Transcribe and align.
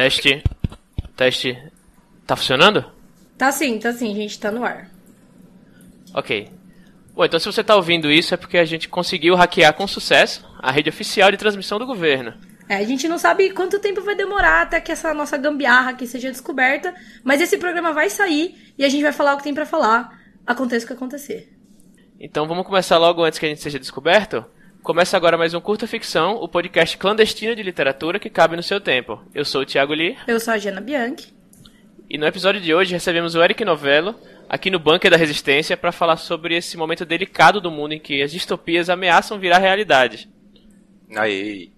Teste. 0.00 0.42
Teste. 1.14 1.58
Tá 2.26 2.34
funcionando? 2.34 2.82
Tá 3.36 3.52
sim, 3.52 3.78
tá 3.78 3.92
sim, 3.92 4.14
gente, 4.14 4.40
tá 4.40 4.50
no 4.50 4.64
ar. 4.64 4.88
Ok. 6.14 6.48
Bom, 7.14 7.22
então 7.22 7.38
se 7.38 7.44
você 7.44 7.62
tá 7.62 7.76
ouvindo 7.76 8.10
isso 8.10 8.32
é 8.32 8.38
porque 8.38 8.56
a 8.56 8.64
gente 8.64 8.88
conseguiu 8.88 9.36
hackear 9.36 9.74
com 9.74 9.86
sucesso 9.86 10.42
a 10.58 10.72
rede 10.72 10.88
oficial 10.88 11.30
de 11.30 11.36
transmissão 11.36 11.78
do 11.78 11.84
governo. 11.84 12.32
É, 12.66 12.76
a 12.76 12.82
gente 12.82 13.06
não 13.06 13.18
sabe 13.18 13.50
quanto 13.50 13.78
tempo 13.78 14.00
vai 14.00 14.16
demorar 14.16 14.62
até 14.62 14.80
que 14.80 14.90
essa 14.90 15.12
nossa 15.12 15.36
gambiarra 15.36 15.90
aqui 15.90 16.06
seja 16.06 16.30
descoberta, 16.30 16.94
mas 17.22 17.42
esse 17.42 17.58
programa 17.58 17.92
vai 17.92 18.08
sair 18.08 18.72
e 18.78 18.84
a 18.86 18.88
gente 18.88 19.02
vai 19.02 19.12
falar 19.12 19.34
o 19.34 19.36
que 19.36 19.42
tem 19.42 19.52
para 19.52 19.66
falar, 19.66 20.18
aconteça 20.46 20.86
o 20.86 20.88
que 20.88 20.94
acontecer. 20.94 21.52
Então 22.18 22.48
vamos 22.48 22.64
começar 22.64 22.96
logo 22.96 23.22
antes 23.22 23.38
que 23.38 23.44
a 23.44 23.50
gente 23.50 23.60
seja 23.60 23.78
descoberto? 23.78 24.46
Começa 24.82 25.14
agora 25.14 25.36
mais 25.36 25.52
um 25.52 25.60
Curta 25.60 25.86
Ficção, 25.86 26.36
o 26.36 26.48
podcast 26.48 26.96
clandestino 26.96 27.54
de 27.54 27.62
literatura 27.62 28.18
que 28.18 28.30
cabe 28.30 28.56
no 28.56 28.62
seu 28.62 28.80
tempo. 28.80 29.22
Eu 29.34 29.44
sou 29.44 29.60
o 29.60 29.66
Thiago 29.66 29.92
Lee. 29.92 30.16
Eu 30.26 30.40
sou 30.40 30.54
a 30.54 30.58
Jana 30.58 30.80
Bianchi. 30.80 31.34
E 32.08 32.16
no 32.16 32.26
episódio 32.26 32.60
de 32.60 32.74
hoje 32.74 32.94
recebemos 32.94 33.34
o 33.34 33.42
Eric 33.42 33.62
Novello, 33.62 34.18
aqui 34.48 34.70
no 34.70 34.78
Bunker 34.78 35.10
da 35.10 35.18
Resistência, 35.18 35.76
para 35.76 35.92
falar 35.92 36.16
sobre 36.16 36.56
esse 36.56 36.78
momento 36.78 37.04
delicado 37.04 37.60
do 37.60 37.70
mundo 37.70 37.92
em 37.92 38.00
que 38.00 38.22
as 38.22 38.32
distopias 38.32 38.88
ameaçam 38.88 39.38
virar 39.38 39.58
realidade. 39.58 40.30
Aí. 41.14 41.70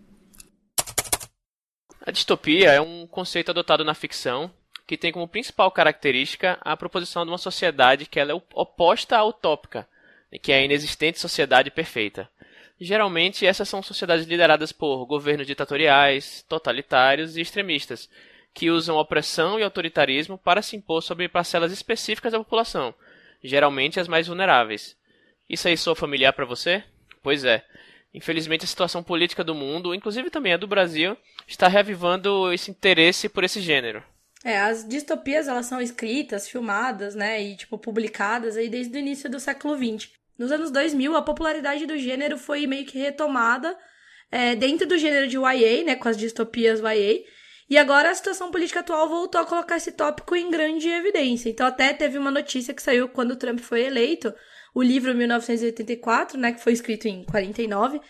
A 2.07 2.13
distopia 2.13 2.71
é 2.71 2.81
um 2.81 3.07
conceito 3.09 3.51
adotado 3.51 3.85
na 3.85 3.95
ficção 3.95 4.49
que 4.87 4.97
tem 4.97 5.11
como 5.11 5.29
principal 5.29 5.71
característica 5.73 6.57
a 6.61 6.77
proposição 6.77 7.25
de 7.25 7.33
uma 7.33 7.39
sociedade 7.39 8.07
que 8.07 8.21
ela 8.21 8.33
é 8.33 8.43
oposta 8.55 9.17
à 9.17 9.25
utópica, 9.25 9.89
que 10.41 10.53
é 10.53 10.59
a 10.59 10.65
inexistente 10.65 11.19
sociedade 11.19 11.71
perfeita. 11.71 12.31
Geralmente, 12.81 13.47
essas 13.47 13.69
são 13.69 13.83
sociedades 13.83 14.27
lideradas 14.27 14.73
por 14.73 15.05
governos 15.07 15.47
ditatoriais, 15.47 16.45
totalitários 16.49 17.37
e 17.37 17.41
extremistas, 17.41 18.09
que 18.53 18.71
usam 18.71 18.97
opressão 18.97 19.59
e 19.59 19.63
autoritarismo 19.63 20.37
para 20.37 20.63
se 20.63 20.77
impor 20.77 21.03
sobre 21.03 21.29
parcelas 21.29 21.73
específicas 21.73 22.33
da 22.33 22.39
população, 22.39 22.95
geralmente 23.43 24.01
as 24.01 24.09
mais 24.09 24.27
vulneráveis. 24.27 24.97
Isso 25.49 25.69
aí 25.69 25.77
soa 25.77 25.95
familiar 25.95 26.33
para 26.33 26.45
você? 26.45 26.83
Pois 27.23 27.45
é. 27.45 27.65
Infelizmente, 28.15 28.65
a 28.65 28.69
situação 28.69 29.03
política 29.03 29.43
do 29.43 29.55
mundo, 29.55 29.95
inclusive 29.95 30.29
também 30.29 30.53
a 30.53 30.59
do 30.59 30.67
Brasil, 30.67 31.17
está 31.47 31.67
reavivando 31.67 32.53
esse 32.53 32.71
interesse 32.71 33.29
por 33.29 33.43
esse 33.43 33.61
gênero. 33.61 34.03
É, 34.45 34.59
as 34.59 34.87
distopias 34.87 35.47
elas 35.47 35.67
são 35.67 35.81
escritas, 35.81 36.49
filmadas, 36.49 37.15
né, 37.15 37.41
e 37.41 37.57
tipo 37.57 37.79
publicadas 37.79 38.57
aí 38.57 38.69
desde 38.69 38.97
o 38.97 38.99
início 38.99 39.31
do 39.31 39.39
século 39.39 39.77
XX. 39.77 40.11
Nos 40.43 40.51
anos 40.51 40.73
2000, 40.73 41.15
a 41.15 41.23
popularidade 41.23 41.87
do 41.87 41.97
gênero 41.97 42.37
foi 42.37 42.67
meio 42.67 42.85
que 42.85 42.99
retomada 42.99 43.79
é, 44.29 44.57
dentro 44.57 44.89
do 44.89 44.99
gênero 44.99 45.29
de 45.29 45.37
YA, 45.37 45.85
né, 45.85 45.95
com 45.95 46.09
as 46.09 46.17
distopias 46.17 46.81
YA. 46.81 47.23
E 47.71 47.79
agora 47.79 48.11
a 48.11 48.15
situação 48.15 48.51
política 48.51 48.81
atual 48.81 49.09
voltou 49.09 49.41
a 49.41 49.47
colocar 49.47 49.77
esse 49.77 49.93
tópico 49.93 50.35
em 50.35 50.51
grande 50.51 50.89
evidência. 50.89 51.49
Então 51.49 51.65
até 51.65 51.93
teve 51.93 52.19
uma 52.19 52.33
notícia 52.33 52.75
que 52.75 52.83
saiu 52.83 53.09
quando 53.09 53.31
o 53.31 53.37
Trump 53.37 53.61
foi 53.61 53.83
eleito, 53.83 54.35
o 54.75 54.83
livro 54.83 55.15
1984, 55.15 56.37
né, 56.37 56.51
que 56.51 56.61
foi 56.61 56.73
escrito 56.73 57.07
em 57.07 57.23
49, 57.23 58.01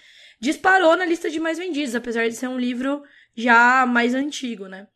disparou 0.41 0.97
na 0.97 1.05
lista 1.05 1.29
de 1.29 1.39
mais 1.39 1.59
vendidos, 1.59 1.95
apesar 1.95 2.27
de 2.31 2.35
ser 2.35 2.49
um 2.49 2.59
livro 2.59 3.03
já 3.37 3.85
mais 3.85 4.15
antigo, 4.15 4.69
né? 4.69 4.87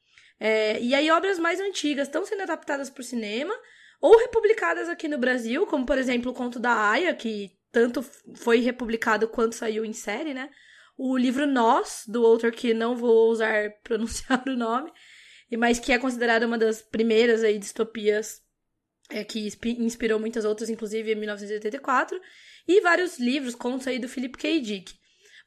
É, 0.40 0.80
e 0.80 0.94
aí 0.94 1.10
obras 1.10 1.38
mais 1.38 1.60
antigas 1.60 2.08
estão 2.08 2.24
sendo 2.24 2.44
adaptadas 2.44 2.88
para 2.88 3.02
o 3.02 3.04
cinema 3.04 3.54
ou 4.00 4.18
republicadas 4.18 4.88
aqui 4.88 5.08
no 5.08 5.18
Brasil, 5.18 5.66
como 5.66 5.86
por 5.86 5.98
exemplo 5.98 6.30
o 6.30 6.34
Conto 6.34 6.58
da 6.58 6.90
Aya, 6.90 7.14
que 7.14 7.56
tanto 7.72 8.02
foi 8.36 8.60
republicado 8.60 9.28
quanto 9.28 9.54
saiu 9.54 9.84
em 9.84 9.92
série, 9.92 10.32
né? 10.32 10.50
O 10.96 11.16
livro 11.16 11.46
Nós, 11.46 12.04
do 12.06 12.24
autor 12.24 12.52
que 12.52 12.72
não 12.72 12.96
vou 12.96 13.30
usar 13.30 13.70
pronunciar 13.84 14.42
o 14.46 14.56
nome, 14.56 14.90
mas 15.58 15.78
que 15.78 15.92
é 15.92 15.98
considerado 15.98 16.44
uma 16.44 16.58
das 16.58 16.82
primeiras 16.82 17.42
aí 17.42 17.58
distopias 17.58 18.40
é, 19.10 19.22
que 19.22 19.48
inspirou 19.78 20.18
muitas 20.18 20.44
outras, 20.44 20.70
inclusive 20.70 21.12
em 21.12 21.14
1984, 21.14 22.20
e 22.66 22.80
vários 22.80 23.18
livros, 23.18 23.54
contos 23.54 23.86
aí 23.86 23.98
do 23.98 24.08
Philip 24.08 24.36
K. 24.36 24.60
Dick. 24.60 24.94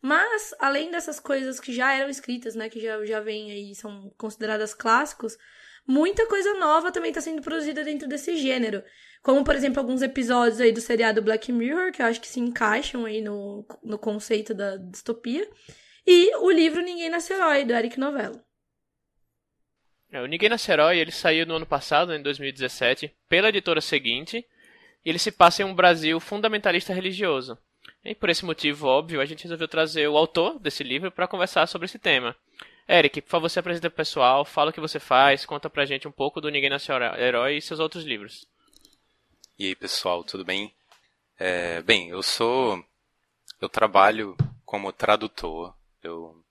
Mas, 0.01 0.53
além 0.59 0.89
dessas 0.91 1.19
coisas 1.19 1.59
que 1.59 1.73
já 1.73 1.93
eram 1.93 2.09
escritas, 2.09 2.55
né, 2.55 2.69
que 2.69 2.79
já, 2.79 3.03
já 3.05 3.19
vêm 3.19 3.51
aí, 3.51 3.75
são 3.75 4.13
consideradas 4.17 4.73
clássicos, 4.73 5.37
muita 5.85 6.27
coisa 6.27 6.53
nova 6.55 6.91
também 6.91 7.09
está 7.09 7.21
sendo 7.21 7.41
produzida 7.41 7.83
dentro 7.83 8.07
desse 8.07 8.37
gênero. 8.37 8.83
Como, 9.21 9.43
por 9.43 9.55
exemplo, 9.55 9.79
alguns 9.79 10.01
episódios 10.01 10.61
aí 10.61 10.71
do 10.71 10.79
seriado 10.79 11.21
Black 11.21 11.51
Mirror, 11.51 11.91
que 11.91 12.01
eu 12.01 12.05
acho 12.05 12.21
que 12.21 12.27
se 12.27 12.39
encaixam 12.39 13.05
aí 13.05 13.21
no, 13.21 13.65
no 13.83 13.97
conceito 13.97 14.53
da 14.53 14.77
distopia. 14.77 15.47
E 16.07 16.35
o 16.37 16.49
livro 16.49 16.81
Ninguém 16.81 17.09
Nasce 17.09 17.33
Herói, 17.33 17.65
do 17.65 17.73
Eric 17.73 17.99
Novello. 17.99 18.41
É, 20.11 20.21
o 20.21 20.25
Ninguém 20.25 20.49
Nasce 20.49 20.71
Herói, 20.71 20.97
ele 20.97 21.11
saiu 21.11 21.45
no 21.45 21.55
ano 21.55 21.65
passado, 21.65 22.13
em 22.13 22.21
2017, 22.21 23.13
pela 23.27 23.49
editora 23.49 23.81
seguinte, 23.81 24.45
e 25.05 25.09
ele 25.09 25.19
se 25.19 25.31
passa 25.31 25.61
em 25.61 25.65
um 25.65 25.75
Brasil 25.75 26.19
fundamentalista 26.19 26.93
religioso. 26.93 27.57
E 28.03 28.15
por 28.15 28.29
esse 28.29 28.45
motivo 28.45 28.87
óbvio, 28.87 29.21
a 29.21 29.25
gente 29.25 29.43
resolveu 29.43 29.67
trazer 29.67 30.07
o 30.07 30.17
autor 30.17 30.59
desse 30.59 30.83
livro 30.83 31.11
para 31.11 31.27
conversar 31.27 31.67
sobre 31.67 31.85
esse 31.85 31.99
tema. 31.99 32.35
Eric, 32.91 33.21
por 33.21 33.29
favor, 33.29 33.49
se 33.49 33.59
apresenta 33.59 33.87
pro 33.87 33.97
pessoal, 33.97 34.43
fala 34.43 34.71
o 34.71 34.73
que 34.73 34.79
você 34.79 34.99
faz, 34.99 35.45
conta 35.45 35.69
pra 35.69 35.85
gente 35.85 36.07
um 36.07 36.11
pouco 36.11 36.41
do 36.41 36.49
Ninguém 36.49 36.71
Nasceu 36.71 36.95
Herói 36.95 37.57
e 37.57 37.61
seus 37.61 37.79
outros 37.79 38.03
livros. 38.03 38.47
E 39.59 39.67
aí, 39.67 39.75
pessoal, 39.75 40.23
tudo 40.23 40.43
bem? 40.43 40.73
É, 41.37 41.83
bem, 41.83 42.09
eu 42.09 42.23
sou. 42.23 42.83
Eu 43.61 43.69
trabalho 43.69 44.35
como 44.65 44.91
tradutor. 44.91 45.75
Eu 46.01 46.43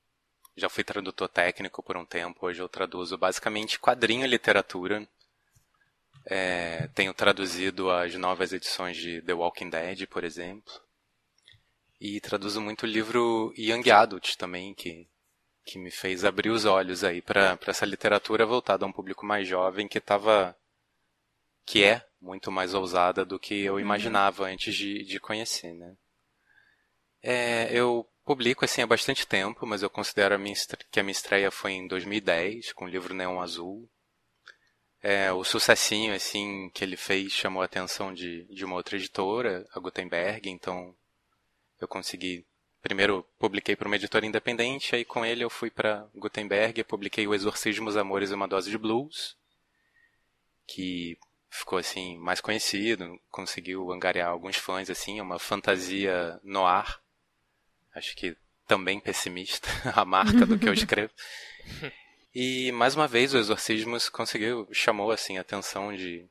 já 0.57 0.69
fui 0.69 0.85
tradutor 0.85 1.29
técnico 1.29 1.83
por 1.83 1.97
um 1.97 2.05
tempo, 2.05 2.47
hoje 2.47 2.63
eu 2.63 2.69
traduzo 2.69 3.19
basicamente 3.19 3.81
quadrinho 3.81 4.25
e 4.25 4.29
literatura. 4.29 5.09
É, 6.25 6.87
tenho 6.95 7.13
traduzido 7.13 7.91
as 7.91 8.15
novas 8.15 8.53
edições 8.53 8.97
de 8.97 9.21
The 9.23 9.35
Walking 9.35 9.71
Dead, 9.71 10.07
por 10.07 10.23
exemplo. 10.23 10.73
E 12.01 12.21
traduzo 12.21 12.61
muito 12.61 12.85
o 12.85 12.87
livro 12.87 13.53
Young 13.59 13.91
Adult 13.91 14.37
também, 14.37 14.73
que 14.73 15.09
que 15.69 15.79
me 15.79 15.91
fez 15.91 16.25
abrir 16.25 16.49
os 16.49 16.65
olhos 16.65 17.05
aí 17.05 17.21
para 17.21 17.59
essa 17.67 17.85
literatura 17.85 18.47
voltada 18.47 18.87
a 18.87 18.89
um 18.89 18.93
público 18.93 19.27
mais 19.27 19.47
jovem 19.47 19.87
que 19.87 19.99
estava 19.99 20.57
que 21.67 21.85
é 21.85 22.03
muito 22.19 22.51
mais 22.51 22.73
ousada 22.73 23.23
do 23.23 23.39
que 23.39 23.65
eu 23.65 23.75
uhum. 23.75 23.81
imaginava 23.81 24.45
uhum. 24.45 24.49
antes 24.49 24.75
de, 24.75 25.05
de 25.05 25.21
conhecer, 25.21 25.75
né? 25.75 25.95
É, 27.23 27.69
eu 27.71 28.09
publico 28.25 28.65
assim 28.65 28.81
há 28.81 28.87
bastante 28.87 29.27
tempo, 29.27 29.67
mas 29.67 29.83
eu 29.83 29.91
considero 29.91 30.35
a 30.35 30.39
minha, 30.39 30.55
que 30.91 30.99
a 30.99 31.03
minha 31.03 31.13
estreia 31.13 31.51
foi 31.51 31.73
em 31.73 31.87
2010 31.87 32.73
com 32.73 32.87
o 32.87 32.89
livro 32.89 33.13
Neon 33.13 33.39
Azul. 33.39 33.87
É, 35.03 35.31
o 35.31 35.45
sucessinho 35.45 36.15
assim 36.15 36.71
que 36.71 36.83
ele 36.83 36.97
fez 36.97 37.33
chamou 37.33 37.61
a 37.61 37.67
atenção 37.67 38.15
de, 38.15 38.45
de 38.47 38.65
uma 38.65 38.77
outra 38.77 38.97
editora, 38.97 39.69
a 39.75 39.79
Gutenberg, 39.79 40.49
então 40.49 40.97
eu 41.79 41.87
consegui 41.87 42.47
primeiro 42.83 43.25
publiquei 43.39 43.75
para 43.75 43.89
uma 43.89 43.97
editora 43.97 44.27
independente, 44.27 44.95
aí 44.95 45.05
com 45.05 45.25
ele 45.25 45.45
eu 45.45 45.51
fui 45.51 45.71
para 45.71 46.07
Gutenberg 46.15 46.81
e 46.81 46.85
publiquei 46.85 47.27
O 47.27 47.35
Exorcismo, 47.35 47.89
os 47.89 47.97
Amores 47.97 48.31
e 48.31 48.35
uma 48.35 48.49
Dose 48.49 48.71
de 48.71 48.79
Blues, 48.79 49.37
que 50.67 51.19
ficou 51.51 51.79
assim 51.79 52.17
mais 52.19 52.41
conhecido, 52.41 53.19
conseguiu 53.31 53.91
angariar 53.91 54.29
alguns 54.29 54.57
fãs 54.57 54.91
assim, 54.91 55.19
é 55.19 55.23
uma 55.23 55.39
fantasia 55.39 56.39
noir, 56.43 57.01
acho 57.95 58.15
que 58.15 58.37
também 58.67 59.01
pessimista, 59.01 59.69
a 59.97 60.05
marca 60.05 60.45
do 60.47 60.59
que 60.59 60.69
eu 60.69 60.75
escrevo. 60.75 61.13
E 62.35 62.71
mais 62.73 62.95
uma 62.95 63.09
vez 63.09 63.33
o 63.33 63.39
Exorcismos 63.39 64.09
conseguiu 64.11 64.69
chamou 64.71 65.11
assim 65.11 65.39
a 65.39 65.41
atenção 65.41 65.97
de 65.97 66.29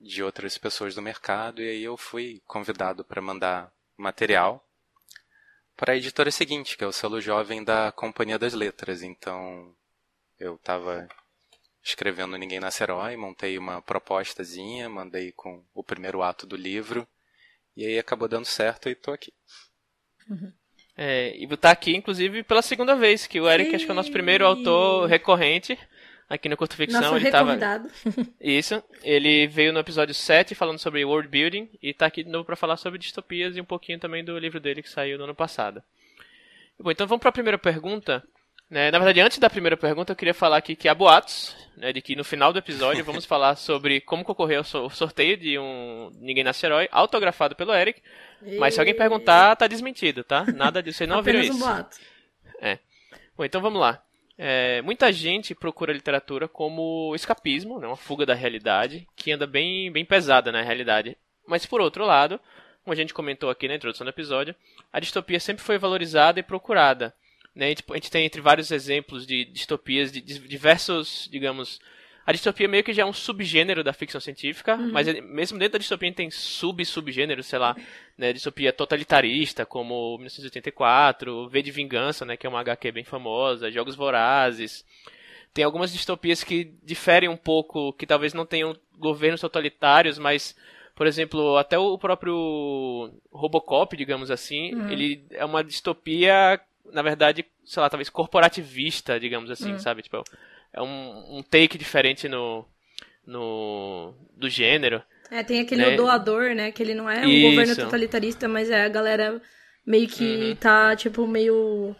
de 0.00 0.22
outras 0.22 0.56
pessoas 0.56 0.94
do 0.94 1.02
mercado 1.02 1.62
e 1.62 1.68
aí 1.68 1.84
eu 1.84 1.96
fui 1.96 2.42
convidado 2.46 3.04
para 3.04 3.20
mandar 3.20 3.70
material 3.96 4.67
para 5.78 5.92
a 5.92 5.96
editora 5.96 6.28
seguinte, 6.32 6.76
que 6.76 6.82
é 6.82 6.86
o 6.88 6.92
selo 6.92 7.20
jovem 7.20 7.62
da 7.62 7.92
Companhia 7.92 8.36
das 8.36 8.52
Letras. 8.52 9.00
Então, 9.00 9.72
eu 10.36 10.56
estava 10.56 11.06
escrevendo 11.82 12.36
Ninguém 12.36 12.58
Nasce 12.58 12.82
Herói, 12.82 13.16
montei 13.16 13.56
uma 13.56 13.80
propostazinha, 13.80 14.88
mandei 14.88 15.30
com 15.30 15.64
o 15.72 15.84
primeiro 15.84 16.20
ato 16.20 16.48
do 16.48 16.56
livro, 16.56 17.06
e 17.76 17.86
aí 17.86 17.96
acabou 17.96 18.26
dando 18.26 18.44
certo 18.44 18.88
e 18.88 18.92
estou 18.92 19.14
aqui. 19.14 19.32
Uhum. 20.28 20.52
É, 20.96 21.36
e 21.36 21.56
tá 21.56 21.70
aqui, 21.70 21.94
inclusive, 21.94 22.42
pela 22.42 22.60
segunda 22.60 22.96
vez, 22.96 23.28
que 23.28 23.40
o 23.40 23.48
Eric 23.48 23.70
Sim. 23.70 23.76
acho 23.76 23.84
que 23.84 23.90
é 23.90 23.94
o 23.94 23.96
nosso 23.96 24.10
primeiro 24.10 24.44
autor 24.44 25.06
recorrente 25.06 25.78
aqui 26.28 26.48
no 26.48 26.56
Curto 26.56 26.76
Ficção. 26.76 27.00
Nosso 27.00 27.16
ele 27.16 27.30
tava 27.30 27.56
Isso. 28.40 28.82
Ele 29.02 29.46
veio 29.46 29.72
no 29.72 29.80
episódio 29.80 30.14
7 30.14 30.54
falando 30.54 30.78
sobre 30.78 31.04
world 31.04 31.28
building 31.28 31.68
e 31.82 31.94
tá 31.94 32.06
aqui 32.06 32.22
de 32.22 32.30
novo 32.30 32.44
para 32.44 32.56
falar 32.56 32.76
sobre 32.76 32.98
distopias 32.98 33.56
e 33.56 33.60
um 33.60 33.64
pouquinho 33.64 33.98
também 33.98 34.24
do 34.24 34.38
livro 34.38 34.60
dele 34.60 34.82
que 34.82 34.90
saiu 34.90 35.16
no 35.18 35.24
ano 35.24 35.34
passado. 35.34 35.82
Bom, 36.78 36.90
então 36.90 37.06
vamos 37.06 37.20
para 37.20 37.30
a 37.30 37.32
primeira 37.32 37.58
pergunta. 37.58 38.22
Né? 38.70 38.90
Na 38.90 38.98
verdade, 38.98 39.20
antes 39.20 39.38
da 39.38 39.48
primeira 39.48 39.76
pergunta, 39.76 40.12
eu 40.12 40.16
queria 40.16 40.34
falar 40.34 40.58
aqui 40.58 40.76
que 40.76 40.88
há 40.88 40.94
boatos, 40.94 41.56
né, 41.74 41.90
de 41.90 42.02
que 42.02 42.14
no 42.14 42.22
final 42.22 42.52
do 42.52 42.58
episódio 42.58 43.02
vamos 43.02 43.24
falar 43.26 43.56
sobre 43.56 44.00
como 44.02 44.22
ocorreu 44.28 44.60
o 44.60 44.90
sorteio 44.90 45.38
de 45.38 45.58
um 45.58 46.10
Ninguém 46.20 46.44
Nasce 46.44 46.66
Herói, 46.66 46.86
autografado 46.92 47.56
pelo 47.56 47.74
Eric. 47.74 48.02
Mas 48.58 48.74
se 48.74 48.80
alguém 48.80 48.94
perguntar, 48.94 49.56
tá 49.56 49.66
desmentido, 49.66 50.22
tá? 50.22 50.44
Nada 50.54 50.82
disso, 50.82 50.98
vocês 50.98 51.08
não 51.08 51.16
ouviram 51.16 51.40
isso. 51.40 51.54
Um 51.54 51.58
boato. 51.58 51.96
É. 52.60 52.78
Bom, 53.36 53.44
então 53.44 53.62
vamos 53.62 53.80
lá. 53.80 54.02
É, 54.38 54.80
muita 54.82 55.12
gente 55.12 55.52
procura 55.52 55.92
literatura 55.92 56.46
como 56.46 57.12
escapismo, 57.16 57.80
né, 57.80 57.88
uma 57.88 57.96
fuga 57.96 58.24
da 58.24 58.34
realidade, 58.34 59.06
que 59.16 59.32
anda 59.32 59.48
bem, 59.48 59.90
bem 59.90 60.04
pesada 60.04 60.52
na 60.52 60.62
realidade. 60.62 61.16
Mas 61.44 61.66
por 61.66 61.80
outro 61.80 62.06
lado, 62.06 62.38
como 62.84 62.92
a 62.92 62.96
gente 62.96 63.12
comentou 63.12 63.50
aqui 63.50 63.66
na 63.66 63.74
introdução 63.74 64.04
do 64.04 64.10
episódio, 64.10 64.54
a 64.92 65.00
distopia 65.00 65.40
sempre 65.40 65.64
foi 65.64 65.76
valorizada 65.76 66.38
e 66.38 66.44
procurada. 66.44 67.12
Né? 67.52 67.70
Gente, 67.70 67.84
a 67.90 67.94
gente 67.94 68.10
tem 68.10 68.24
entre 68.24 68.40
vários 68.40 68.70
exemplos 68.70 69.26
de 69.26 69.44
distopias 69.46 70.12
de 70.12 70.20
diversos, 70.20 71.28
digamos, 71.30 71.80
a 72.28 72.32
distopia 72.32 72.68
meio 72.68 72.84
que 72.84 72.92
já 72.92 73.04
é 73.04 73.06
um 73.06 73.12
subgênero 73.12 73.82
da 73.82 73.94
ficção 73.94 74.20
científica, 74.20 74.76
uhum. 74.76 74.92
mas 74.92 75.06
mesmo 75.22 75.58
dentro 75.58 75.72
da 75.72 75.78
distopia 75.78 76.12
tem 76.12 76.30
sub-subgêneros, 76.30 77.46
sei 77.46 77.58
lá, 77.58 77.74
né, 78.18 78.34
distopia 78.34 78.70
totalitarista, 78.70 79.64
como 79.64 80.18
1984, 80.18 81.48
V 81.48 81.62
de 81.62 81.70
Vingança, 81.70 82.26
né, 82.26 82.36
que 82.36 82.46
é 82.46 82.50
uma 82.50 82.60
HQ 82.60 82.92
bem 82.92 83.02
famosa, 83.02 83.70
Jogos 83.70 83.96
Vorazes. 83.96 84.84
Tem 85.54 85.64
algumas 85.64 85.90
distopias 85.90 86.44
que 86.44 86.70
diferem 86.84 87.30
um 87.30 87.36
pouco, 87.36 87.94
que 87.94 88.06
talvez 88.06 88.34
não 88.34 88.44
tenham 88.44 88.76
governos 88.98 89.40
totalitários, 89.40 90.18
mas 90.18 90.54
por 90.94 91.06
exemplo, 91.06 91.56
até 91.56 91.78
o 91.78 91.96
próprio 91.96 93.10
Robocop, 93.32 93.96
digamos 93.96 94.30
assim, 94.30 94.74
uhum. 94.74 94.90
ele 94.90 95.24
é 95.30 95.46
uma 95.46 95.64
distopia, 95.64 96.60
na 96.92 97.00
verdade, 97.00 97.46
sei 97.64 97.80
lá, 97.80 97.88
talvez 97.88 98.10
corporativista, 98.10 99.18
digamos 99.18 99.50
assim, 99.50 99.72
uhum. 99.72 99.78
sabe? 99.78 100.02
Tipo, 100.02 100.22
é 100.72 100.82
um, 100.82 101.38
um 101.38 101.42
take 101.42 101.78
diferente 101.78 102.28
no, 102.28 102.64
no 103.26 104.14
do 104.36 104.48
gênero. 104.48 105.02
É, 105.30 105.42
tem 105.42 105.60
aquele 105.60 105.84
né? 105.84 105.96
doador, 105.96 106.54
né? 106.54 106.72
Que 106.72 106.82
ele 106.82 106.94
não 106.94 107.08
é 107.08 107.26
um 107.26 107.28
Isso. 107.28 107.50
governo 107.50 107.76
totalitarista, 107.76 108.48
mas 108.48 108.70
é 108.70 108.84
a 108.84 108.88
galera 108.88 109.40
meio 109.86 110.08
que 110.08 110.50
uhum. 110.50 110.56
tá, 110.56 110.96
tipo, 110.96 111.26
meio 111.26 111.94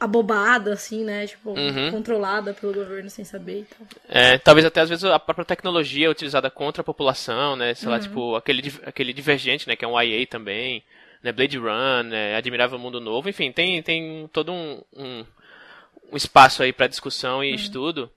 abobada, 0.00 0.72
assim, 0.72 1.04
né? 1.04 1.26
Tipo, 1.26 1.50
uhum. 1.50 1.90
controlada 1.90 2.54
pelo 2.54 2.72
governo 2.72 3.08
sem 3.08 3.24
saber 3.24 3.60
e 3.60 3.64
tal. 3.64 3.86
É, 4.08 4.38
talvez 4.38 4.64
até 4.66 4.80
às 4.80 4.88
vezes 4.88 5.04
a 5.04 5.18
própria 5.18 5.44
tecnologia 5.44 6.06
é 6.06 6.10
utilizada 6.10 6.50
contra 6.50 6.80
a 6.80 6.84
população, 6.84 7.56
né? 7.56 7.74
Sei 7.74 7.86
uhum. 7.86 7.94
lá, 7.94 8.00
tipo, 8.00 8.34
aquele, 8.34 8.72
aquele 8.84 9.12
divergente, 9.12 9.68
né? 9.68 9.76
Que 9.76 9.84
é 9.84 9.88
um 9.88 10.00
IA 10.00 10.26
também, 10.26 10.82
né? 11.22 11.30
Blade 11.30 11.58
Run, 11.58 12.04
né? 12.04 12.34
Admirável 12.36 12.78
Mundo 12.78 13.00
Novo, 13.00 13.28
enfim, 13.28 13.52
tem, 13.52 13.82
tem 13.82 14.28
todo 14.32 14.50
um, 14.50 14.82
um 14.96 15.24
um 16.12 16.16
espaço 16.16 16.62
aí 16.62 16.72
para 16.72 16.86
discussão 16.86 17.42
e 17.42 17.48
uhum. 17.48 17.54
estudo, 17.54 18.12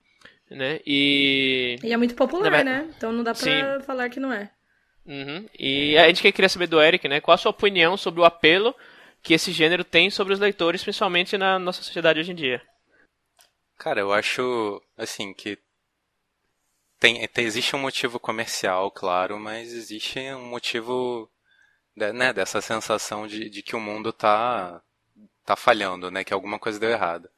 né? 0.50 0.80
E 0.86 1.78
e 1.82 1.92
é 1.92 1.96
muito 1.96 2.14
popular, 2.14 2.62
né? 2.62 2.88
Então 2.96 3.10
não 3.10 3.24
dá 3.24 3.34
para 3.34 3.80
falar 3.80 4.10
que 4.10 4.20
não 4.20 4.32
é. 4.32 4.50
Uhum. 5.06 5.48
E 5.58 5.96
a 5.96 6.06
gente 6.08 6.20
queria 6.20 6.48
saber 6.48 6.66
do 6.66 6.80
Eric, 6.80 7.08
né? 7.08 7.20
Qual 7.20 7.34
a 7.34 7.38
sua 7.38 7.50
opinião 7.50 7.96
sobre 7.96 8.20
o 8.20 8.24
apelo 8.24 8.74
que 9.22 9.32
esse 9.32 9.50
gênero 9.50 9.82
tem 9.82 10.10
sobre 10.10 10.34
os 10.34 10.40
leitores, 10.40 10.82
principalmente 10.82 11.38
na 11.38 11.58
nossa 11.58 11.82
sociedade 11.82 12.20
hoje 12.20 12.32
em 12.32 12.34
dia? 12.34 12.60
Cara, 13.78 14.00
eu 14.00 14.12
acho 14.12 14.82
assim 14.96 15.32
que 15.32 15.58
tem, 16.98 17.26
tem 17.28 17.44
existe 17.44 17.74
um 17.74 17.78
motivo 17.78 18.18
comercial, 18.18 18.90
claro, 18.90 19.38
mas 19.38 19.72
existe 19.72 20.18
um 20.32 20.46
motivo 20.46 21.30
né, 21.94 22.32
dessa 22.32 22.60
sensação 22.60 23.26
de, 23.26 23.48
de 23.48 23.62
que 23.62 23.76
o 23.76 23.80
mundo 23.80 24.12
tá 24.12 24.82
tá 25.44 25.54
falhando, 25.54 26.10
né? 26.10 26.24
Que 26.24 26.34
alguma 26.34 26.58
coisa 26.58 26.80
deu 26.80 26.90
errado. 26.90 27.30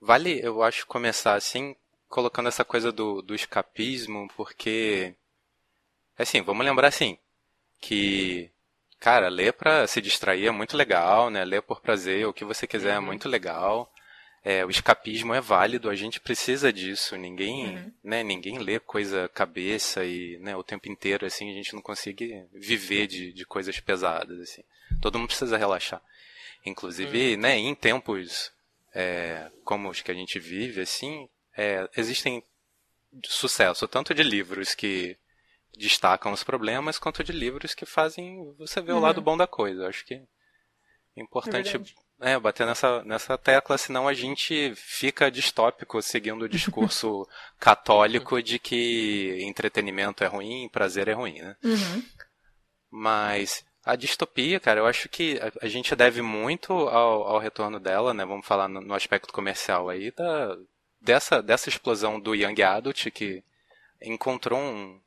Vale, 0.00 0.40
eu 0.42 0.62
acho, 0.62 0.86
começar 0.86 1.34
assim, 1.34 1.76
colocando 2.08 2.48
essa 2.48 2.64
coisa 2.64 2.90
do, 2.90 3.20
do 3.22 3.34
escapismo, 3.34 4.28
porque. 4.36 5.14
Assim, 6.18 6.42
vamos 6.42 6.64
lembrar 6.64 6.88
assim, 6.88 7.18
que. 7.80 8.50
Cara, 8.98 9.28
ler 9.28 9.54
pra 9.54 9.86
se 9.86 10.00
distrair 10.00 10.46
é 10.46 10.50
muito 10.50 10.76
legal, 10.76 11.30
né? 11.30 11.42
Ler 11.44 11.62
por 11.62 11.80
prazer, 11.80 12.26
o 12.26 12.34
que 12.34 12.44
você 12.44 12.66
quiser 12.66 12.90
é 12.90 12.98
uhum. 12.98 13.04
é 13.04 13.06
muito 13.06 13.28
legal. 13.28 13.90
É, 14.42 14.64
o 14.64 14.70
escapismo 14.70 15.34
é 15.34 15.40
válido, 15.40 15.90
a 15.90 15.94
gente 15.94 16.18
precisa 16.18 16.72
disso. 16.72 17.16
Ninguém, 17.16 17.76
uhum. 17.76 17.92
né, 18.02 18.22
ninguém 18.22 18.58
lê 18.58 18.78
coisa 18.78 19.28
cabeça 19.28 20.04
e, 20.04 20.38
né, 20.38 20.56
o 20.56 20.62
tempo 20.62 20.88
inteiro 20.88 21.26
assim, 21.26 21.50
a 21.50 21.54
gente 21.54 21.74
não 21.74 21.82
consegue 21.82 22.44
viver 22.52 23.06
de, 23.06 23.32
de 23.32 23.44
coisas 23.44 23.78
pesadas 23.80 24.38
assim. 24.40 24.62
Todo 25.00 25.18
mundo 25.18 25.28
precisa 25.28 25.58
relaxar. 25.58 26.02
Inclusive, 26.64 27.34
uhum. 27.34 27.40
né, 27.40 27.56
em 27.56 27.74
tempos 27.74 28.50
é, 28.94 29.50
como 29.64 29.88
os 29.88 30.00
que 30.00 30.10
a 30.10 30.14
gente 30.14 30.38
vive, 30.38 30.80
assim, 30.80 31.28
é, 31.56 31.88
existem 31.96 32.42
sucesso 33.24 33.88
tanto 33.88 34.14
de 34.14 34.22
livros 34.22 34.74
que 34.74 35.16
destacam 35.76 36.32
os 36.32 36.44
problemas 36.44 36.98
quanto 36.98 37.22
de 37.22 37.32
livros 37.32 37.74
que 37.74 37.86
fazem 37.86 38.52
você 38.56 38.80
ver 38.80 38.92
uhum. 38.92 38.98
o 38.98 39.00
lado 39.00 39.20
bom 39.20 39.36
da 39.36 39.46
coisa. 39.46 39.82
Eu 39.82 39.88
acho 39.88 40.04
que 40.04 40.14
é 40.14 41.22
importante 41.22 41.76
é, 42.20 42.32
é, 42.32 42.38
bater 42.38 42.66
nessa, 42.66 43.02
nessa 43.04 43.38
tecla, 43.38 43.78
senão 43.78 44.06
a 44.06 44.14
gente 44.14 44.74
fica 44.74 45.30
distópico 45.30 46.00
seguindo 46.02 46.42
o 46.42 46.48
discurso 46.48 47.26
católico 47.58 48.42
de 48.42 48.58
que 48.58 49.38
entretenimento 49.42 50.22
é 50.24 50.26
ruim, 50.26 50.68
prazer 50.68 51.08
é 51.08 51.12
ruim, 51.12 51.40
né? 51.40 51.56
Uhum. 51.62 52.04
Mas 52.90 53.64
a 53.84 53.96
distopia, 53.96 54.60
cara, 54.60 54.80
eu 54.80 54.86
acho 54.86 55.08
que 55.08 55.38
a, 55.40 55.66
a 55.66 55.68
gente 55.68 55.94
deve 55.96 56.20
muito 56.22 56.72
ao, 56.72 57.22
ao, 57.24 57.38
retorno 57.38 57.80
dela, 57.80 58.12
né? 58.12 58.24
Vamos 58.24 58.46
falar 58.46 58.68
no, 58.68 58.80
no, 58.80 58.94
aspecto 58.94 59.32
comercial 59.32 59.88
aí, 59.88 60.10
da, 60.10 60.56
dessa, 61.00 61.42
dessa 61.42 61.68
explosão 61.68 62.20
do 62.20 62.34
Young 62.34 62.62
Adult 62.62 63.10
que 63.10 63.42
encontrou 64.02 64.58
um, 64.58 65.00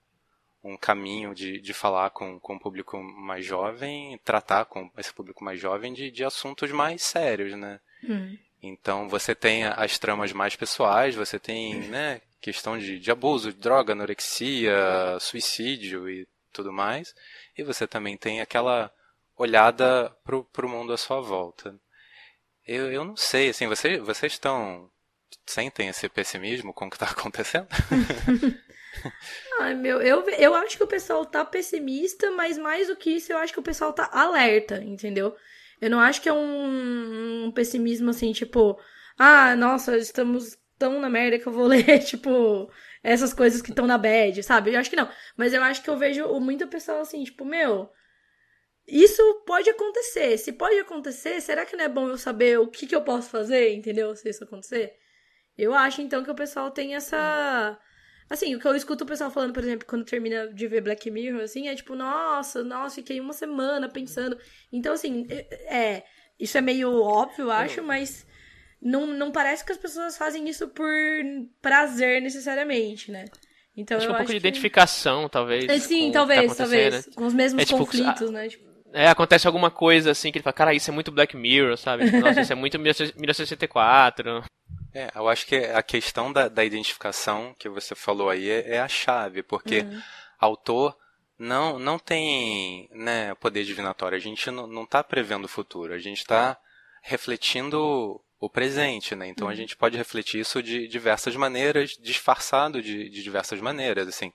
um 0.64 0.78
caminho 0.78 1.36
de, 1.36 1.60
de 1.60 1.74
falar 1.74 2.10
com, 2.10 2.40
com 2.40 2.56
o 2.56 2.60
público 2.60 3.02
mais 3.02 3.46
jovem, 3.46 4.20
tratar 4.24 4.66
com 4.66 4.90
esse 4.98 5.14
público 5.14 5.44
mais 5.44 5.60
jovem 5.60 5.94
de, 5.94 6.10
de 6.10 6.24
assuntos 6.24 6.72
mais 6.72 7.04
sérios, 7.04 7.56
né? 7.56 7.80
Hum. 8.04 8.38
Então 8.62 9.10
você 9.10 9.36
tem 9.36 9.66
as 9.66 10.00
tramas 10.00 10.31
mais 10.31 10.56
pessoais, 10.56 11.16
você 11.16 11.38
tem, 11.38 11.75
né, 11.90 12.22
questão 12.40 12.78
de, 12.78 12.98
de 12.98 13.12
abuso, 13.12 13.52
de 13.52 13.60
droga, 13.60 13.92
anorexia, 13.92 15.18
suicídio 15.20 16.10
e 16.10 16.25
tudo 16.53 16.71
mais 16.71 17.13
e 17.57 17.63
você 17.63 17.88
também 17.88 18.17
tem 18.17 18.41
aquela 18.41 18.91
olhada 19.35 20.09
pro, 20.23 20.44
pro 20.45 20.69
mundo 20.69 20.94
à 20.94 20.97
sua 20.97 21.19
volta. 21.19 21.77
Eu, 22.65 22.91
eu 22.91 23.03
não 23.03 23.15
sei, 23.17 23.50
assim, 23.50 23.67
você, 23.67 24.00
vocês 24.00 24.33
estão. 24.33 24.89
sentem 25.45 25.89
esse 25.89 26.07
pessimismo 26.07 26.73
com 26.73 26.85
o 26.85 26.89
que 26.89 26.95
está 26.95 27.07
acontecendo? 27.11 27.67
Ai, 29.59 29.75
meu, 29.75 30.01
eu, 30.01 30.21
eu 30.29 30.53
acho 30.55 30.77
que 30.77 30.83
o 30.83 30.88
pessoal 30.88 31.25
tá 31.25 31.44
pessimista, 31.44 32.31
mas 32.31 32.57
mais 32.57 32.88
do 32.88 32.95
que 32.95 33.11
isso, 33.11 33.31
eu 33.31 33.38
acho 33.38 33.51
que 33.51 33.59
o 33.59 33.63
pessoal 33.63 33.91
tá 33.91 34.09
alerta, 34.11 34.81
entendeu? 34.83 35.35
Eu 35.81 35.89
não 35.89 36.00
acho 36.00 36.21
que 36.21 36.29
é 36.29 36.33
um, 36.33 37.45
um 37.45 37.51
pessimismo 37.51 38.10
assim, 38.10 38.31
tipo, 38.31 38.79
ah, 39.17 39.55
nossa, 39.55 39.98
estamos 39.98 40.57
tão 40.77 41.00
na 41.00 41.10
merda 41.10 41.39
que 41.39 41.48
eu 41.48 41.51
vou 41.53 41.67
ler, 41.67 42.00
tipo, 42.00 42.72
essas 43.03 43.33
coisas 43.33 43.62
que 43.62 43.69
estão 43.69 43.86
na 43.86 43.98
bad, 43.98 44.41
sabe? 44.41 44.74
Eu 44.74 44.79
acho 44.79 44.89
que 44.89 44.95
não. 44.95 45.10
Mas 45.36 45.53
eu 45.53 45.62
acho 45.62 45.83
que 45.83 45.89
eu 45.89 45.98
vejo 45.98 46.27
muita 46.39 46.65
pessoa 46.65 47.01
assim, 47.01 47.24
tipo, 47.24 47.43
meu. 47.43 47.89
Isso 48.88 49.22
pode 49.45 49.69
acontecer. 49.69 50.38
Se 50.38 50.53
pode 50.53 50.77
acontecer, 50.79 51.41
será 51.41 51.65
que 51.65 51.75
não 51.75 51.86
é 51.86 51.89
bom 51.89 52.07
eu 52.10 52.17
saber 52.17 52.60
o 52.60 52.67
que, 52.67 52.88
que 52.88 52.95
eu 52.95 53.03
posso 53.03 53.29
fazer, 53.29 53.74
entendeu? 53.74 54.15
Se 54.15 54.29
isso 54.29 54.43
acontecer? 54.43 54.93
Eu 55.57 55.74
acho, 55.74 56.01
então, 56.01 56.24
que 56.24 56.31
o 56.31 56.36
pessoal 56.36 56.72
tem 56.72 56.95
essa. 56.95 57.79
Assim, 58.29 58.55
o 58.55 58.60
que 58.60 58.65
eu 58.65 58.75
escuto 58.75 59.03
o 59.03 59.07
pessoal 59.07 59.29
falando, 59.29 59.53
por 59.53 59.63
exemplo, 59.63 59.86
quando 59.88 60.05
termina 60.05 60.48
de 60.48 60.67
ver 60.67 60.81
Black 60.81 61.10
Mirror, 61.12 61.41
assim, 61.41 61.67
é 61.67 61.75
tipo, 61.75 61.95
nossa, 61.95 62.63
nossa, 62.63 62.95
fiquei 62.95 63.19
uma 63.19 63.33
semana 63.33 63.89
pensando. 63.89 64.38
Então, 64.72 64.93
assim, 64.93 65.27
é. 65.29 65.98
é 65.98 66.05
isso 66.39 66.57
é 66.57 66.62
meio 66.62 66.91
óbvio, 67.00 67.43
eu 67.43 67.51
acho, 67.51 67.83
mas 67.83 68.25
não, 68.84 69.08
não 69.08 69.32
parece 69.32 69.63
que 69.63 69.72
as 69.72 69.78
pessoas 69.78 70.18
fazem 70.18 70.50
isso 70.50 70.68
por 70.68 70.90
prazer 71.62 72.22
necessariamente, 72.22 73.12
né? 73.12 73.25
Então 73.75 73.98
acho 73.98 74.06
eu 74.06 74.12
um 74.12 74.16
pouco 74.16 74.28
de 74.28 74.34
que... 74.34 74.38
identificação, 74.38 75.30
talvez. 75.30 75.68
É, 75.68 75.80
sim, 75.80 76.12
talvez, 76.12 76.52
tá 76.52 76.58
talvez. 76.58 77.08
Né? 77.08 77.13
Com 77.16 77.25
os 77.25 77.34
mesmos 77.34 77.63
é, 77.63 77.66
tipo, 77.66 77.80
conflitos, 77.80 78.30
né? 78.30 78.50
Tipo... 78.50 78.70
É, 78.92 79.08
acontece 79.08 79.48
alguma 79.48 79.72
coisa 79.72 80.12
assim 80.12 80.32
que 80.32 80.38
ele 80.38 80.44
fala, 80.44 80.54
cara, 80.54 80.74
isso 80.74 80.92
é 80.92 80.94
muito 80.94 81.12
Black 81.12 81.36
Mirror, 81.36 81.78
sabe? 81.78 82.06
Tipo, 82.06 82.20
Nossa, 82.20 82.42
isso 82.42 82.54
é 82.54 82.56
muito 82.56 82.78
1964. 82.78 84.44
É, 84.94 85.10
eu 85.16 85.28
acho 85.28 85.48
que 85.48 85.56
a 85.56 85.82
questão 85.82 86.32
da, 86.32 86.48
da 86.48 86.63
identificação 86.63 87.56
que 87.58 87.68
você 87.68 87.96
falou 87.96 88.30
aí 88.30 88.48
é, 88.48 88.75
é 88.75 88.80
a 88.80 88.88
chave, 88.88 89.42
porque 89.42 89.80
uhum. 89.80 90.02
autor 90.40 90.96
não, 91.40 91.80
não 91.80 91.98
tem 91.98 92.88
né, 92.92 93.34
poder 93.36 93.63
divinatório. 93.63 94.16
A 94.16 94.22
gente 94.22 94.52
não 94.52 94.84
está 94.84 95.04
prevendo 95.04 95.46
o 95.46 95.50
futuro, 95.50 95.94
a 95.94 96.00
gente 96.00 96.20
está 96.20 96.56
refletindo 97.02 98.22
o 98.45 98.50
presente, 98.50 99.15
né? 99.15 99.27
Então 99.27 99.47
uhum. 99.47 99.53
a 99.53 99.55
gente 99.55 99.77
pode 99.77 99.95
refletir 99.95 100.41
isso 100.41 100.62
de 100.62 100.85
diversas 100.85 101.33
maneiras, 101.33 101.91
disfarçado 101.91 102.81
de, 102.81 103.09
de 103.09 103.23
diversas 103.23 103.62
maneiras, 103.62 104.05
assim. 104.05 104.33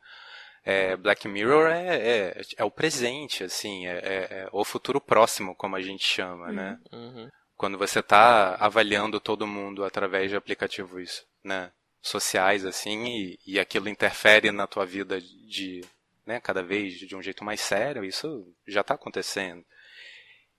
É, 0.65 0.97
Black 0.97 1.29
Mirror 1.29 1.69
é, 1.69 1.97
é, 1.97 2.43
é, 2.57 2.65
o 2.65 2.71
presente, 2.71 3.45
assim, 3.45 3.87
é, 3.87 3.99
é, 3.99 4.17
é, 4.31 4.49
o 4.51 4.65
futuro 4.65 4.99
próximo, 4.99 5.55
como 5.55 5.77
a 5.77 5.83
gente 5.83 6.05
chama, 6.05 6.51
né? 6.51 6.79
uhum. 6.91 7.25
né? 7.25 7.31
Quando 7.55 7.77
você 7.77 7.99
está 8.01 8.55
avaliando 8.55 9.21
todo 9.21 9.47
mundo 9.47 9.85
através 9.85 10.31
de 10.31 10.37
aplicativos, 10.37 11.27
né, 11.45 11.71
sociais, 12.01 12.65
assim, 12.65 13.05
e, 13.05 13.39
e 13.47 13.61
aquilo 13.61 13.91
interfere 13.91 14.51
na 14.51 14.67
tua 14.67 14.87
vida 14.87 15.21
de, 15.21 15.85
né, 16.25 16.41
cada 16.41 16.63
vez 16.63 16.95
de 16.95 17.15
um 17.15 17.21
jeito 17.21 17.45
mais 17.45 17.61
sério, 17.61 18.05
isso 18.05 18.47
já 18.67 18.81
está 18.81 18.95
acontecendo. 18.95 19.63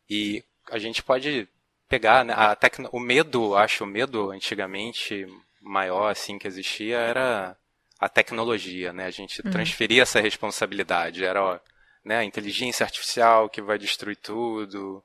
E 0.07 0.43
a 0.69 0.77
gente 0.77 1.01
pode 1.01 1.47
pegar 1.89 2.23
né, 2.23 2.33
a 2.37 2.55
tecno... 2.55 2.87
o 2.93 2.99
medo, 2.99 3.55
acho, 3.55 3.83
o 3.83 3.87
medo 3.87 4.31
antigamente 4.31 5.25
maior 5.61 6.09
assim 6.09 6.37
que 6.37 6.47
existia 6.47 6.97
era 6.97 7.57
a 7.99 8.07
tecnologia, 8.07 8.93
né? 8.93 9.05
A 9.05 9.11
gente 9.11 9.41
uhum. 9.43 9.51
transferia 9.51 10.03
essa 10.03 10.21
responsabilidade, 10.21 11.25
era 11.25 11.43
ó, 11.43 11.59
né, 12.05 12.19
a 12.19 12.23
inteligência 12.23 12.85
artificial 12.85 13.49
que 13.49 13.61
vai 13.61 13.77
destruir 13.77 14.15
tudo, 14.15 15.03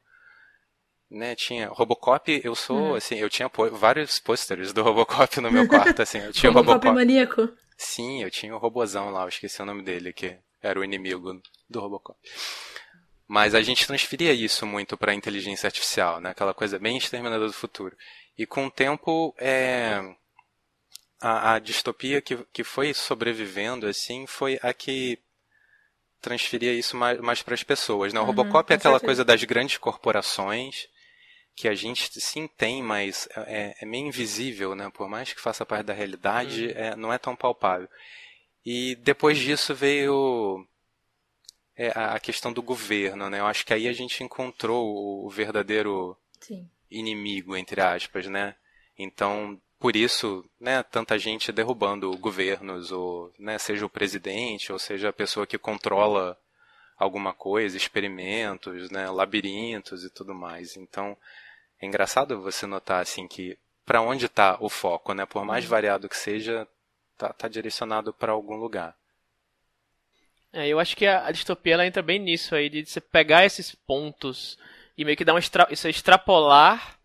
né, 1.11 1.35
tinha 1.35 1.69
Robocop, 1.69 2.41
eu 2.45 2.55
sou, 2.55 2.91
uhum. 2.91 2.95
assim, 2.95 3.17
eu 3.17 3.29
tinha 3.29 3.51
vários 3.73 4.21
pôsteres 4.21 4.73
do 4.73 4.83
Robocop 4.83 5.41
no 5.41 5.51
meu 5.51 5.67
quarto, 5.67 6.03
assim, 6.03 6.19
eu 6.19 6.33
tinha 6.33 6.51
Robocop. 6.53 6.87
Robocop 6.87 6.95
maníaco? 6.95 7.49
Sim, 7.77 8.23
eu 8.23 8.31
tinha 8.31 8.55
o 8.55 8.59
robozão 8.59 9.11
lá, 9.11 9.23
eu 9.23 9.29
esqueci 9.29 9.61
o 9.61 9.67
nome 9.67 9.83
dele, 9.83 10.13
que 10.13 10.37
era 10.63 10.79
o 10.79 10.85
inimigo 10.85 11.41
do 11.69 11.81
Robocop. 11.81 12.19
Mas 13.27 13.55
a 13.55 13.63
gente 13.63 13.87
transferia 13.87 14.33
isso 14.33 14.67
muito 14.67 14.97
para 14.97 15.13
a 15.13 15.15
inteligência 15.15 15.67
artificial, 15.67 16.21
né? 16.21 16.31
Aquela 16.31 16.53
coisa 16.53 16.79
bem 16.79 16.97
exterminadora 16.97 17.49
do 17.49 17.55
futuro. 17.55 17.97
E 18.37 18.45
com 18.45 18.67
o 18.67 18.71
tempo, 18.71 19.35
é, 19.39 20.01
a, 21.21 21.55
a, 21.55 21.59
distopia 21.59 22.21
que, 22.21 22.37
que 22.53 22.63
foi 22.63 22.93
sobrevivendo, 22.93 23.87
assim, 23.87 24.27
foi 24.27 24.59
a 24.63 24.75
que 24.75 25.19
transferia 26.21 26.73
isso 26.73 26.97
mais, 26.97 27.19
mais 27.21 27.43
para 27.43 27.55
as 27.55 27.63
pessoas, 27.63 28.13
né? 28.13 28.21
O 28.21 28.23
uhum, 28.23 28.29
Robocop 28.29 28.73
é 28.73 28.77
aquela 28.77 28.95
certeza. 28.95 29.07
coisa 29.07 29.25
das 29.25 29.43
grandes 29.45 29.79
corporações 29.79 30.89
que 31.57 31.69
a 31.69 31.75
gente 31.75 32.21
sim 32.21 32.49
tem, 32.49 32.83
mas 32.83 33.29
é, 33.37 33.77
é 33.81 33.87
meio 33.87 34.07
invisível, 34.07 34.75
né? 34.75 34.91
Por 34.93 35.09
mais 35.09 35.33
que 35.33 35.41
faça 35.41 35.65
parte 35.65 35.87
da 35.87 35.95
realidade, 35.95 36.67
uhum. 36.67 36.73
é, 36.75 36.97
não 36.97 37.13
é 37.13 37.19
tão 37.19 37.37
palpável. 37.37 37.89
E 38.65 38.97
depois 38.97 39.39
disso 39.39 39.75
veio 39.75 40.67
é, 41.77 41.93
a 41.95 42.19
questão 42.21 42.53
do 42.53 42.63
governo, 42.63 43.29
né? 43.29 43.41
Eu 43.41 43.47
acho 43.47 43.65
que 43.67 43.75
aí 43.75 43.89
a 43.89 43.93
gente 43.93 44.23
encontrou 44.23 45.25
o 45.25 45.29
verdadeiro 45.29 46.17
Sim. 46.41 46.69
inimigo, 46.91 47.57
entre 47.57 47.81
aspas, 47.81 48.27
né? 48.27 48.55
Então, 48.99 49.61
por 49.79 49.97
isso, 49.97 50.45
né, 50.59 50.83
tanta 50.83 51.19
gente 51.19 51.53
derrubando 51.53 52.17
governos, 52.17 52.93
ou, 52.93 53.33
né, 53.39 53.59
seja 53.59 53.85
o 53.85 53.91
presidente, 53.91 54.73
ou 54.73 54.79
seja 54.79 55.09
a 55.09 55.13
pessoa 55.13 55.47
que 55.47 55.59
controla 55.59 56.39
alguma 56.97 57.35
coisa, 57.35 57.77
experimentos, 57.77 58.91
né, 58.91 59.11
labirintos 59.11 60.05
e 60.05 60.11
tudo 60.11 60.35
mais. 60.35 60.77
Então, 60.77 61.17
é 61.81 61.87
engraçado 61.87 62.41
você 62.41 62.67
notar 62.67 63.03
assim 63.03 63.27
que 63.27 63.59
para 63.85 64.01
onde 64.01 64.27
está 64.27 64.57
o 64.61 64.69
foco, 64.69 65.13
né? 65.13 65.27
Por 65.27 65.45
mais 65.45 65.65
uhum. 65.65 65.71
variado 65.71 66.09
que 66.09 66.17
seja, 66.17 66.67
tá, 67.19 67.33
tá 67.33 67.49
direcionado 67.49 68.13
para 68.15 68.33
algum 68.33 68.57
lugar. 68.57 68.97
É, 70.55 70.69
eu 70.69 70.79
acho 70.79 70.97
que 70.97 71.05
a, 71.05 71.27
a, 71.27 71.33
distopia 71.33 71.75
ela 71.75 71.87
entra 71.87 72.01
bem 72.01 72.19
nisso 72.19 72.55
aí, 72.55 72.71
de 72.71 72.87
você 72.87 73.01
pegar 73.01 73.45
esses 73.45 73.75
pontos 73.75 74.57
e 74.97 75.05
meio 75.05 75.17
que 75.17 75.25
dar 75.25 75.35
um 75.35 75.39
extra, 75.39 75.67
isso 75.69 75.89
extrapolar 75.89 76.97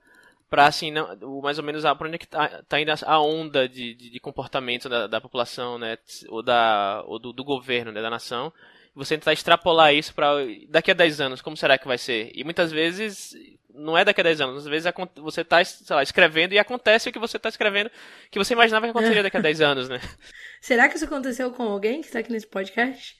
para 0.47 0.67
assim, 0.67 0.91
não, 0.91 1.41
mais 1.41 1.57
ou 1.57 1.63
menos 1.63 1.83
a, 1.83 1.93
onde 1.93 2.15
é 2.15 2.17
que 2.19 2.27
tá, 2.27 2.61
tá 2.67 2.79
indo 2.79 2.91
a 2.91 3.19
onda 3.19 3.67
de, 3.67 3.95
de, 3.95 4.11
de 4.11 4.19
comportamento 4.19 4.87
da, 4.87 5.07
da, 5.07 5.19
população, 5.19 5.79
né, 5.79 5.97
ou, 6.27 6.43
da, 6.43 7.03
ou 7.07 7.17
do, 7.17 7.33
do 7.33 7.43
governo, 7.43 7.91
né, 7.91 8.01
da 8.01 8.09
nação, 8.09 8.53
você 8.93 9.17
tentar 9.17 9.33
extrapolar 9.33 9.95
isso 9.95 10.13
para 10.13 10.29
daqui 10.67 10.91
a 10.91 10.93
10 10.93 11.19
anos, 11.19 11.41
como 11.41 11.57
será 11.57 11.77
que 11.77 11.87
vai 11.87 11.97
ser? 11.97 12.31
E 12.35 12.43
muitas 12.43 12.71
vezes 12.71 13.35
não 13.79 13.97
é 13.97 14.03
daqui 14.03 14.21
a 14.21 14.23
10 14.23 14.41
anos, 14.41 14.57
às 14.57 14.69
vezes 14.69 14.91
você 15.17 15.41
está 15.41 15.61
escrevendo 16.01 16.53
e 16.53 16.59
acontece 16.59 17.09
o 17.09 17.11
que 17.11 17.19
você 17.19 17.37
está 17.37 17.49
escrevendo 17.49 17.89
que 18.29 18.37
você 18.37 18.53
imaginava 18.53 18.85
que 18.85 18.91
aconteceria 18.91 19.23
daqui 19.23 19.37
a 19.37 19.41
10 19.41 19.61
anos, 19.61 19.89
né? 19.89 19.99
Será 20.61 20.89
que 20.89 20.95
isso 20.95 21.05
aconteceu 21.05 21.51
com 21.51 21.63
alguém 21.63 22.01
que 22.01 22.07
está 22.07 22.19
aqui 22.19 22.31
nesse 22.31 22.47
podcast? 22.47 23.17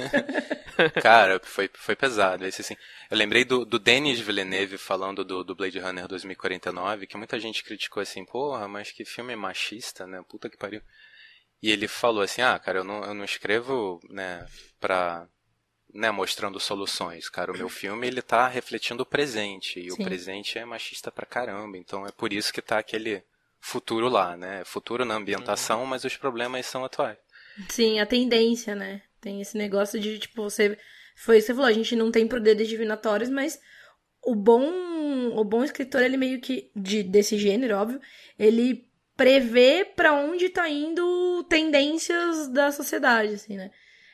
Cara, 1.00 1.40
foi, 1.42 1.70
foi 1.72 1.94
pesado. 1.94 2.44
Esse, 2.44 2.60
assim, 2.62 2.76
eu 3.10 3.16
lembrei 3.16 3.44
do, 3.44 3.64
do 3.64 3.78
Denis 3.78 4.18
Villeneuve 4.18 4.76
falando 4.76 5.24
do, 5.24 5.44
do 5.44 5.54
Blade 5.54 5.78
Runner 5.78 6.08
2049, 6.08 7.06
que 7.06 7.16
muita 7.16 7.38
gente 7.38 7.62
criticou 7.62 8.02
assim, 8.02 8.24
porra, 8.24 8.66
mas 8.66 8.90
que 8.90 9.04
filme 9.04 9.36
machista, 9.36 10.06
né? 10.06 10.20
Puta 10.28 10.50
que 10.50 10.56
pariu. 10.56 10.82
E 11.62 11.70
ele 11.70 11.88
falou 11.88 12.22
assim, 12.22 12.42
ah, 12.42 12.58
cara, 12.58 12.78
eu 12.78 12.84
não, 12.84 13.04
eu 13.04 13.14
não 13.14 13.24
escrevo, 13.24 14.00
né, 14.08 14.46
pra, 14.80 15.26
né, 15.92 16.10
mostrando 16.10 16.60
soluções, 16.60 17.28
cara. 17.28 17.52
O 17.52 17.56
meu 17.56 17.68
filme, 17.68 18.06
ele 18.06 18.22
tá 18.22 18.46
refletindo 18.46 19.02
o 19.02 19.06
presente, 19.06 19.80
e 19.80 19.90
Sim. 19.90 20.02
o 20.02 20.04
presente 20.04 20.58
é 20.58 20.64
machista 20.64 21.10
pra 21.10 21.26
caramba, 21.26 21.76
então 21.76 22.06
é 22.06 22.12
por 22.12 22.32
isso 22.32 22.52
que 22.52 22.62
tá 22.62 22.78
aquele 22.78 23.22
futuro 23.60 24.08
lá, 24.08 24.36
né? 24.36 24.64
Futuro 24.64 25.04
na 25.04 25.14
ambientação, 25.14 25.80
uhum. 25.80 25.86
mas 25.86 26.04
os 26.04 26.16
problemas 26.16 26.66
são 26.66 26.84
atuais. 26.84 27.18
Sim, 27.68 27.98
a 27.98 28.06
tendência, 28.06 28.74
né? 28.74 29.02
Tem 29.20 29.40
esse 29.40 29.56
negócio 29.56 29.98
de, 29.98 30.18
tipo, 30.18 30.42
você... 30.42 30.78
Foi 31.16 31.38
isso 31.38 31.46
que 31.46 31.52
você 31.52 31.54
falou, 31.56 31.68
a 31.68 31.72
gente 31.72 31.96
não 31.96 32.12
tem 32.12 32.28
poderes 32.28 32.68
divinatórios, 32.68 33.28
mas 33.28 33.58
o 34.22 34.36
bom 34.36 34.88
o 35.34 35.44
bom 35.44 35.64
escritor, 35.64 36.02
ele 36.02 36.16
meio 36.16 36.40
que, 36.40 36.70
de, 36.74 37.02
desse 37.02 37.36
gênero, 37.38 37.76
óbvio, 37.76 38.00
ele 38.38 38.88
prever 39.16 39.94
para 39.96 40.12
onde 40.12 40.48
tá 40.48 40.68
indo 40.68 41.44
tendências 41.48 42.48
da 42.48 42.70
sociedade, 42.70 43.34
assim, 43.34 43.56
né? 43.56 43.70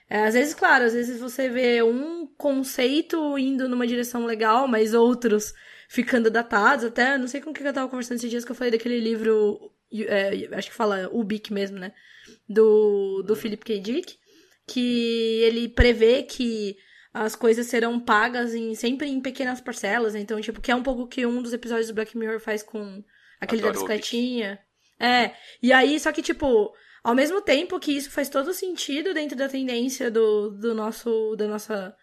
É, 0.08 0.24
às 0.24 0.34
vezes, 0.34 0.54
claro, 0.54 0.84
às 0.84 0.92
vezes 0.92 1.18
você 1.18 1.48
vê 1.48 1.82
um 1.82 2.26
conceito 2.36 3.38
indo 3.38 3.68
numa 3.68 3.86
direção 3.86 4.26
legal, 4.26 4.68
mas 4.68 4.94
outros 4.94 5.54
ficando 5.88 6.30
datados, 6.30 6.84
até, 6.84 7.16
não 7.16 7.26
sei 7.26 7.40
com 7.40 7.50
o 7.50 7.54
que 7.54 7.62
eu 7.62 7.72
tava 7.72 7.88
conversando 7.88 8.18
esses 8.18 8.30
dias 8.30 8.44
que 8.44 8.50
eu 8.50 8.56
falei 8.56 8.70
daquele 8.70 9.00
livro, 9.00 9.72
é, 9.92 10.48
acho 10.52 10.70
que 10.70 10.76
fala 10.76 11.08
o 11.12 11.22
Bic 11.22 11.52
mesmo, 11.52 11.78
né? 11.78 11.92
Do, 12.48 13.22
do 13.22 13.36
Philip 13.36 13.64
K. 13.64 13.78
Dick, 13.80 14.16
que 14.66 15.40
ele 15.42 15.68
prevê 15.68 16.22
que 16.22 16.76
as 17.12 17.36
coisas 17.36 17.66
serão 17.66 18.00
pagas 18.00 18.54
em, 18.54 18.74
sempre 18.74 19.08
em 19.08 19.20
pequenas 19.20 19.60
parcelas, 19.60 20.14
então, 20.14 20.40
tipo, 20.40 20.60
que 20.60 20.72
é 20.72 20.74
um 20.74 20.82
pouco 20.82 21.06
que 21.06 21.24
um 21.24 21.40
dos 21.40 21.52
episódios 21.52 21.88
do 21.88 21.94
Black 21.94 22.16
Mirror 22.16 22.40
faz 22.40 22.62
com 22.62 23.04
aquele 23.40 23.60
Adoro 23.62 23.74
da 23.74 23.80
bicicletinha. 23.80 24.58
É, 24.98 25.32
e 25.62 25.72
aí, 25.72 25.98
só 26.00 26.10
que, 26.12 26.22
tipo, 26.22 26.74
ao 27.04 27.14
mesmo 27.14 27.42
tempo 27.42 27.78
que 27.78 27.92
isso 27.92 28.10
faz 28.10 28.30
todo 28.30 28.54
sentido 28.54 29.12
dentro 29.12 29.36
da 29.36 29.46
tendência 29.46 30.10
do, 30.10 30.50
do 30.50 30.74
nosso, 30.74 31.36
da 31.36 31.46
nossa, 31.46 31.94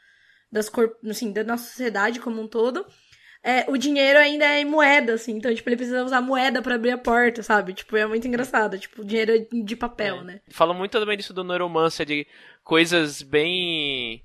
das 0.51 0.69
cor, 0.69 0.95
assim, 1.09 1.33
da 1.33 1.43
nossa 1.43 1.67
sociedade 1.67 2.19
como 2.19 2.39
um 2.39 2.47
todo, 2.47 2.85
é, 3.43 3.65
o 3.67 3.75
dinheiro 3.75 4.19
ainda 4.19 4.45
é 4.45 4.61
em 4.61 4.65
moeda, 4.65 5.15
assim, 5.15 5.31
então, 5.31 5.53
tipo, 5.53 5.67
ele 5.67 5.75
precisa 5.75 6.03
usar 6.03 6.21
moeda 6.21 6.61
para 6.61 6.75
abrir 6.75 6.91
a 6.91 6.97
porta, 6.99 7.41
sabe? 7.41 7.73
Tipo, 7.73 7.97
é 7.97 8.05
muito 8.05 8.27
engraçado, 8.27 8.77
tipo, 8.77 9.03
dinheiro 9.03 9.47
de 9.51 9.75
papel, 9.75 10.17
é. 10.17 10.23
né? 10.23 10.41
Fala 10.51 10.75
muito 10.75 10.91
também 10.91 11.17
disso 11.17 11.33
do 11.33 11.43
neuromancer, 11.43 12.05
de 12.05 12.27
coisas 12.63 13.23
bem 13.23 14.23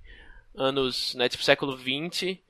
anos, 0.55 1.15
né, 1.15 1.29
tipo 1.29 1.43
século 1.43 1.77
20, 1.77 2.43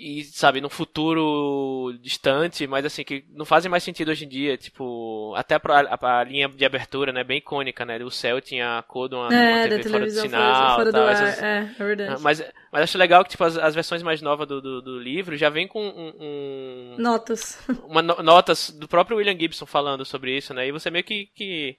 e, 0.00 0.24
sabe, 0.24 0.62
no 0.62 0.70
futuro 0.70 1.92
distante, 2.00 2.66
mas 2.66 2.86
assim, 2.86 3.04
que 3.04 3.22
não 3.28 3.44
fazem 3.44 3.70
mais 3.70 3.82
sentido 3.82 4.10
hoje 4.10 4.24
em 4.24 4.28
dia, 4.28 4.56
tipo, 4.56 5.34
até 5.36 5.56
a, 5.56 5.60
a, 5.60 6.20
a 6.20 6.24
linha 6.24 6.48
de 6.48 6.64
abertura, 6.64 7.12
né, 7.12 7.22
bem 7.22 7.36
icônica, 7.36 7.84
né, 7.84 8.02
o 8.02 8.10
céu 8.10 8.40
tinha 8.40 8.78
a 8.78 8.82
cor 8.82 9.10
de 9.10 9.14
uma, 9.14 9.32
é, 9.32 9.66
uma 9.66 9.68
TV 9.68 9.88
fora 9.90 10.04
do 10.06 10.10
sinal, 10.10 10.76
fora, 10.76 10.90
do 10.90 10.92
tal, 10.92 11.08
essas... 11.10 11.42
é, 11.42 11.70
é 11.78 11.84
verdade. 11.84 12.22
Mas, 12.22 12.42
mas 12.72 12.82
acho 12.82 12.96
legal 12.96 13.22
que, 13.22 13.30
tipo, 13.30 13.44
as, 13.44 13.58
as 13.58 13.74
versões 13.74 14.02
mais 14.02 14.22
novas 14.22 14.48
do, 14.48 14.60
do, 14.62 14.80
do, 14.80 14.98
livro 14.98 15.36
já 15.36 15.50
vem 15.50 15.68
com 15.68 15.86
um... 15.86 16.14
um 16.18 16.96
notas. 16.98 17.62
Uma, 17.84 18.00
notas 18.00 18.70
do 18.70 18.88
próprio 18.88 19.18
William 19.18 19.38
Gibson 19.38 19.66
falando 19.66 20.04
sobre 20.06 20.34
isso, 20.34 20.54
né, 20.54 20.66
e 20.66 20.72
você 20.72 20.90
meio 20.90 21.04
que... 21.04 21.28
que 21.34 21.76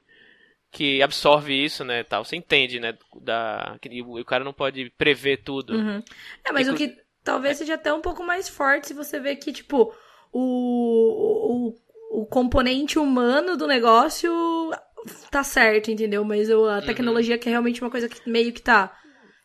que 0.74 1.04
absorve 1.04 1.54
isso, 1.54 1.84
né, 1.84 2.02
tal. 2.02 2.24
Você 2.24 2.38
entende, 2.38 2.80
né, 2.80 2.98
da 3.22 3.78
que 3.82 4.02
o 4.02 4.24
cara 4.24 4.42
não 4.42 4.54
pode 4.54 4.90
prever 4.92 5.44
tudo. 5.44 5.74
Uhum. 5.74 6.02
É, 6.46 6.54
mas 6.54 6.70
o 6.70 6.74
que 6.74 6.96
talvez 7.24 7.58
seja 7.58 7.76
até 7.76 7.94
um 7.94 8.02
pouco 8.02 8.24
mais 8.24 8.50
forte 8.50 8.88
se 8.88 8.94
você 8.94 9.20
vê 9.20 9.36
que, 9.36 9.52
tipo, 9.52 9.94
o, 10.32 11.74
o, 12.12 12.22
o 12.22 12.26
componente 12.26 12.98
humano 12.98 13.56
do 13.56 13.68
negócio 13.68 14.32
tá 15.30 15.44
certo, 15.44 15.92
entendeu? 15.92 16.24
Mas 16.24 16.50
a 16.50 16.56
uhum. 16.56 16.82
tecnologia, 16.82 17.38
que 17.38 17.50
é 17.50 17.52
realmente 17.52 17.82
uma 17.82 17.90
coisa 17.90 18.08
que 18.08 18.30
meio 18.30 18.54
que 18.54 18.62
tá, 18.62 18.96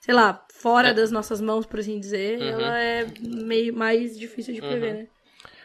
sei 0.01 0.15
lá, 0.15 0.45
fora 0.53 0.89
é. 0.89 0.95
das 0.95 1.11
nossas 1.11 1.41
mãos, 1.41 1.67
por 1.67 1.81
assim 1.81 1.99
dizer, 1.99 2.39
uhum. 2.39 2.49
ela 2.49 2.79
é 2.79 3.07
meio 3.21 3.75
mais 3.75 4.19
difícil 4.19 4.55
de 4.55 4.61
prever, 4.61 4.95
uhum. 4.95 5.01
né? 5.01 5.09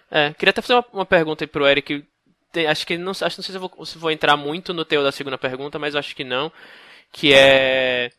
É, 0.10 0.34
queria 0.34 0.50
até 0.50 0.62
fazer 0.62 0.74
uma, 0.74 0.86
uma 0.92 1.06
pergunta 1.06 1.44
aí 1.44 1.48
pro 1.48 1.68
Eric. 1.68 2.06
Tem, 2.52 2.68
acho 2.68 2.86
que 2.86 2.98
não, 2.98 3.12
acho, 3.12 3.24
não 3.24 3.30
sei 3.30 3.44
se 3.44 3.56
eu 3.56 3.62
vou, 3.62 3.86
se 3.86 3.98
vou 3.98 4.12
entrar 4.12 4.36
muito 4.36 4.74
no 4.74 4.84
teu 4.84 5.02
da 5.02 5.12
segunda 5.12 5.38
pergunta, 5.38 5.80
mas 5.80 5.96
acho 5.96 6.14
que 6.14 6.26
não. 6.26 6.52
Que 7.14 7.34
é 7.34 8.12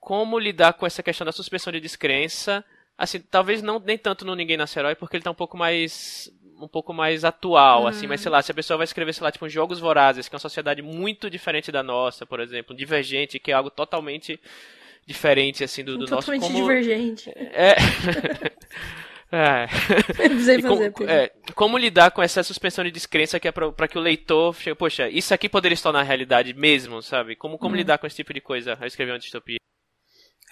como 0.00 0.38
lidar 0.38 0.74
com 0.74 0.86
essa 0.86 1.02
questão 1.02 1.24
da 1.24 1.32
suspensão 1.32 1.72
de 1.72 1.80
descrença 1.80 2.64
Assim, 2.96 3.20
talvez 3.20 3.62
não 3.62 3.78
nem 3.78 3.98
tanto 3.98 4.24
no 4.24 4.34
Ninguém 4.34 4.56
Nasce 4.56 4.78
Herói, 4.78 4.94
porque 4.94 5.16
ele 5.16 5.24
tá 5.24 5.30
um 5.30 5.34
pouco 5.34 5.56
mais 5.56 6.30
um 6.60 6.68
pouco 6.68 6.94
mais 6.94 7.24
atual, 7.24 7.82
uhum. 7.82 7.88
assim, 7.88 8.06
mas 8.06 8.20
sei 8.20 8.30
lá, 8.30 8.40
se 8.40 8.50
a 8.50 8.54
pessoa 8.54 8.78
vai 8.78 8.84
escrever, 8.84 9.12
sei 9.12 9.24
lá, 9.24 9.32
tipo, 9.32 9.48
Jogos 9.48 9.80
Vorazes, 9.80 10.28
que 10.28 10.34
é 10.34 10.36
uma 10.36 10.40
sociedade 10.40 10.82
muito 10.82 11.28
diferente 11.28 11.72
da 11.72 11.82
nossa, 11.82 12.24
por 12.24 12.40
exemplo, 12.40 12.74
Divergente, 12.74 13.40
que 13.40 13.50
é 13.50 13.54
algo 13.54 13.70
totalmente 13.70 14.40
diferente, 15.04 15.64
assim, 15.64 15.84
do, 15.84 15.98
do 15.98 16.06
nosso... 16.06 16.32
Totalmente 16.32 16.42
como... 16.42 16.58
divergente. 16.58 17.30
É... 17.34 17.74
É. 19.32 19.66
Como, 20.62 21.10
é, 21.10 21.32
como, 21.56 21.78
lidar 21.78 22.12
com 22.12 22.22
essa 22.22 22.44
suspensão 22.44 22.84
de 22.84 22.92
descrença 22.92 23.40
que 23.40 23.48
é 23.48 23.52
para 23.52 23.88
que 23.88 23.98
o 23.98 24.00
leitor 24.00 24.54
chegue, 24.54 24.76
poxa, 24.76 25.08
isso 25.08 25.34
aqui 25.34 25.48
poderia 25.48 25.76
se 25.76 25.82
tornar 25.82 26.02
realidade 26.02 26.54
mesmo, 26.54 27.02
sabe? 27.02 27.34
Como, 27.34 27.58
como 27.58 27.72
uhum. 27.72 27.78
lidar 27.78 27.98
com 27.98 28.06
esse 28.06 28.14
tipo 28.14 28.32
de 28.32 28.40
coisa 28.40 28.78
ao 28.80 28.86
escrever 28.86 29.10
uma 29.10 29.18
distopia? 29.18 29.58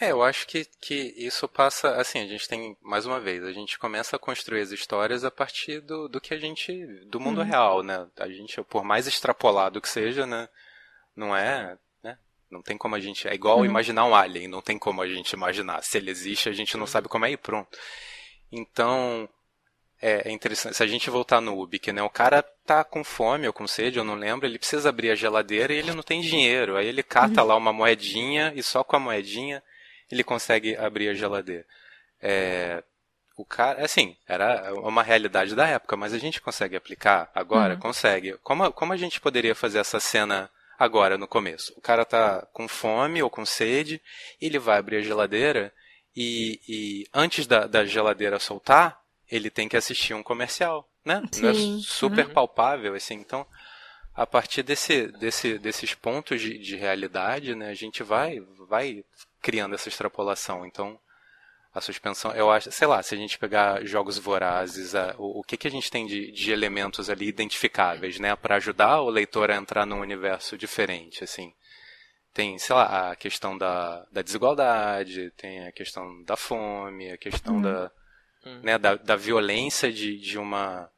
É, 0.02 0.10
eu 0.10 0.20
acho 0.20 0.48
que, 0.48 0.64
que 0.80 1.14
isso 1.16 1.46
passa, 1.46 1.94
assim, 1.94 2.18
a 2.18 2.26
gente 2.26 2.48
tem, 2.48 2.76
mais 2.82 3.06
uma 3.06 3.20
vez, 3.20 3.44
a 3.44 3.52
gente 3.52 3.78
começa 3.78 4.16
a 4.16 4.18
construir 4.18 4.60
as 4.60 4.72
histórias 4.72 5.22
a 5.22 5.30
partir 5.30 5.80
do, 5.80 6.08
do 6.08 6.20
que 6.20 6.34
a 6.34 6.38
gente, 6.38 6.72
do 7.06 7.20
mundo 7.20 7.38
uhum. 7.40 7.46
real, 7.46 7.84
né? 7.84 8.08
A 8.18 8.28
gente, 8.28 8.60
por 8.64 8.82
mais 8.82 9.06
extrapolado 9.06 9.80
que 9.80 9.88
seja, 9.88 10.26
né? 10.26 10.48
Não 11.14 11.36
é, 11.36 11.78
né? 12.02 12.18
Não 12.50 12.60
tem 12.60 12.76
como 12.76 12.96
a 12.96 12.98
gente, 12.98 13.28
é 13.28 13.34
igual 13.34 13.58
uhum. 13.58 13.64
imaginar 13.64 14.04
um 14.04 14.12
alien, 14.12 14.48
não 14.48 14.60
tem 14.60 14.76
como 14.76 15.00
a 15.00 15.06
gente 15.06 15.34
imaginar. 15.34 15.84
Se 15.84 15.98
ele 15.98 16.10
existe, 16.10 16.48
a 16.48 16.52
gente 16.52 16.76
não 16.76 16.86
sabe 16.88 17.06
como 17.06 17.24
é 17.24 17.30
e 17.30 17.36
pronto. 17.36 17.78
Então, 18.50 19.28
é, 20.00 20.28
é 20.28 20.32
interessante, 20.32 20.76
se 20.76 20.82
a 20.82 20.86
gente 20.88 21.10
voltar 21.10 21.40
no 21.40 21.56
Ubik, 21.56 21.92
né? 21.92 22.02
O 22.02 22.10
cara 22.10 22.42
tá 22.66 22.82
com 22.82 23.04
fome 23.04 23.46
ou 23.46 23.52
com 23.52 23.68
sede, 23.68 24.00
eu 24.00 24.04
não 24.04 24.16
lembro, 24.16 24.48
ele 24.48 24.58
precisa 24.58 24.88
abrir 24.88 25.12
a 25.12 25.14
geladeira 25.14 25.72
e 25.72 25.78
ele 25.78 25.94
não 25.94 26.02
tem 26.02 26.20
dinheiro. 26.20 26.76
Aí 26.76 26.88
ele 26.88 27.04
cata 27.04 27.40
uhum. 27.40 27.46
lá 27.46 27.54
uma 27.54 27.72
moedinha 27.72 28.52
e 28.56 28.64
só 28.64 28.82
com 28.82 28.96
a 28.96 28.98
moedinha 28.98 29.62
ele 30.12 30.22
consegue 30.22 30.76
abrir 30.76 31.08
a 31.08 31.14
geladeira. 31.14 31.64
É, 32.20 32.84
o 33.34 33.46
cara, 33.46 33.82
assim, 33.82 34.14
era 34.28 34.74
uma 34.74 35.02
realidade 35.02 35.54
da 35.54 35.66
época, 35.66 35.96
mas 35.96 36.12
a 36.12 36.18
gente 36.18 36.40
consegue 36.40 36.76
aplicar 36.76 37.30
agora? 37.34 37.74
Uhum. 37.74 37.80
Consegue. 37.80 38.34
Como, 38.42 38.70
como 38.72 38.92
a 38.92 38.96
gente 38.96 39.18
poderia 39.18 39.54
fazer 39.54 39.78
essa 39.78 39.98
cena 39.98 40.50
agora, 40.78 41.16
no 41.16 41.26
começo? 41.26 41.72
O 41.78 41.80
cara 41.80 42.04
tá 42.04 42.46
com 42.52 42.68
fome 42.68 43.22
ou 43.22 43.30
com 43.30 43.46
sede, 43.46 44.02
ele 44.38 44.58
vai 44.58 44.78
abrir 44.78 44.98
a 44.98 45.02
geladeira 45.02 45.72
e, 46.14 46.60
e 46.68 47.06
antes 47.14 47.46
da, 47.46 47.66
da 47.66 47.86
geladeira 47.86 48.38
soltar, 48.38 49.00
ele 49.30 49.48
tem 49.48 49.66
que 49.66 49.78
assistir 49.78 50.12
um 50.12 50.22
comercial, 50.22 50.86
né? 51.02 51.22
Sim. 51.32 51.42
Não 51.42 51.50
é 51.50 51.54
super 51.80 52.26
uhum. 52.26 52.34
palpável, 52.34 52.94
assim, 52.94 53.14
então 53.14 53.46
a 54.14 54.26
partir 54.26 54.62
desse, 54.62 55.06
desse, 55.06 55.58
desses 55.58 55.94
pontos 55.94 56.38
de, 56.38 56.58
de 56.58 56.76
realidade, 56.76 57.54
né, 57.54 57.70
a 57.70 57.74
gente 57.74 58.02
vai, 58.02 58.40
vai 58.68 59.02
criando 59.42 59.74
essa 59.74 59.88
extrapolação. 59.88 60.64
Então, 60.64 60.98
a 61.74 61.80
suspensão, 61.80 62.32
eu 62.32 62.50
acho, 62.50 62.70
sei 62.70 62.86
lá, 62.86 63.02
se 63.02 63.14
a 63.14 63.18
gente 63.18 63.38
pegar 63.38 63.84
jogos 63.84 64.18
vorazes, 64.18 64.94
a, 64.94 65.14
o, 65.18 65.40
o 65.40 65.42
que, 65.42 65.56
que 65.56 65.66
a 65.66 65.70
gente 65.70 65.90
tem 65.90 66.06
de, 66.06 66.30
de 66.30 66.52
elementos 66.52 67.08
ali 67.08 67.26
identificáveis, 67.26 68.18
né, 68.18 68.36
para 68.36 68.56
ajudar 68.56 69.00
o 69.00 69.08
leitor 69.08 69.50
a 69.50 69.56
entrar 69.56 69.86
num 69.86 70.00
universo 70.00 70.56
diferente, 70.56 71.24
assim. 71.24 71.52
Tem, 72.34 72.58
sei 72.58 72.74
lá, 72.76 73.10
a 73.10 73.16
questão 73.16 73.58
da, 73.58 74.06
da 74.10 74.22
desigualdade, 74.22 75.30
tem 75.36 75.66
a 75.66 75.72
questão 75.72 76.22
da 76.24 76.36
fome, 76.36 77.10
a 77.10 77.18
questão 77.18 77.56
uhum. 77.56 77.62
da, 77.62 77.90
uhum. 78.44 78.60
né, 78.62 78.78
da, 78.78 78.94
da 78.94 79.16
violência 79.16 79.92
de, 79.92 80.18
de 80.18 80.38
uma, 80.38 80.90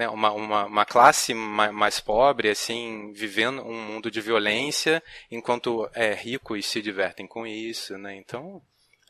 né, 0.00 0.08
uma, 0.08 0.32
uma, 0.32 0.64
uma 0.64 0.84
classe 0.86 1.34
mais 1.34 2.00
pobre, 2.00 2.48
assim, 2.48 3.12
vivendo 3.12 3.60
um 3.60 3.78
mundo 3.82 4.10
de 4.10 4.18
violência, 4.18 5.02
enquanto 5.30 5.90
é, 5.92 6.14
ricos 6.14 6.64
se 6.64 6.80
divertem 6.80 7.26
com 7.26 7.46
isso, 7.46 7.98
né? 7.98 8.16
Então, 8.16 8.62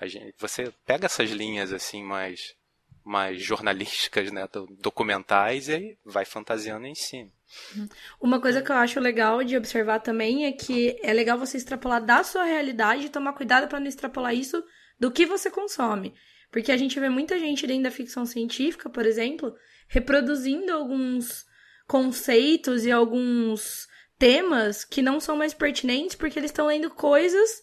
gente, 0.03 0.35
você 0.37 0.73
pega 0.85 1.07
essas 1.07 1.31
linhas, 1.31 1.73
assim, 1.73 2.03
mais, 2.03 2.57
mais 3.05 3.41
jornalísticas, 3.41 4.33
né, 4.33 4.49
documentais, 4.81 5.69
e 5.69 5.75
aí 5.75 5.99
vai 6.05 6.25
fantasiando 6.25 6.89
em 6.89 6.95
cima. 6.97 7.31
Uhum. 7.77 7.89
Uma 8.21 8.41
coisa 8.41 8.61
que 8.61 8.73
eu 8.73 8.77
acho 8.77 8.99
legal 8.99 9.45
de 9.45 9.57
observar 9.57 10.01
também 10.01 10.45
é 10.45 10.51
que 10.51 10.99
é 11.05 11.13
legal 11.13 11.39
você 11.39 11.57
extrapolar 11.57 12.05
da 12.05 12.25
sua 12.25 12.43
realidade 12.43 13.07
e 13.07 13.11
tomar 13.11 13.35
cuidado 13.35 13.69
para 13.69 13.79
não 13.79 13.87
extrapolar 13.87 14.35
isso 14.35 14.61
do 14.99 15.09
que 15.09 15.25
você 15.25 15.53
consome. 15.53 16.13
Porque 16.51 16.73
a 16.73 16.77
gente 16.77 16.99
vê 16.99 17.09
muita 17.09 17.39
gente 17.39 17.65
dentro 17.65 17.85
da 17.85 17.93
ficção 17.93 18.27
científica, 18.27 18.91
por 18.91 19.07
exemplo, 19.07 19.55
reproduzindo 19.91 20.73
alguns 20.73 21.45
conceitos 21.87 22.87
e 22.87 22.93
alguns 22.93 23.89
temas 24.17 24.85
que 24.85 25.03
não 25.03 25.19
são 25.19 25.37
mais 25.37 25.53
pertinentes 25.53 26.15
porque 26.15 26.39
eles 26.39 26.51
estão 26.51 26.69
lendo 26.69 26.89
coisas 26.91 27.61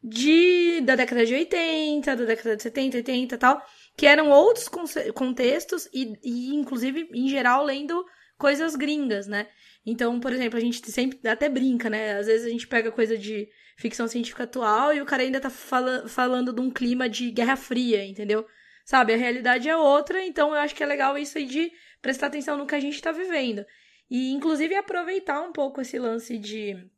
de 0.00 0.80
da 0.82 0.94
década 0.94 1.26
de 1.26 1.34
80, 1.34 2.14
da 2.16 2.24
década 2.24 2.56
de 2.56 2.62
70, 2.62 2.98
80 2.98 3.34
e 3.34 3.38
tal, 3.38 3.60
que 3.96 4.06
eram 4.06 4.30
outros 4.30 4.70
contextos 5.12 5.88
e, 5.92 6.16
e, 6.22 6.54
inclusive, 6.54 7.08
em 7.12 7.28
geral, 7.28 7.64
lendo 7.64 8.04
coisas 8.38 8.76
gringas, 8.76 9.26
né? 9.26 9.48
Então, 9.84 10.20
por 10.20 10.32
exemplo, 10.32 10.56
a 10.56 10.60
gente 10.60 10.88
sempre 10.90 11.18
até 11.28 11.48
brinca, 11.48 11.90
né? 11.90 12.16
Às 12.18 12.26
vezes 12.26 12.46
a 12.46 12.50
gente 12.50 12.68
pega 12.68 12.92
coisa 12.92 13.18
de 13.18 13.48
ficção 13.76 14.06
científica 14.06 14.44
atual 14.44 14.92
e 14.92 15.00
o 15.00 15.06
cara 15.06 15.24
ainda 15.24 15.40
tá 15.40 15.50
fala, 15.50 16.06
falando 16.06 16.52
de 16.52 16.60
um 16.60 16.70
clima 16.70 17.08
de 17.08 17.32
Guerra 17.32 17.56
Fria, 17.56 18.04
entendeu? 18.04 18.46
Sabe, 18.86 19.14
a 19.14 19.16
realidade 19.16 19.68
é 19.68 19.76
outra, 19.76 20.24
então 20.24 20.50
eu 20.50 20.60
acho 20.60 20.72
que 20.72 20.80
é 20.80 20.86
legal 20.86 21.18
isso 21.18 21.36
aí 21.36 21.44
de 21.44 21.72
prestar 22.00 22.28
atenção 22.28 22.56
no 22.56 22.68
que 22.68 22.74
a 22.76 22.78
gente 22.78 23.02
tá 23.02 23.10
vivendo. 23.10 23.66
E, 24.08 24.30
inclusive, 24.30 24.76
aproveitar 24.76 25.40
um 25.40 25.52
pouco 25.52 25.80
esse 25.80 25.98
lance 25.98 26.38
de 26.38 26.88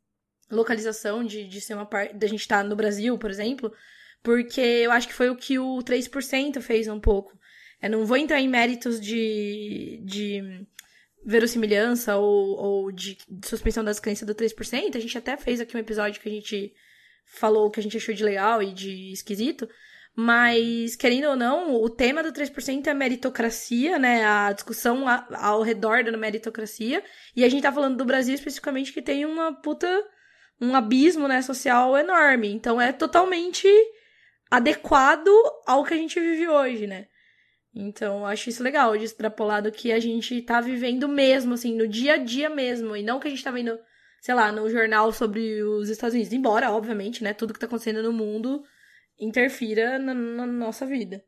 localização, 0.51 1.23
de, 1.23 1.47
de 1.47 1.59
ser 1.59 1.73
uma 1.73 1.87
parte. 1.87 2.13
da 2.13 2.27
gente 2.27 2.41
estar 2.41 2.61
tá 2.61 2.63
no 2.63 2.75
Brasil, 2.75 3.17
por 3.17 3.31
exemplo, 3.31 3.73
porque 4.21 4.61
eu 4.61 4.91
acho 4.91 5.07
que 5.07 5.15
foi 5.15 5.31
o 5.31 5.35
que 5.35 5.57
o 5.57 5.79
3% 5.79 6.61
fez 6.61 6.87
um 6.87 6.99
pouco. 6.99 7.35
Eu 7.81 7.89
não 7.89 8.05
vou 8.05 8.17
entrar 8.17 8.39
em 8.39 8.47
méritos 8.47 9.01
de, 9.01 9.99
de 10.03 10.67
verossimilhança 11.25 12.17
ou, 12.17 12.55
ou 12.55 12.91
de 12.91 13.17
suspensão 13.43 13.83
das 13.83 13.99
crenças 13.99 14.27
do 14.27 14.35
3%. 14.35 14.95
A 14.95 14.99
gente 14.99 15.17
até 15.17 15.35
fez 15.37 15.59
aqui 15.59 15.75
um 15.75 15.79
episódio 15.79 16.21
que 16.21 16.29
a 16.29 16.31
gente 16.31 16.71
falou 17.25 17.65
o 17.65 17.71
que 17.71 17.79
a 17.79 17.83
gente 17.83 17.97
achou 17.97 18.13
de 18.13 18.23
legal 18.23 18.61
e 18.61 18.71
de 18.71 19.11
esquisito. 19.11 19.67
Mas, 20.15 20.95
querendo 20.95 21.29
ou 21.29 21.35
não, 21.35 21.75
o 21.81 21.89
tema 21.89 22.21
do 22.21 22.31
3% 22.33 22.87
é 22.87 22.91
a 22.91 22.93
meritocracia, 22.93 23.97
né? 23.97 24.25
A 24.25 24.51
discussão 24.51 25.05
ao 25.33 25.61
redor 25.61 26.03
da 26.03 26.17
meritocracia. 26.17 27.03
E 27.35 27.43
a 27.43 27.49
gente 27.49 27.63
tá 27.63 27.71
falando 27.71 27.97
do 27.97 28.05
Brasil 28.05 28.35
especificamente 28.35 28.91
que 28.93 29.01
tem 29.01 29.25
uma 29.25 29.53
puta. 29.53 29.87
um 30.61 30.75
abismo, 30.75 31.27
né, 31.27 31.41
social 31.41 31.97
enorme. 31.97 32.49
Então 32.51 32.79
é 32.81 32.91
totalmente 32.91 33.67
adequado 34.51 35.29
ao 35.65 35.83
que 35.83 35.93
a 35.93 35.97
gente 35.97 36.19
vive 36.19 36.47
hoje, 36.47 36.87
né? 36.87 37.07
Então, 37.73 38.25
acho 38.25 38.49
isso 38.49 38.63
legal 38.63 38.97
de 38.97 39.05
extrapolar 39.05 39.61
do 39.61 39.71
que 39.71 39.91
a 39.91 39.99
gente 39.99 40.41
tá 40.41 40.59
vivendo 40.59 41.07
mesmo, 41.07 41.53
assim, 41.53 41.75
no 41.77 41.87
dia 41.87 42.13
a 42.15 42.17
dia 42.17 42.49
mesmo. 42.49 42.95
E 42.95 43.03
não 43.03 43.19
que 43.19 43.27
a 43.27 43.31
gente 43.31 43.43
tá 43.43 43.51
vendo, 43.51 43.79
sei 44.21 44.33
lá, 44.35 44.51
no 44.51 44.69
jornal 44.69 45.11
sobre 45.13 45.61
os 45.63 45.87
Estados 45.89 46.15
Unidos. 46.15 46.33
Embora, 46.33 46.71
obviamente, 46.71 47.23
né, 47.23 47.33
tudo 47.33 47.53
que 47.53 47.59
tá 47.59 47.67
acontecendo 47.67 48.03
no 48.03 48.11
mundo 48.11 48.63
interfira 49.19 49.99
na, 49.99 50.13
na 50.13 50.45
nossa 50.45 50.85
vida. 50.85 51.23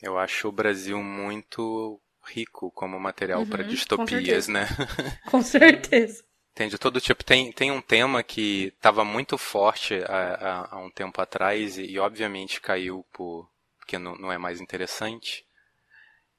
Eu 0.00 0.18
acho 0.18 0.48
o 0.48 0.52
Brasil 0.52 1.02
muito 1.02 2.00
rico 2.24 2.70
como 2.70 3.00
material 3.00 3.40
uhum, 3.40 3.48
para 3.48 3.64
distopias, 3.64 4.46
com 4.46 4.52
né? 4.52 4.66
Com 5.30 5.42
certeza. 5.42 6.24
Tem 6.54 6.68
de 6.68 6.78
todo 6.78 7.00
tipo. 7.00 7.24
Tem, 7.24 7.52
tem 7.52 7.70
um 7.70 7.80
tema 7.80 8.22
que 8.22 8.72
estava 8.76 9.04
muito 9.04 9.38
forte 9.38 9.94
há, 10.04 10.68
há, 10.70 10.78
um 10.78 10.90
tempo 10.90 11.20
atrás 11.20 11.78
e, 11.78 11.84
e 11.84 11.98
obviamente 11.98 12.60
caiu 12.60 13.04
por, 13.12 13.48
porque 13.78 13.96
não, 13.96 14.16
não, 14.16 14.32
é 14.32 14.38
mais 14.38 14.60
interessante, 14.60 15.46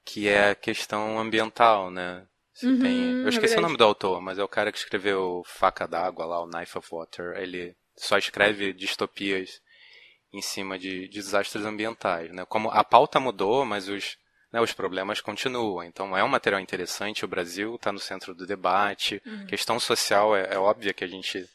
que 0.03 0.27
é 0.27 0.51
a 0.51 0.55
questão 0.55 1.17
ambiental, 1.17 1.89
né? 1.89 2.25
Uhum, 2.61 2.79
tem, 2.79 3.11
eu 3.21 3.25
é 3.27 3.29
esqueci 3.29 3.55
é 3.55 3.59
o 3.59 3.61
nome 3.61 3.77
do 3.77 3.83
autor, 3.85 4.21
mas 4.21 4.37
é 4.37 4.43
o 4.43 4.47
cara 4.47 4.71
que 4.71 4.77
escreveu 4.77 5.41
Faca 5.45 5.87
d'Água 5.87 6.25
lá, 6.25 6.43
o 6.43 6.49
Knife 6.49 6.77
of 6.77 6.87
Water. 6.91 7.37
Ele 7.37 7.73
só 7.95 8.17
escreve 8.17 8.73
distopias 8.73 9.61
em 10.31 10.41
cima 10.41 10.77
de, 10.77 11.07
de 11.07 11.19
desastres 11.19 11.65
ambientais. 11.65 12.31
Né? 12.31 12.45
Como 12.45 12.69
a 12.69 12.83
pauta 12.83 13.19
mudou, 13.19 13.65
mas 13.65 13.87
os, 13.87 14.17
né, 14.51 14.61
os 14.61 14.73
problemas 14.73 15.21
continuam. 15.21 15.83
Então 15.83 16.15
é 16.17 16.23
um 16.23 16.27
material 16.27 16.61
interessante. 16.61 17.25
O 17.25 17.27
Brasil 17.27 17.75
está 17.75 17.91
no 17.91 17.99
centro 17.99 18.33
do 18.33 18.45
debate. 18.45 19.21
Uhum. 19.25 19.47
Questão 19.47 19.79
social 19.79 20.35
é, 20.35 20.53
é 20.53 20.57
óbvia 20.57 20.93
que 20.93 21.03
a 21.03 21.07
gente, 21.07 21.47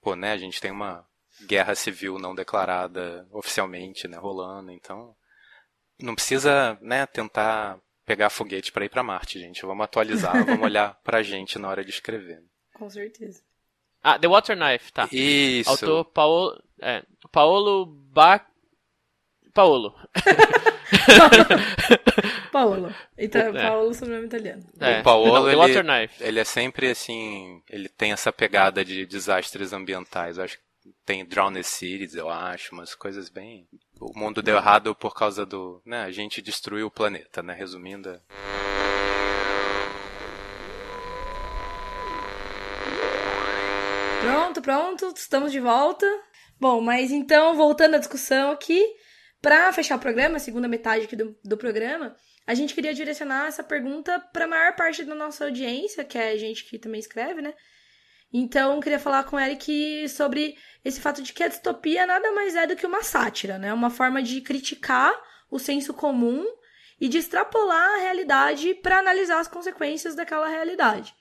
pô, 0.00 0.16
né, 0.16 0.32
a 0.32 0.38
gente 0.38 0.60
tem 0.60 0.70
uma 0.70 1.06
guerra 1.46 1.74
civil 1.74 2.18
não 2.18 2.34
declarada 2.34 3.26
oficialmente, 3.30 4.08
né, 4.08 4.16
rolando. 4.16 4.70
Então 4.70 5.14
não 5.98 6.14
precisa, 6.14 6.78
né, 6.80 7.06
tentar 7.06 7.78
pegar 8.04 8.30
foguete 8.30 8.70
para 8.70 8.84
ir 8.84 8.88
para 8.88 9.02
Marte, 9.02 9.38
gente. 9.38 9.64
Vamos 9.64 9.84
atualizar, 9.84 10.32
vamos 10.46 10.62
olhar 10.62 10.94
para 11.02 11.18
a 11.18 11.22
gente 11.22 11.58
na 11.58 11.68
hora 11.68 11.84
de 11.84 11.90
escrever. 11.90 12.42
Com 12.74 12.88
certeza. 12.88 13.42
Ah, 14.02 14.18
The 14.18 14.28
Water 14.28 14.56
Knife, 14.56 14.92
tá. 14.92 15.08
Isso. 15.10 15.68
Autor 15.68 16.04
Paolo, 16.04 16.62
é, 16.80 17.02
Paolo 17.30 17.86
Ba... 17.86 18.44
Paolo. 19.52 19.94
Paolo. 22.52 22.94
Então, 23.16 23.40
é. 23.40 23.52
Paolo 23.52 23.94
sobrenome 23.94 24.26
italiano. 24.26 24.64
É. 24.78 25.00
O 25.00 25.02
Paolo, 25.02 25.48
ele, 25.48 25.56
Water 25.56 25.84
Knife. 25.84 26.22
ele 26.22 26.40
é 26.40 26.44
sempre 26.44 26.90
assim, 26.90 27.62
ele 27.70 27.88
tem 27.88 28.12
essa 28.12 28.32
pegada 28.32 28.84
de 28.84 29.06
desastres 29.06 29.72
ambientais. 29.72 30.36
Eu 30.36 30.44
acho 30.44 30.58
que 30.58 30.64
tem 31.04 31.24
Drowned 31.24 31.64
Cities, 31.64 32.14
eu 32.14 32.28
acho, 32.28 32.74
umas 32.74 32.94
coisas 32.94 33.28
bem... 33.28 33.66
O 33.98 34.18
mundo 34.18 34.42
deu 34.42 34.56
errado 34.56 34.94
por 34.94 35.14
causa 35.14 35.46
do... 35.46 35.80
Né, 35.84 36.02
a 36.02 36.10
gente 36.10 36.42
destruiu 36.42 36.86
o 36.86 36.90
planeta, 36.90 37.42
né? 37.42 37.54
Resumindo... 37.54 38.10
É... 38.10 38.20
Pronto, 44.20 44.62
pronto, 44.62 45.12
estamos 45.16 45.52
de 45.52 45.60
volta. 45.60 46.06
Bom, 46.58 46.80
mas 46.80 47.10
então, 47.10 47.54
voltando 47.54 47.96
à 47.96 47.98
discussão 47.98 48.50
aqui, 48.50 48.82
para 49.42 49.72
fechar 49.72 49.96
o 49.96 50.00
programa, 50.00 50.36
a 50.36 50.40
segunda 50.40 50.66
metade 50.66 51.04
aqui 51.04 51.14
do, 51.14 51.36
do 51.44 51.56
programa, 51.56 52.16
a 52.46 52.54
gente 52.54 52.74
queria 52.74 52.94
direcionar 52.94 53.46
essa 53.46 53.62
pergunta 53.62 54.18
para 54.32 54.44
a 54.44 54.48
maior 54.48 54.74
parte 54.74 55.04
da 55.04 55.14
nossa 55.14 55.44
audiência, 55.44 56.04
que 56.04 56.16
é 56.16 56.30
a 56.30 56.36
gente 56.36 56.64
que 56.64 56.78
também 56.78 57.00
escreve, 57.00 57.42
né? 57.42 57.52
Então, 58.32 58.80
queria 58.80 58.98
falar 58.98 59.24
com 59.24 59.36
o 59.36 59.38
Eric 59.38 60.08
sobre 60.08 60.56
esse 60.84 61.00
fato 61.00 61.22
de 61.22 61.32
que 61.32 61.42
a 61.42 61.48
distopia 61.48 62.06
nada 62.06 62.32
mais 62.32 62.56
é 62.56 62.66
do 62.66 62.76
que 62.76 62.86
uma 62.86 63.02
sátira, 63.02 63.58
né? 63.58 63.72
Uma 63.72 63.90
forma 63.90 64.22
de 64.22 64.40
criticar 64.40 65.14
o 65.50 65.58
senso 65.58 65.94
comum 65.94 66.44
e 67.00 67.08
de 67.08 67.18
extrapolar 67.18 67.94
a 67.94 67.98
realidade 67.98 68.74
para 68.74 68.98
analisar 68.98 69.38
as 69.40 69.48
consequências 69.48 70.14
daquela 70.14 70.48
realidade. 70.48 71.14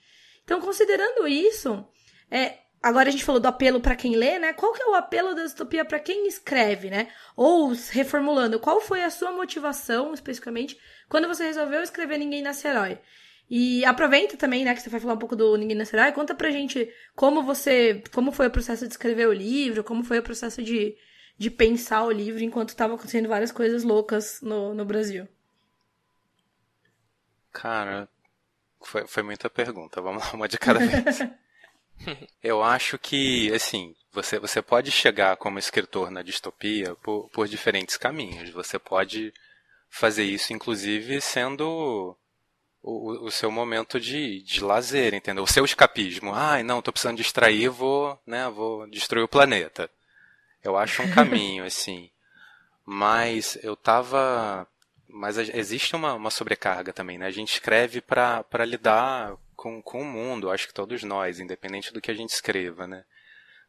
Então, 0.43 0.61
considerando 0.61 1.27
isso, 1.27 1.85
é, 2.29 2.59
agora 2.81 3.09
a 3.09 3.11
gente 3.11 3.23
falou 3.23 3.41
do 3.41 3.47
apelo 3.47 3.79
para 3.79 3.95
quem 3.95 4.15
lê, 4.15 4.37
né? 4.39 4.53
Qual 4.53 4.73
que 4.73 4.81
é 4.81 4.85
o 4.85 4.95
apelo 4.95 5.33
da 5.33 5.43
distopia 5.43 5.83
para 5.83 5.99
quem 5.99 6.27
escreve, 6.27 6.89
né? 6.89 7.07
Ou 7.35 7.73
reformulando, 7.91 8.59
qual 8.59 8.79
foi 8.79 9.03
a 9.03 9.09
sua 9.09 9.31
motivação 9.31 10.13
especificamente 10.13 10.77
quando 11.09 11.27
você 11.27 11.43
resolveu 11.43 11.81
escrever 11.81 12.17
Ninguém 12.17 12.41
Nasce 12.41 12.67
Herói? 12.67 12.99
E 13.49 13.85
aproveita 13.85 14.35
também, 14.37 14.65
né, 14.65 14.73
que 14.73 14.81
você 14.81 14.89
vai 14.89 14.99
falar 14.99 15.13
um 15.13 15.19
pouco 15.19 15.35
do 15.35 15.55
Ninguém 15.55 15.77
Nasce 15.77 15.95
Herói, 15.95 16.11
conta 16.11 16.33
pra 16.33 16.49
gente 16.49 16.91
como 17.15 17.43
você, 17.43 18.03
como 18.13 18.31
foi 18.31 18.47
o 18.47 18.51
processo 18.51 18.87
de 18.87 18.93
escrever 18.93 19.27
o 19.27 19.33
livro, 19.33 19.83
como 19.83 20.03
foi 20.03 20.19
o 20.19 20.23
processo 20.23 20.63
de, 20.63 20.95
de 21.37 21.51
pensar 21.51 22.03
o 22.03 22.11
livro 22.11 22.43
enquanto 22.43 22.69
estavam 22.69 22.95
acontecendo 22.95 23.29
várias 23.29 23.51
coisas 23.51 23.83
loucas 23.83 24.41
no, 24.41 24.73
no 24.73 24.83
Brasil. 24.83 25.27
Cara, 27.51 28.09
foi, 28.81 29.07
foi 29.07 29.23
muita 29.23 29.49
pergunta, 29.49 30.01
vamos 30.01 30.23
lá, 30.23 30.33
uma 30.33 30.47
de 30.47 30.57
cada 30.57 30.79
vez. 30.79 31.19
Eu 32.43 32.63
acho 32.63 32.97
que, 32.97 33.51
assim, 33.53 33.95
você, 34.11 34.39
você 34.39 34.61
pode 34.61 34.91
chegar 34.91 35.35
como 35.37 35.59
escritor 35.59 36.09
na 36.09 36.21
distopia 36.21 36.95
por, 36.95 37.29
por 37.29 37.47
diferentes 37.47 37.97
caminhos. 37.97 38.49
Você 38.51 38.79
pode 38.79 39.33
fazer 39.89 40.23
isso, 40.23 40.53
inclusive, 40.53 41.21
sendo 41.21 42.17
o, 42.81 43.25
o 43.25 43.31
seu 43.31 43.51
momento 43.51 43.99
de, 43.99 44.41
de 44.43 44.63
lazer, 44.63 45.13
entendeu? 45.13 45.43
O 45.43 45.47
seu 45.47 45.65
escapismo. 45.65 46.33
Ai, 46.33 46.63
não, 46.63 46.81
tô 46.81 46.91
precisando 46.91 47.17
distrair, 47.17 47.69
vou, 47.69 48.19
né, 48.25 48.47
vou 48.49 48.87
destruir 48.87 49.23
o 49.23 49.27
planeta. 49.27 49.89
Eu 50.63 50.77
acho 50.77 51.01
um 51.01 51.11
caminho, 51.11 51.63
assim. 51.65 52.09
Mas 52.85 53.57
eu 53.63 53.75
tava. 53.75 54.67
Mas 55.09 55.37
existe 55.37 55.95
uma, 55.95 56.13
uma 56.13 56.29
sobrecarga 56.29 56.93
também, 56.93 57.17
né? 57.17 57.25
A 57.25 57.31
gente 57.31 57.53
escreve 57.53 58.01
para 58.01 58.65
lidar 58.65 59.35
com, 59.55 59.81
com 59.81 60.01
o 60.01 60.05
mundo, 60.05 60.51
acho 60.51 60.67
que 60.67 60.73
todos 60.73 61.03
nós, 61.03 61.39
independente 61.39 61.91
do 61.93 62.01
que 62.01 62.11
a 62.11 62.13
gente 62.13 62.29
escreva, 62.29 62.85
né? 62.87 63.03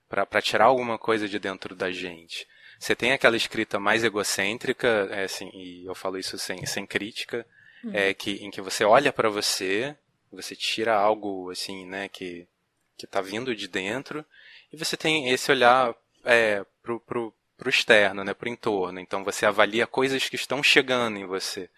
Para 0.08 0.42
tirar 0.42 0.66
alguma 0.66 0.98
coisa 0.98 1.28
de 1.28 1.38
dentro 1.38 1.74
da 1.74 1.90
gente. 1.90 2.46
Você 2.78 2.94
tem 2.94 3.12
aquela 3.12 3.36
escrita 3.36 3.78
mais 3.78 4.04
egocêntrica, 4.04 5.08
é, 5.10 5.24
assim, 5.24 5.50
e 5.54 5.84
eu 5.86 5.94
falo 5.94 6.18
isso 6.18 6.38
sem, 6.38 6.64
sem 6.66 6.86
crítica, 6.86 7.46
uhum. 7.82 7.92
é, 7.94 8.12
que, 8.12 8.44
em 8.44 8.50
que 8.50 8.60
você 8.60 8.84
olha 8.84 9.12
para 9.12 9.30
você, 9.30 9.96
você 10.30 10.54
tira 10.54 10.94
algo, 10.94 11.50
assim, 11.50 11.86
né, 11.86 12.08
que, 12.08 12.46
que 12.96 13.06
tá 13.06 13.20
vindo 13.20 13.56
de 13.56 13.66
dentro, 13.66 14.24
e 14.72 14.76
você 14.76 14.96
tem 14.96 15.30
esse 15.30 15.50
olhar 15.50 15.94
é, 16.24 16.64
pro, 16.82 17.00
pro, 17.00 17.34
pro 17.56 17.70
externo, 17.70 18.22
né, 18.22 18.34
pro 18.34 18.48
entorno. 18.48 19.00
Então 19.00 19.24
você 19.24 19.46
avalia 19.46 19.86
coisas 19.86 20.28
que 20.28 20.36
estão 20.36 20.62
chegando 20.62 21.18
em 21.18 21.26
você. 21.26 21.70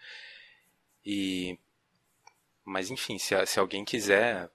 E 1.05 1.57
mas 2.69 2.91
enfim, 2.91 3.17
se, 3.17 3.35
se 3.45 3.59
alguém 3.59 3.83
quiser 3.83 4.49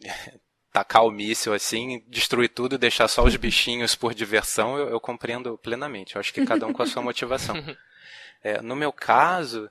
tacar 0.72 1.04
o 1.04 1.10
míssil 1.10 1.52
assim, 1.52 2.04
destruir 2.06 2.48
tudo 2.48 2.74
e 2.74 2.78
deixar 2.78 3.08
só 3.08 3.24
os 3.24 3.36
bichinhos 3.36 3.94
por 3.94 4.14
diversão, 4.14 4.78
eu, 4.78 4.88
eu 4.90 5.00
compreendo 5.00 5.58
plenamente. 5.58 6.14
Eu 6.14 6.20
acho 6.20 6.32
que 6.32 6.46
cada 6.46 6.66
um 6.66 6.72
com 6.72 6.82
a 6.82 6.86
sua 6.86 7.02
motivação. 7.02 7.54
É, 8.42 8.62
no 8.62 8.74
meu 8.74 8.90
caso, 8.90 9.68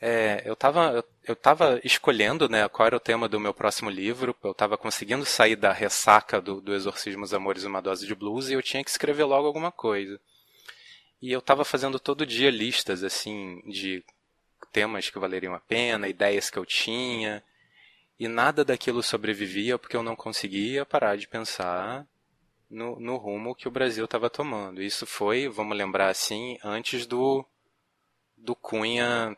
é, 0.00 0.42
eu 0.44 0.52
estava 0.52 0.92
eu, 0.92 1.04
eu 1.24 1.34
tava 1.34 1.80
escolhendo 1.82 2.48
né, 2.48 2.68
qual 2.68 2.86
era 2.86 2.96
o 2.96 3.00
tema 3.00 3.28
do 3.28 3.40
meu 3.40 3.52
próximo 3.52 3.90
livro, 3.90 4.36
eu 4.44 4.52
estava 4.52 4.78
conseguindo 4.78 5.24
sair 5.24 5.56
da 5.56 5.72
ressaca 5.72 6.40
do, 6.40 6.60
do 6.60 6.74
Exorcismo 6.74 7.22
dos 7.22 7.34
Amores 7.34 7.64
e 7.64 7.66
uma 7.66 7.82
Dose 7.82 8.06
de 8.06 8.14
Blues 8.14 8.48
e 8.48 8.52
eu 8.52 8.62
tinha 8.62 8.84
que 8.84 8.90
escrever 8.90 9.24
logo 9.24 9.48
alguma 9.48 9.72
coisa. 9.72 10.20
E 11.20 11.32
eu 11.32 11.40
estava 11.40 11.64
fazendo 11.64 11.98
todo 11.98 12.24
dia 12.24 12.50
listas 12.50 13.02
assim 13.02 13.60
de 13.66 14.04
temas 14.72 15.10
que 15.10 15.18
valeriam 15.18 15.54
a 15.54 15.60
pena, 15.60 16.08
ideias 16.08 16.50
que 16.50 16.58
eu 16.58 16.66
tinha, 16.66 17.42
e 18.18 18.26
nada 18.26 18.64
daquilo 18.64 19.02
sobrevivia 19.02 19.78
porque 19.78 19.96
eu 19.96 20.02
não 20.02 20.16
conseguia 20.16 20.84
parar 20.84 21.16
de 21.16 21.28
pensar 21.28 22.06
no, 22.70 22.98
no 22.98 23.16
rumo 23.16 23.54
que 23.54 23.68
o 23.68 23.70
Brasil 23.70 24.04
estava 24.04 24.28
tomando. 24.28 24.82
Isso 24.82 25.06
foi, 25.06 25.48
vamos 25.48 25.76
lembrar 25.76 26.08
assim, 26.08 26.58
antes 26.62 27.06
do, 27.06 27.44
do 28.36 28.54
Cunha 28.54 29.36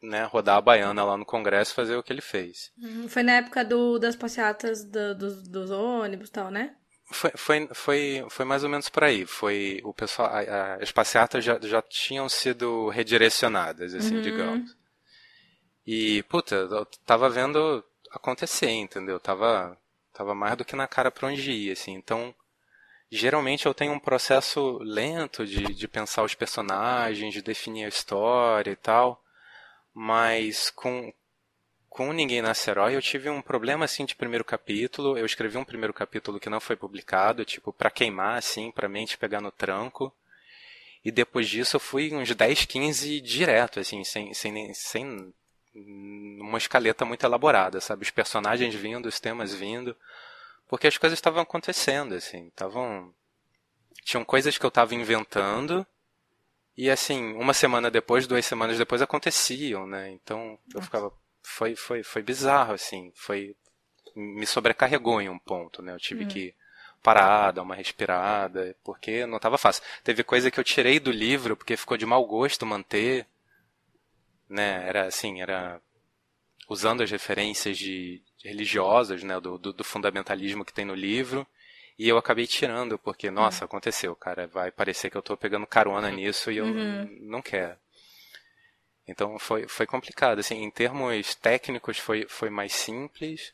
né, 0.00 0.24
rodar 0.24 0.58
a 0.58 0.60
baiana 0.60 1.04
lá 1.04 1.16
no 1.16 1.24
Congresso 1.24 1.74
fazer 1.74 1.96
o 1.96 2.02
que 2.02 2.12
ele 2.12 2.20
fez. 2.20 2.72
Uhum, 2.78 3.08
foi 3.08 3.22
na 3.22 3.32
época 3.32 3.64
do, 3.64 3.98
das 3.98 4.14
passeatas 4.14 4.84
do, 4.84 5.14
dos, 5.14 5.48
dos 5.48 5.70
ônibus 5.70 6.28
e 6.28 6.32
tal, 6.32 6.50
né? 6.50 6.76
Foi, 7.10 7.30
foi, 7.36 7.68
foi, 7.72 8.26
foi 8.28 8.44
mais 8.44 8.64
ou 8.64 8.70
menos 8.70 8.88
por 8.88 9.04
aí. 9.04 9.26
Foi 9.26 9.80
o 9.84 9.92
pessoal, 9.92 10.28
a, 10.28 10.40
a, 10.40 10.74
as 10.76 10.90
passeatas 10.90 11.44
já, 11.44 11.58
já 11.60 11.82
tinham 11.82 12.28
sido 12.28 12.88
redirecionadas, 12.88 13.94
assim, 13.94 14.16
uhum. 14.16 14.22
digamos. 14.22 14.76
E, 15.86 16.22
puta, 16.24 16.54
eu 16.54 16.86
tava 17.04 17.28
vendo 17.28 17.84
acontecer, 18.10 18.70
entendeu? 18.70 19.20
Tava, 19.20 19.76
tava 20.12 20.34
mais 20.34 20.56
do 20.56 20.64
que 20.64 20.74
na 20.74 20.88
cara 20.88 21.10
pra 21.10 21.28
onde 21.28 21.52
ir, 21.52 21.72
assim. 21.72 21.92
Então, 21.92 22.34
geralmente 23.10 23.66
eu 23.66 23.74
tenho 23.74 23.92
um 23.92 24.00
processo 24.00 24.78
lento 24.78 25.46
de, 25.46 25.74
de 25.74 25.88
pensar 25.88 26.22
os 26.22 26.34
personagens, 26.34 27.34
de 27.34 27.42
definir 27.42 27.84
a 27.84 27.88
história 27.88 28.70
e 28.70 28.76
tal. 28.76 29.22
Mas 29.92 30.70
com, 30.70 31.12
com 31.94 32.12
Ninguém 32.12 32.42
Nasce 32.42 32.68
Herói 32.68 32.96
eu 32.96 33.00
tive 33.00 33.30
um 33.30 33.40
problema 33.40 33.84
assim 33.84 34.04
de 34.04 34.16
primeiro 34.16 34.44
capítulo. 34.44 35.16
Eu 35.16 35.24
escrevi 35.24 35.56
um 35.56 35.64
primeiro 35.64 35.94
capítulo 35.94 36.40
que 36.40 36.50
não 36.50 36.58
foi 36.58 36.74
publicado, 36.74 37.44
tipo, 37.44 37.72
para 37.72 37.88
queimar 37.88 38.36
assim, 38.36 38.72
pra 38.72 38.88
mente 38.88 39.16
pegar 39.16 39.40
no 39.40 39.52
tranco. 39.52 40.12
E 41.04 41.12
depois 41.12 41.48
disso 41.48 41.76
eu 41.76 41.80
fui 41.80 42.12
uns 42.12 42.34
10, 42.34 42.64
15 42.64 43.20
direto, 43.20 43.78
assim, 43.78 44.02
sem, 44.02 44.34
sem, 44.34 44.74
sem 44.74 45.32
uma 45.72 46.58
escaleta 46.58 47.04
muito 47.04 47.24
elaborada, 47.24 47.80
sabe? 47.80 48.02
Os 48.02 48.10
personagens 48.10 48.74
vindo, 48.74 49.06
os 49.06 49.20
temas 49.20 49.54
vindo. 49.54 49.96
Porque 50.66 50.88
as 50.88 50.98
coisas 50.98 51.16
estavam 51.16 51.42
acontecendo, 51.42 52.16
assim, 52.16 52.48
estavam. 52.48 53.14
Tinham 54.02 54.24
coisas 54.24 54.58
que 54.58 54.66
eu 54.66 54.68
estava 54.68 54.96
inventando. 54.96 55.86
E 56.76 56.90
assim, 56.90 57.34
uma 57.34 57.54
semana 57.54 57.88
depois, 57.88 58.26
duas 58.26 58.44
semanas 58.44 58.78
depois 58.78 59.00
aconteciam, 59.00 59.86
né? 59.86 60.10
Então 60.10 60.58
eu 60.74 60.82
ficava, 60.82 61.12
foi, 61.44 61.76
foi, 61.76 62.02
foi 62.02 62.22
bizarro, 62.22 62.72
assim, 62.72 63.12
foi, 63.14 63.54
me 64.16 64.46
sobrecarregou 64.46 65.20
em 65.20 65.28
um 65.28 65.38
ponto, 65.38 65.82
né? 65.82 65.92
Eu 65.92 65.98
tive 65.98 66.24
uhum. 66.24 66.28
que 66.28 66.54
parar, 67.02 67.52
dar 67.52 67.62
uma 67.62 67.74
respirada, 67.74 68.74
porque 68.82 69.26
não 69.26 69.36
estava 69.36 69.58
fácil. 69.58 69.82
Teve 70.02 70.24
coisa 70.24 70.50
que 70.50 70.58
eu 70.58 70.64
tirei 70.64 70.98
do 70.98 71.12
livro 71.12 71.54
porque 71.54 71.76
ficou 71.76 71.98
de 71.98 72.06
mau 72.06 72.24
gosto 72.24 72.64
manter, 72.64 73.26
né? 74.48 74.88
Era 74.88 75.06
assim, 75.06 75.42
era 75.42 75.80
usando 76.66 77.02
as 77.02 77.10
referências 77.10 77.76
de, 77.76 78.22
de 78.38 78.48
religiosas, 78.48 79.22
né? 79.22 79.38
Do, 79.38 79.58
do, 79.58 79.72
do, 79.72 79.84
fundamentalismo 79.84 80.64
que 80.64 80.72
tem 80.72 80.86
no 80.86 80.94
livro. 80.94 81.46
E 81.98 82.08
eu 82.08 82.16
acabei 82.16 82.46
tirando, 82.46 82.98
porque, 82.98 83.30
nossa, 83.30 83.64
uhum. 83.64 83.66
aconteceu, 83.66 84.16
cara. 84.16 84.46
Vai 84.46 84.72
parecer 84.72 85.10
que 85.10 85.16
eu 85.16 85.20
estou 85.20 85.36
pegando 85.36 85.66
carona 85.66 86.10
nisso 86.10 86.50
e 86.50 86.56
eu 86.56 86.64
uhum. 86.64 87.18
não 87.20 87.42
quero. 87.42 87.76
Então 89.06 89.38
foi, 89.38 89.68
foi 89.68 89.86
complicado. 89.86 90.38
Assim, 90.38 90.62
em 90.62 90.70
termos 90.70 91.34
técnicos 91.34 91.98
foi, 91.98 92.26
foi 92.28 92.50
mais 92.50 92.72
simples, 92.72 93.52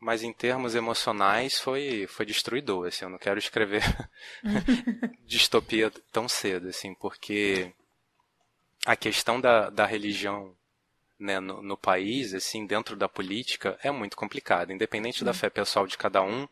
mas 0.00 0.22
em 0.22 0.32
termos 0.32 0.74
emocionais 0.74 1.58
foi, 1.58 2.06
foi 2.06 2.26
destruidor. 2.26 2.88
Assim, 2.88 3.04
eu 3.04 3.10
não 3.10 3.18
quero 3.18 3.38
escrever 3.38 3.82
distopia 5.24 5.90
tão 6.12 6.28
cedo, 6.28 6.68
assim, 6.68 6.94
porque 6.94 7.72
a 8.84 8.96
questão 8.96 9.40
da, 9.40 9.70
da 9.70 9.86
religião 9.86 10.56
né, 11.18 11.40
no, 11.40 11.62
no, 11.62 11.76
país, 11.76 12.32
assim, 12.32 12.64
dentro 12.64 12.94
da 12.96 13.08
política, 13.08 13.78
é 13.82 13.90
muito 13.90 14.16
complicada. 14.16 14.72
Independente 14.72 15.24
da 15.24 15.34
fé 15.34 15.50
pessoal 15.50 15.86
de 15.86 15.98
cada 15.98 16.22
um, 16.22 16.48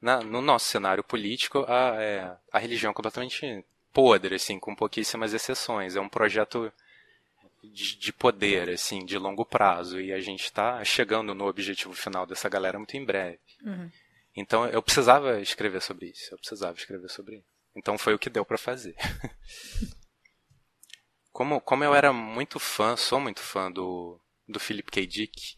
na, 0.00 0.20
no 0.20 0.40
nosso 0.40 0.68
cenário 0.68 1.02
político, 1.02 1.64
a, 1.68 2.00
é, 2.00 2.36
a 2.52 2.58
religião 2.58 2.92
é 2.92 2.94
completamente 2.94 3.64
podre, 3.92 4.36
assim, 4.36 4.58
com 4.60 4.74
pouquíssimas 4.74 5.34
exceções. 5.34 5.96
É 5.96 6.00
um 6.00 6.08
projeto 6.08 6.72
de, 7.62 7.96
de 7.96 8.12
poder, 8.12 8.70
assim, 8.70 9.04
de 9.04 9.18
longo 9.18 9.44
prazo. 9.44 10.00
E 10.00 10.12
a 10.12 10.20
gente 10.20 10.44
está 10.44 10.82
chegando 10.84 11.34
no 11.34 11.46
objetivo 11.46 11.94
final 11.94 12.26
dessa 12.26 12.48
galera 12.48 12.78
muito 12.78 12.96
em 12.96 13.04
breve. 13.04 13.38
Uhum. 13.64 13.90
Então 14.36 14.66
eu 14.66 14.82
precisava 14.82 15.40
escrever 15.40 15.80
sobre 15.80 16.06
isso. 16.06 16.32
Eu 16.32 16.38
precisava 16.38 16.76
escrever 16.76 17.08
sobre 17.08 17.36
isso. 17.36 17.46
Então 17.74 17.98
foi 17.98 18.14
o 18.14 18.18
que 18.18 18.30
deu 18.30 18.44
para 18.44 18.58
fazer. 18.58 18.94
como, 21.32 21.60
como 21.60 21.84
eu 21.84 21.94
era 21.94 22.12
muito 22.12 22.58
fã, 22.58 22.96
sou 22.96 23.20
muito 23.20 23.40
fã 23.40 23.70
do, 23.70 24.20
do 24.48 24.60
Philip 24.60 24.90
K. 24.90 25.06
Dick, 25.06 25.56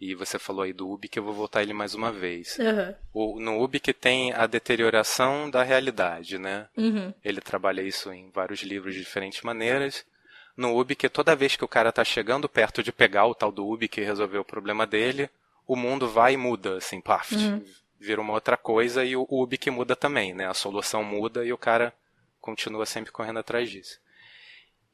e 0.00 0.14
você 0.14 0.38
falou 0.38 0.62
aí 0.62 0.72
do 0.72 0.88
Ubik, 0.88 1.14
eu 1.14 1.22
vou 1.22 1.34
voltar 1.34 1.62
ele 1.62 1.74
mais 1.74 1.94
uma 1.94 2.10
vez. 2.10 2.58
Uhum. 2.58 2.94
O, 3.12 3.38
no 3.38 3.62
Ubik 3.62 3.92
tem 3.92 4.32
a 4.32 4.46
deterioração 4.46 5.50
da 5.50 5.62
realidade, 5.62 6.38
né? 6.38 6.68
Uhum. 6.74 7.12
Ele 7.22 7.40
trabalha 7.40 7.82
isso 7.82 8.10
em 8.10 8.30
vários 8.30 8.62
livros 8.62 8.94
de 8.94 9.00
diferentes 9.00 9.42
maneiras 9.42 10.06
no 10.56 10.78
Ubi 10.78 10.94
que 10.94 11.08
toda 11.08 11.36
vez 11.36 11.56
que 11.56 11.64
o 11.64 11.68
cara 11.68 11.92
tá 11.92 12.04
chegando 12.04 12.48
perto 12.48 12.82
de 12.82 12.92
pegar 12.92 13.26
o 13.26 13.34
tal 13.34 13.50
do 13.50 13.66
Ubi 13.66 13.88
que 13.88 14.00
resolveu 14.00 14.42
o 14.42 14.44
problema 14.44 14.86
dele, 14.86 15.30
o 15.66 15.76
mundo 15.76 16.08
vai 16.08 16.34
e 16.34 16.36
muda, 16.36 16.78
assim, 16.78 17.00
paf, 17.00 17.34
uhum. 17.34 17.64
vira 17.98 18.20
uma 18.20 18.32
outra 18.32 18.56
coisa 18.56 19.04
e 19.04 19.14
o 19.14 19.24
UB 19.30 19.56
que 19.56 19.70
muda 19.70 19.94
também, 19.94 20.34
né? 20.34 20.48
A 20.48 20.54
solução 20.54 21.04
muda 21.04 21.44
e 21.44 21.52
o 21.52 21.58
cara 21.58 21.94
continua 22.40 22.84
sempre 22.84 23.12
correndo 23.12 23.38
atrás 23.38 23.70
disso. 23.70 24.00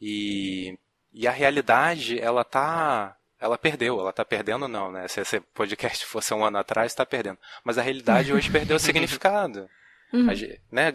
E, 0.00 0.78
e 1.12 1.26
a 1.26 1.30
realidade, 1.30 2.20
ela 2.20 2.44
tá. 2.44 3.16
Ela 3.38 3.56
perdeu, 3.56 4.00
ela 4.00 4.12
tá 4.12 4.24
perdendo 4.24 4.66
não, 4.66 4.90
né? 4.90 5.08
Se 5.08 5.20
esse 5.20 5.40
podcast 5.40 6.04
fosse 6.06 6.34
um 6.34 6.44
ano 6.44 6.58
atrás, 6.58 6.94
tá 6.94 7.06
perdendo. 7.06 7.38
Mas 7.64 7.78
a 7.78 7.82
realidade 7.82 8.32
hoje 8.32 8.50
perdeu 8.50 8.76
o 8.76 8.80
significado. 8.80 9.68
Uhum. 10.12 10.28
A, 10.28 10.34
né? 10.74 10.92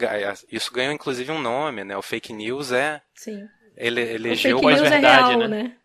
Isso 0.52 0.71
ganhou 0.71 0.93
inclusive 0.93 1.32
um 1.32 1.41
nome, 1.41 1.84
né? 1.84 1.97
O 1.97 2.02
fake 2.02 2.34
news 2.34 2.71
é. 2.71 3.02
Sim. 3.15 3.47
Ele 3.76 4.02
elegeu 4.02 4.58
o 4.58 4.62
verdade, 4.62 4.96
é 4.96 5.00
real, 5.00 5.38
né? 5.38 5.48
né? 5.48 5.76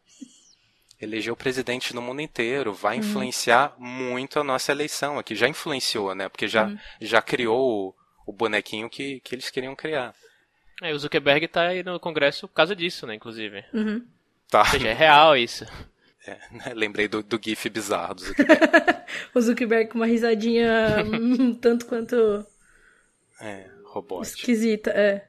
Elegeu 1.00 1.36
presidente 1.36 1.94
no 1.94 2.00
mundo 2.00 2.20
inteiro, 2.22 2.72
vai 2.72 2.98
uhum. 2.98 3.04
influenciar 3.04 3.74
muito 3.78 4.40
a 4.40 4.44
nossa 4.44 4.72
eleição 4.72 5.18
aqui. 5.18 5.34
Já 5.34 5.46
influenciou, 5.46 6.14
né? 6.14 6.28
Porque 6.28 6.48
já, 6.48 6.66
uhum. 6.66 6.78
já 7.00 7.20
criou 7.20 7.88
o, 8.26 8.30
o 8.30 8.32
bonequinho 8.32 8.88
que, 8.88 9.20
que 9.20 9.34
eles 9.34 9.50
queriam 9.50 9.76
criar. 9.76 10.14
É, 10.82 10.92
o 10.92 10.98
Zuckerberg 10.98 11.48
tá 11.48 11.68
aí 11.68 11.82
no 11.82 11.98
Congresso 11.98 12.46
por 12.48 12.54
causa 12.54 12.76
disso, 12.76 13.06
né, 13.06 13.14
inclusive. 13.14 13.64
Uhum. 13.72 14.06
Tá. 14.48 14.60
Ou 14.60 14.66
seja, 14.66 14.88
é 14.88 14.92
real 14.92 15.36
isso. 15.36 15.64
É, 16.26 16.38
né, 16.50 16.74
lembrei 16.74 17.08
do, 17.08 17.22
do 17.22 17.40
GIF 17.42 17.68
bizarro 17.70 18.14
do 18.14 18.20
Zuckerberg. 18.24 19.04
o 19.34 19.40
Zuckerberg 19.40 19.90
com 19.90 19.98
uma 19.98 20.06
risadinha 20.06 21.04
um 21.04 21.54
tanto 21.54 21.86
quanto. 21.86 22.44
É, 23.40 23.70
robótica. 23.84 24.38
Esquisita, 24.38 24.90
é. 24.90 25.28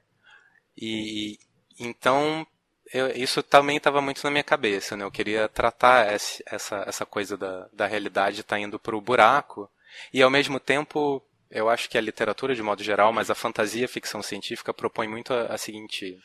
E 0.78 1.40
então, 1.80 2.46
eu, 2.94 3.10
isso 3.10 3.44
também 3.44 3.78
estava 3.78 4.02
muito 4.02 4.24
na 4.24 4.32
minha 4.32 4.44
cabeça, 4.44 4.96
né? 4.96 5.04
Eu 5.04 5.12
queria 5.12 5.48
tratar 5.48 6.14
esse, 6.14 6.44
essa, 6.46 6.84
essa 6.88 7.06
coisa 7.06 7.38
da, 7.38 7.68
da 7.74 7.86
realidade 7.86 8.42
estar 8.42 8.56
tá 8.56 8.60
indo 8.60 8.80
para 8.80 8.96
o 8.96 9.02
buraco 9.02 9.70
e 10.14 10.22
ao 10.22 10.30
mesmo 10.30 10.60
tempo 10.60 11.24
eu 11.50 11.70
acho 11.70 11.90
que 11.90 11.98
a 11.98 12.02
literatura 12.02 12.54
de 12.56 12.62
modo 12.62 12.84
geral, 12.84 13.14
mas 13.14 13.30
a 13.30 13.36
fantasia 13.36 13.82
e 13.82 13.86
a 13.86 13.90
ficção 13.90 14.22
científica 14.22 14.74
propõe 14.74 15.08
muito 15.08 15.34
a, 15.34 15.54
a 15.54 15.58
seguinte 15.58 16.18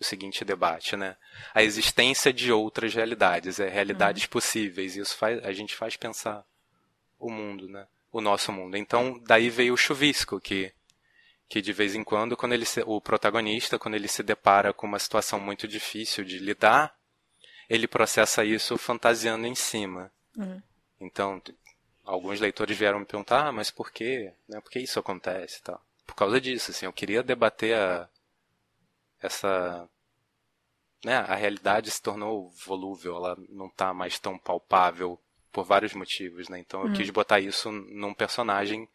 o 0.00 0.04
seguinte 0.04 0.44
debate, 0.44 0.96
né? 0.96 1.16
A 1.52 1.62
existência 1.62 2.32
de 2.32 2.52
outras 2.52 2.94
realidades, 2.94 3.58
é 3.58 3.68
realidades 3.68 4.24
uhum. 4.24 4.28
possíveis, 4.28 4.94
e 4.94 5.00
isso 5.00 5.16
faz, 5.16 5.44
a 5.44 5.52
gente 5.52 5.74
faz 5.74 5.96
pensar 5.96 6.44
o 7.18 7.30
mundo, 7.30 7.68
né? 7.68 7.84
O 8.12 8.20
nosso 8.20 8.52
mundo. 8.52 8.76
Então, 8.76 9.20
daí 9.26 9.50
veio 9.50 9.74
o 9.74 9.76
chuvisco, 9.76 10.40
que 10.40 10.72
que 11.48 11.62
de 11.62 11.72
vez 11.72 11.94
em 11.94 12.04
quando, 12.04 12.36
quando 12.36 12.52
ele 12.52 12.66
se, 12.66 12.82
o 12.86 13.00
protagonista, 13.00 13.78
quando 13.78 13.94
ele 13.94 14.08
se 14.08 14.22
depara 14.22 14.72
com 14.72 14.86
uma 14.86 14.98
situação 14.98 15.40
muito 15.40 15.66
difícil 15.66 16.24
de 16.24 16.38
lidar, 16.38 16.94
ele 17.68 17.88
processa 17.88 18.44
isso 18.44 18.76
fantasiando 18.76 19.46
em 19.46 19.54
cima. 19.54 20.12
Uhum. 20.36 20.62
Então, 21.00 21.40
alguns 22.04 22.38
leitores 22.38 22.76
vieram 22.76 23.00
me 23.00 23.06
perguntar, 23.06 23.48
ah, 23.48 23.52
mas 23.52 23.70
por 23.70 23.90
quê? 23.90 24.32
Né, 24.48 24.60
por 24.60 24.70
que 24.70 24.78
isso 24.78 24.98
acontece? 24.98 25.62
Tal. 25.62 25.82
Por 26.06 26.14
causa 26.14 26.40
disso, 26.40 26.70
assim, 26.70 26.86
eu 26.86 26.92
queria 26.92 27.22
debater 27.22 27.76
a, 27.76 28.08
essa... 29.20 29.88
Né, 31.04 31.16
a 31.16 31.34
realidade 31.34 31.90
se 31.90 32.02
tornou 32.02 32.50
volúvel, 32.66 33.16
ela 33.16 33.36
não 33.48 33.68
está 33.68 33.94
mais 33.94 34.18
tão 34.18 34.36
palpável 34.36 35.18
por 35.52 35.64
vários 35.64 35.94
motivos, 35.94 36.48
né? 36.48 36.58
Então 36.58 36.80
eu 36.80 36.86
uhum. 36.88 36.92
quis 36.92 37.08
botar 37.10 37.40
isso 37.40 37.70
num 37.70 38.12
personagem 38.12 38.88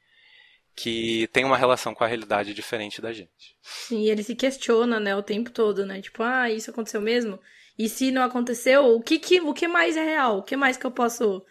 que 0.75 1.27
tem 1.31 1.45
uma 1.45 1.57
relação 1.57 1.93
com 1.93 2.03
a 2.03 2.07
realidade 2.07 2.53
diferente 2.53 3.01
da 3.01 3.13
gente. 3.13 3.57
Sim, 3.61 4.07
ele 4.07 4.23
se 4.23 4.35
questiona, 4.35 4.99
né, 4.99 5.15
o 5.15 5.23
tempo 5.23 5.51
todo, 5.51 5.85
né? 5.85 6.01
Tipo, 6.01 6.23
ah, 6.23 6.49
isso 6.49 6.71
aconteceu 6.71 7.01
mesmo? 7.01 7.39
E 7.77 7.89
se 7.89 8.11
não 8.11 8.23
aconteceu, 8.23 8.85
o 8.85 9.01
que, 9.01 9.19
que, 9.19 9.41
o 9.41 9.53
que 9.53 9.67
mais 9.67 9.97
é 9.97 10.03
real? 10.03 10.39
O 10.39 10.43
que 10.43 10.55
mais 10.55 10.77
que 10.77 10.85
eu 10.85 10.91
posso 10.91 11.43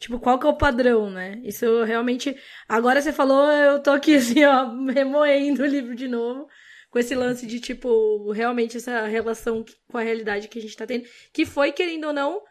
Tipo, 0.00 0.18
qual 0.18 0.38
que 0.38 0.46
é 0.46 0.48
o 0.48 0.56
padrão, 0.56 1.10
né? 1.10 1.38
Isso 1.44 1.84
realmente. 1.84 2.34
Agora 2.66 3.02
você 3.02 3.12
falou, 3.12 3.50
eu 3.52 3.82
tô 3.82 3.90
aqui 3.90 4.14
assim, 4.16 4.42
ó, 4.44 4.64
remoendo 4.90 5.62
o 5.62 5.66
livro 5.66 5.94
de 5.94 6.08
novo. 6.08 6.48
Com 6.90 6.98
esse 6.98 7.14
lance 7.14 7.46
de, 7.46 7.60
tipo, 7.60 8.32
realmente 8.32 8.78
essa 8.78 9.06
relação 9.06 9.64
com 9.88 9.98
a 9.98 10.02
realidade 10.02 10.48
que 10.48 10.58
a 10.58 10.62
gente 10.62 10.76
tá 10.76 10.86
tendo. 10.86 11.04
Que 11.32 11.44
foi, 11.44 11.70
querendo 11.70 12.06
ou 12.08 12.12
não, 12.14 12.42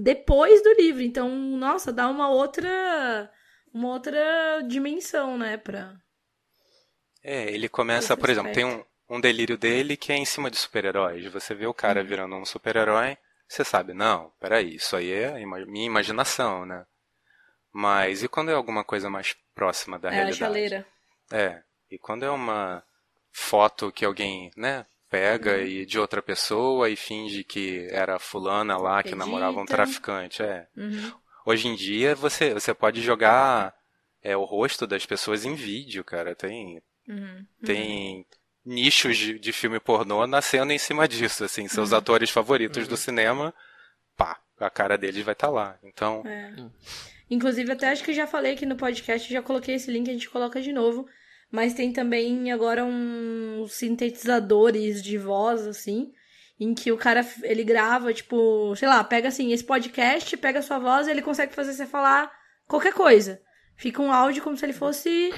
depois 0.00 0.62
do 0.62 0.74
livro. 0.74 1.02
Então, 1.02 1.28
nossa, 1.30 1.90
dá 1.92 2.06
uma 2.08 2.30
outra. 2.30 3.30
Uma 3.74 3.88
outra 3.88 4.62
dimensão, 4.66 5.36
né? 5.36 5.58
Pra. 5.58 5.94
É, 7.22 7.52
ele 7.52 7.68
começa, 7.68 8.16
por 8.16 8.30
exemplo, 8.30 8.52
tem 8.52 8.64
um, 8.64 8.82
um 9.10 9.20
delírio 9.20 9.58
dele 9.58 9.96
que 9.96 10.12
é 10.12 10.16
em 10.16 10.24
cima 10.24 10.50
de 10.50 10.56
super-heróis. 10.56 11.26
Você 11.32 11.54
vê 11.54 11.66
o 11.66 11.74
cara 11.74 12.00
uhum. 12.00 12.06
virando 12.06 12.36
um 12.36 12.44
super-herói 12.44 13.18
você 13.48 13.64
sabe, 13.64 13.92
não, 13.92 14.32
peraí, 14.40 14.74
isso 14.74 14.96
aí 14.96 15.12
é 15.12 15.46
minha 15.66 15.86
imaginação, 15.86 16.64
né? 16.64 16.84
Mas 17.72 18.22
e 18.22 18.28
quando 18.28 18.50
é 18.50 18.54
alguma 18.54 18.84
coisa 18.84 19.10
mais 19.10 19.36
próxima 19.54 19.98
da 19.98 20.08
é 20.08 20.12
realidade? 20.12 20.42
A 20.42 20.46
chaleira. 20.46 20.86
É, 21.32 21.62
e 21.90 21.98
quando 21.98 22.24
é 22.24 22.30
uma 22.30 22.82
foto 23.32 23.92
que 23.92 24.04
alguém, 24.04 24.50
né, 24.56 24.86
pega 25.10 25.52
uhum. 25.52 25.62
e 25.62 25.86
de 25.86 25.98
outra 25.98 26.22
pessoa 26.22 26.88
e 26.88 26.96
finge 26.96 27.44
que 27.44 27.86
era 27.90 28.18
fulana 28.18 28.76
lá 28.76 29.02
que 29.02 29.10
Edita. 29.10 29.24
namorava 29.24 29.60
um 29.60 29.66
traficante, 29.66 30.42
é. 30.42 30.66
Uhum. 30.76 31.12
Hoje 31.44 31.68
em 31.68 31.74
dia 31.74 32.14
você, 32.14 32.54
você 32.54 32.72
pode 32.72 33.00
jogar 33.00 33.74
é, 34.22 34.36
o 34.36 34.44
rosto 34.44 34.86
das 34.86 35.04
pessoas 35.04 35.44
em 35.44 35.54
vídeo, 35.54 36.02
cara. 36.02 36.34
Tem, 36.34 36.82
uhum. 37.08 37.46
tem 37.64 38.26
nichos 38.64 39.16
de, 39.16 39.38
de 39.38 39.52
filme 39.52 39.78
pornô 39.78 40.26
nascendo 40.26 40.72
em 40.72 40.78
cima 40.78 41.06
disso, 41.06 41.44
assim, 41.44 41.68
seus 41.68 41.92
uhum. 41.92 41.98
atores 41.98 42.30
favoritos 42.30 42.84
uhum. 42.84 42.88
do 42.88 42.96
cinema, 42.96 43.54
pá, 44.16 44.40
a 44.58 44.70
cara 44.70 44.96
deles 44.96 45.24
vai 45.24 45.34
estar 45.34 45.48
tá 45.48 45.52
lá. 45.52 45.78
Então. 45.82 46.22
É. 46.26 46.54
Inclusive, 47.30 47.72
até 47.72 47.88
acho 47.88 48.04
que 48.04 48.14
já 48.14 48.26
falei 48.26 48.54
aqui 48.54 48.64
no 48.64 48.76
podcast, 48.76 49.30
já 49.30 49.42
coloquei 49.42 49.74
esse 49.74 49.90
link, 49.90 50.08
a 50.08 50.12
gente 50.12 50.30
coloca 50.30 50.60
de 50.60 50.72
novo. 50.72 51.06
Mas 51.50 51.74
tem 51.74 51.92
também 51.92 52.50
agora 52.50 52.84
uns 52.84 53.74
sintetizadores 53.74 55.02
de 55.02 55.16
voz, 55.16 55.66
assim, 55.66 56.12
em 56.58 56.74
que 56.74 56.92
o 56.92 56.96
cara 56.96 57.26
ele 57.42 57.64
grava, 57.64 58.12
tipo, 58.12 58.74
sei 58.76 58.88
lá, 58.88 59.02
pega 59.02 59.28
assim, 59.28 59.52
esse 59.52 59.64
podcast, 59.64 60.36
pega 60.36 60.60
a 60.60 60.62
sua 60.62 60.78
voz 60.78 61.06
e 61.06 61.10
ele 61.10 61.22
consegue 61.22 61.54
fazer 61.54 61.72
você 61.72 61.86
falar 61.86 62.30
qualquer 62.66 62.92
coisa. 62.92 63.40
Fica 63.76 64.00
um 64.00 64.12
áudio 64.12 64.42
como 64.42 64.56
se 64.56 64.64
ele 64.64 64.72
fosse 64.72 65.32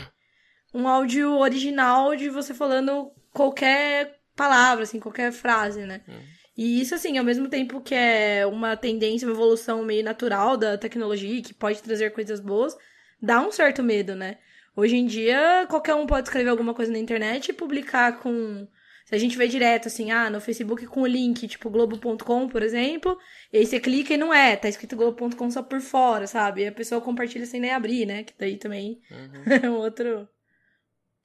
um 0.74 0.86
áudio 0.86 1.38
original 1.38 2.14
de 2.14 2.28
você 2.28 2.52
falando 2.52 3.10
qualquer 3.32 4.18
palavra, 4.34 4.84
assim, 4.84 5.00
qualquer 5.00 5.32
frase, 5.32 5.80
né? 5.86 6.02
Uhum. 6.06 6.36
E 6.56 6.80
isso, 6.80 6.94
assim, 6.94 7.18
ao 7.18 7.24
mesmo 7.24 7.48
tempo 7.48 7.80
que 7.80 7.94
é 7.94 8.46
uma 8.46 8.76
tendência, 8.76 9.28
uma 9.28 9.34
evolução 9.34 9.82
meio 9.82 10.02
natural 10.02 10.56
da 10.56 10.78
tecnologia, 10.78 11.42
que 11.42 11.52
pode 11.52 11.82
trazer 11.82 12.10
coisas 12.12 12.40
boas, 12.40 12.76
dá 13.20 13.40
um 13.40 13.52
certo 13.52 13.82
medo, 13.82 14.14
né? 14.14 14.38
Hoje 14.74 14.96
em 14.96 15.06
dia, 15.06 15.66
qualquer 15.68 15.94
um 15.94 16.06
pode 16.06 16.28
escrever 16.28 16.50
alguma 16.50 16.74
coisa 16.74 16.92
na 16.92 16.98
internet 16.98 17.48
e 17.48 17.54
publicar 17.54 18.20
com. 18.20 18.66
Se 19.06 19.14
a 19.14 19.18
gente 19.18 19.38
vê 19.38 19.46
direto, 19.46 19.86
assim, 19.86 20.10
ah, 20.10 20.28
no 20.28 20.40
Facebook 20.40 20.84
com 20.88 21.02
o 21.02 21.06
link, 21.06 21.46
tipo 21.46 21.70
globo.com, 21.70 22.48
por 22.48 22.60
exemplo, 22.60 23.16
e 23.52 23.58
aí 23.58 23.64
você 23.64 23.78
clica 23.78 24.12
e 24.12 24.16
não 24.16 24.34
é, 24.34 24.56
tá 24.56 24.68
escrito 24.68 24.96
globo.com 24.96 25.48
só 25.48 25.62
por 25.62 25.80
fora, 25.80 26.26
sabe? 26.26 26.62
E 26.62 26.66
a 26.66 26.72
pessoa 26.72 27.00
compartilha 27.00 27.46
sem 27.46 27.60
nem 27.60 27.70
abrir, 27.70 28.04
né? 28.04 28.24
Que 28.24 28.34
daí 28.36 28.56
também 28.56 29.00
uhum. 29.08 29.44
é 29.62 29.70
um 29.70 29.76
outro 29.76 30.28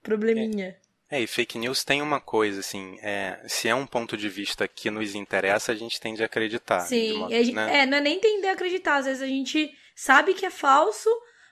probleminha. 0.03 0.77
É, 1.09 1.21
e 1.21 1.25
fake 1.25 1.57
news 1.57 1.83
tem 1.83 2.03
uma 2.03 2.21
coisa, 2.21 2.59
assim, 2.59 2.99
é, 3.01 3.41
se 3.47 3.67
é 3.67 3.73
um 3.73 3.87
ponto 3.87 4.15
de 4.15 4.29
vista 4.29 4.67
que 4.67 4.91
nos 4.91 5.15
interessa, 5.15 5.71
a 5.71 5.75
gente 5.75 5.99
tende 5.99 6.21
a 6.21 6.27
acreditar. 6.27 6.81
Sim, 6.81 7.13
uma, 7.13 7.29
gente, 7.29 7.51
né? 7.51 7.79
é, 7.79 7.85
não 7.87 7.97
é 7.97 8.01
nem 8.01 8.19
tender 8.19 8.51
a 8.51 8.53
acreditar, 8.53 8.97
às 8.97 9.05
vezes 9.07 9.23
a 9.23 9.27
gente 9.27 9.71
sabe 9.95 10.35
que 10.35 10.45
é 10.45 10.51
falso, 10.51 11.09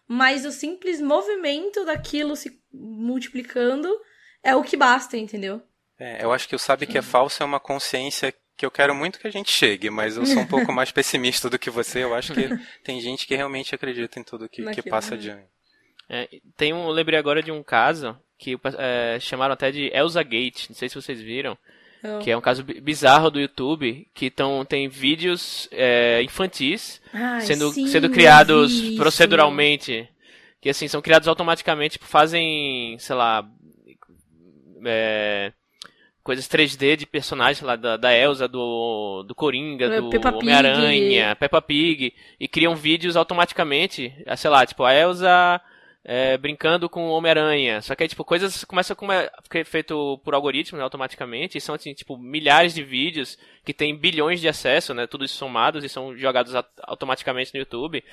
mas 0.07 0.45
o 0.45 0.51
simples 0.51 1.01
movimento 1.01 1.83
daquilo 1.85 2.35
se 2.35 2.61
multiplicando 2.71 3.89
é 4.43 4.55
o 4.55 4.63
que 4.63 4.77
basta, 4.77 5.17
entendeu? 5.17 5.61
É, 5.99 6.23
eu 6.23 6.31
acho 6.31 6.47
que 6.47 6.55
o 6.55 6.59
sabe 6.59 6.87
que 6.87 6.97
é 6.97 7.01
falso 7.01 7.43
é 7.43 7.45
uma 7.45 7.59
consciência 7.59 8.33
que 8.55 8.65
eu 8.65 8.71
quero 8.71 8.95
muito 8.95 9.19
que 9.19 9.27
a 9.27 9.31
gente 9.31 9.51
chegue, 9.51 9.89
mas 9.89 10.17
eu 10.17 10.25
sou 10.25 10.41
um 10.41 10.47
pouco 10.47 10.71
mais 10.71 10.91
pessimista 10.91 11.49
do 11.49 11.59
que 11.59 11.69
você. 11.69 12.03
Eu 12.03 12.13
acho 12.13 12.33
que 12.33 12.47
tem 12.83 12.99
gente 12.99 13.27
que 13.27 13.35
realmente 13.35 13.75
acredita 13.75 14.19
em 14.19 14.23
tudo 14.23 14.49
que, 14.49 14.63
que 14.71 14.89
passa 14.89 15.11
né? 15.11 15.17
adiante. 15.17 15.47
É, 16.09 16.27
tem 16.57 16.73
um, 16.73 16.87
eu 16.87 16.91
lembrei 16.91 17.19
agora 17.19 17.43
de 17.43 17.51
um 17.51 17.61
caso 17.61 18.17
que 18.37 18.57
é, 18.77 19.19
chamaram 19.19 19.53
até 19.53 19.71
de 19.71 19.91
Elsa 19.93 20.23
Gate, 20.23 20.69
não 20.69 20.75
sei 20.75 20.89
se 20.89 20.95
vocês 20.95 21.21
viram. 21.21 21.57
Oh. 22.03 22.19
Que 22.19 22.31
é 22.31 22.37
um 22.37 22.41
caso 22.41 22.63
bizarro 22.63 23.29
do 23.29 23.41
YouTube, 23.41 24.07
que 24.13 24.31
tão, 24.31 24.63
tem 24.63 24.87
vídeos 24.87 25.67
é, 25.71 26.23
infantis 26.23 27.01
Ai, 27.13 27.41
sendo, 27.41 27.71
sim, 27.71 27.87
sendo 27.87 28.09
criados 28.09 28.95
proceduralmente. 28.95 30.09
Que 30.61 30.69
assim, 30.69 30.87
são 30.87 31.01
criados 31.01 31.27
automaticamente, 31.27 31.93
tipo, 31.93 32.05
fazem, 32.05 32.97
sei 32.99 33.15
lá, 33.15 33.49
é, 34.85 35.51
coisas 36.29 36.47
3D 36.47 36.95
de 36.95 37.07
personagens 37.07 37.59
lá 37.59 37.75
da, 37.75 37.97
da 37.97 38.15
Elsa, 38.15 38.47
do, 38.47 39.23
do 39.23 39.33
Coringa, 39.33 39.85
é, 39.85 39.99
do 39.99 40.37
Homem-Aranha, 40.37 41.35
Peppa 41.35 41.59
Pig, 41.59 42.13
e 42.39 42.47
criam 42.47 42.75
vídeos 42.75 43.17
automaticamente, 43.17 44.13
sei 44.37 44.49
lá, 44.51 44.63
tipo, 44.63 44.83
a 44.83 44.93
Elsa 44.93 45.59
é, 46.05 46.37
brincando 46.37 46.87
com 46.87 47.09
Homem-Aranha. 47.09 47.81
Só 47.81 47.95
que 47.95 48.03
aí, 48.03 48.09
tipo, 48.09 48.23
coisas 48.23 48.63
começam 48.63 48.95
a 48.95 49.41
ficar 49.41 49.65
feito 49.65 50.21
por 50.23 50.35
algoritmos 50.35 50.77
né, 50.77 50.83
automaticamente, 50.83 51.57
e 51.57 51.61
são, 51.61 51.73
assim, 51.73 51.95
tipo, 51.95 52.15
milhares 52.15 52.75
de 52.75 52.83
vídeos 52.83 53.35
que 53.65 53.73
tem 53.73 53.97
bilhões 53.97 54.39
de 54.39 54.47
acesso, 54.47 54.93
né, 54.93 55.07
tudo 55.07 55.25
isso 55.25 55.35
somados 55.35 55.83
e 55.83 55.89
são 55.89 56.15
jogados 56.15 56.53
automaticamente 56.83 57.51
no 57.55 57.59
YouTube. 57.59 58.03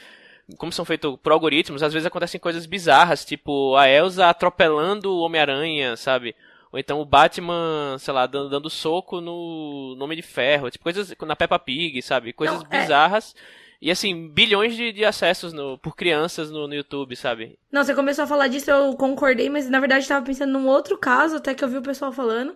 como 0.57 0.72
são 0.72 0.87
feitos 0.87 1.18
por 1.22 1.33
algoritmos, 1.33 1.83
às 1.83 1.92
vezes 1.92 2.07
acontecem 2.07 2.40
coisas 2.40 2.64
bizarras, 2.64 3.26
tipo 3.26 3.76
a 3.76 3.87
Elsa 3.90 4.31
atropelando 4.31 5.12
o 5.12 5.20
Homem-Aranha, 5.20 5.98
sabe? 5.98 6.35
Ou 6.76 6.80
então 6.80 7.00
o 7.00 7.06
Batman, 7.06 7.96
sei 7.98 8.12
lá, 8.12 8.26
dando, 8.26 8.50
dando 8.50 8.68
soco 8.68 9.18
no 9.18 9.96
Nome 9.96 10.14
de 10.14 10.20
Ferro, 10.20 10.70
tipo 10.70 10.84
coisas 10.84 11.14
na 11.22 11.34
Peppa 11.34 11.58
Pig, 11.58 12.02
sabe? 12.02 12.34
Coisas 12.34 12.62
Não, 12.62 12.66
é- 12.70 12.80
bizarras. 12.82 13.34
E 13.80 13.90
assim, 13.90 14.28
bilhões 14.28 14.76
de, 14.76 14.92
de 14.92 15.02
acessos 15.02 15.54
no, 15.54 15.78
por 15.78 15.96
crianças 15.96 16.50
no, 16.50 16.68
no 16.68 16.74
YouTube, 16.74 17.16
sabe? 17.16 17.58
Não, 17.72 17.82
você 17.82 17.94
começou 17.94 18.24
a 18.24 18.26
falar 18.26 18.48
disso, 18.48 18.70
eu 18.70 18.94
concordei, 18.94 19.48
mas 19.48 19.70
na 19.70 19.80
verdade 19.80 20.04
eu 20.04 20.08
tava 20.08 20.26
pensando 20.26 20.52
num 20.52 20.66
outro 20.68 20.98
caso, 20.98 21.36
até 21.36 21.54
que 21.54 21.64
eu 21.64 21.68
vi 21.68 21.78
o 21.78 21.82
pessoal 21.82 22.12
falando. 22.12 22.54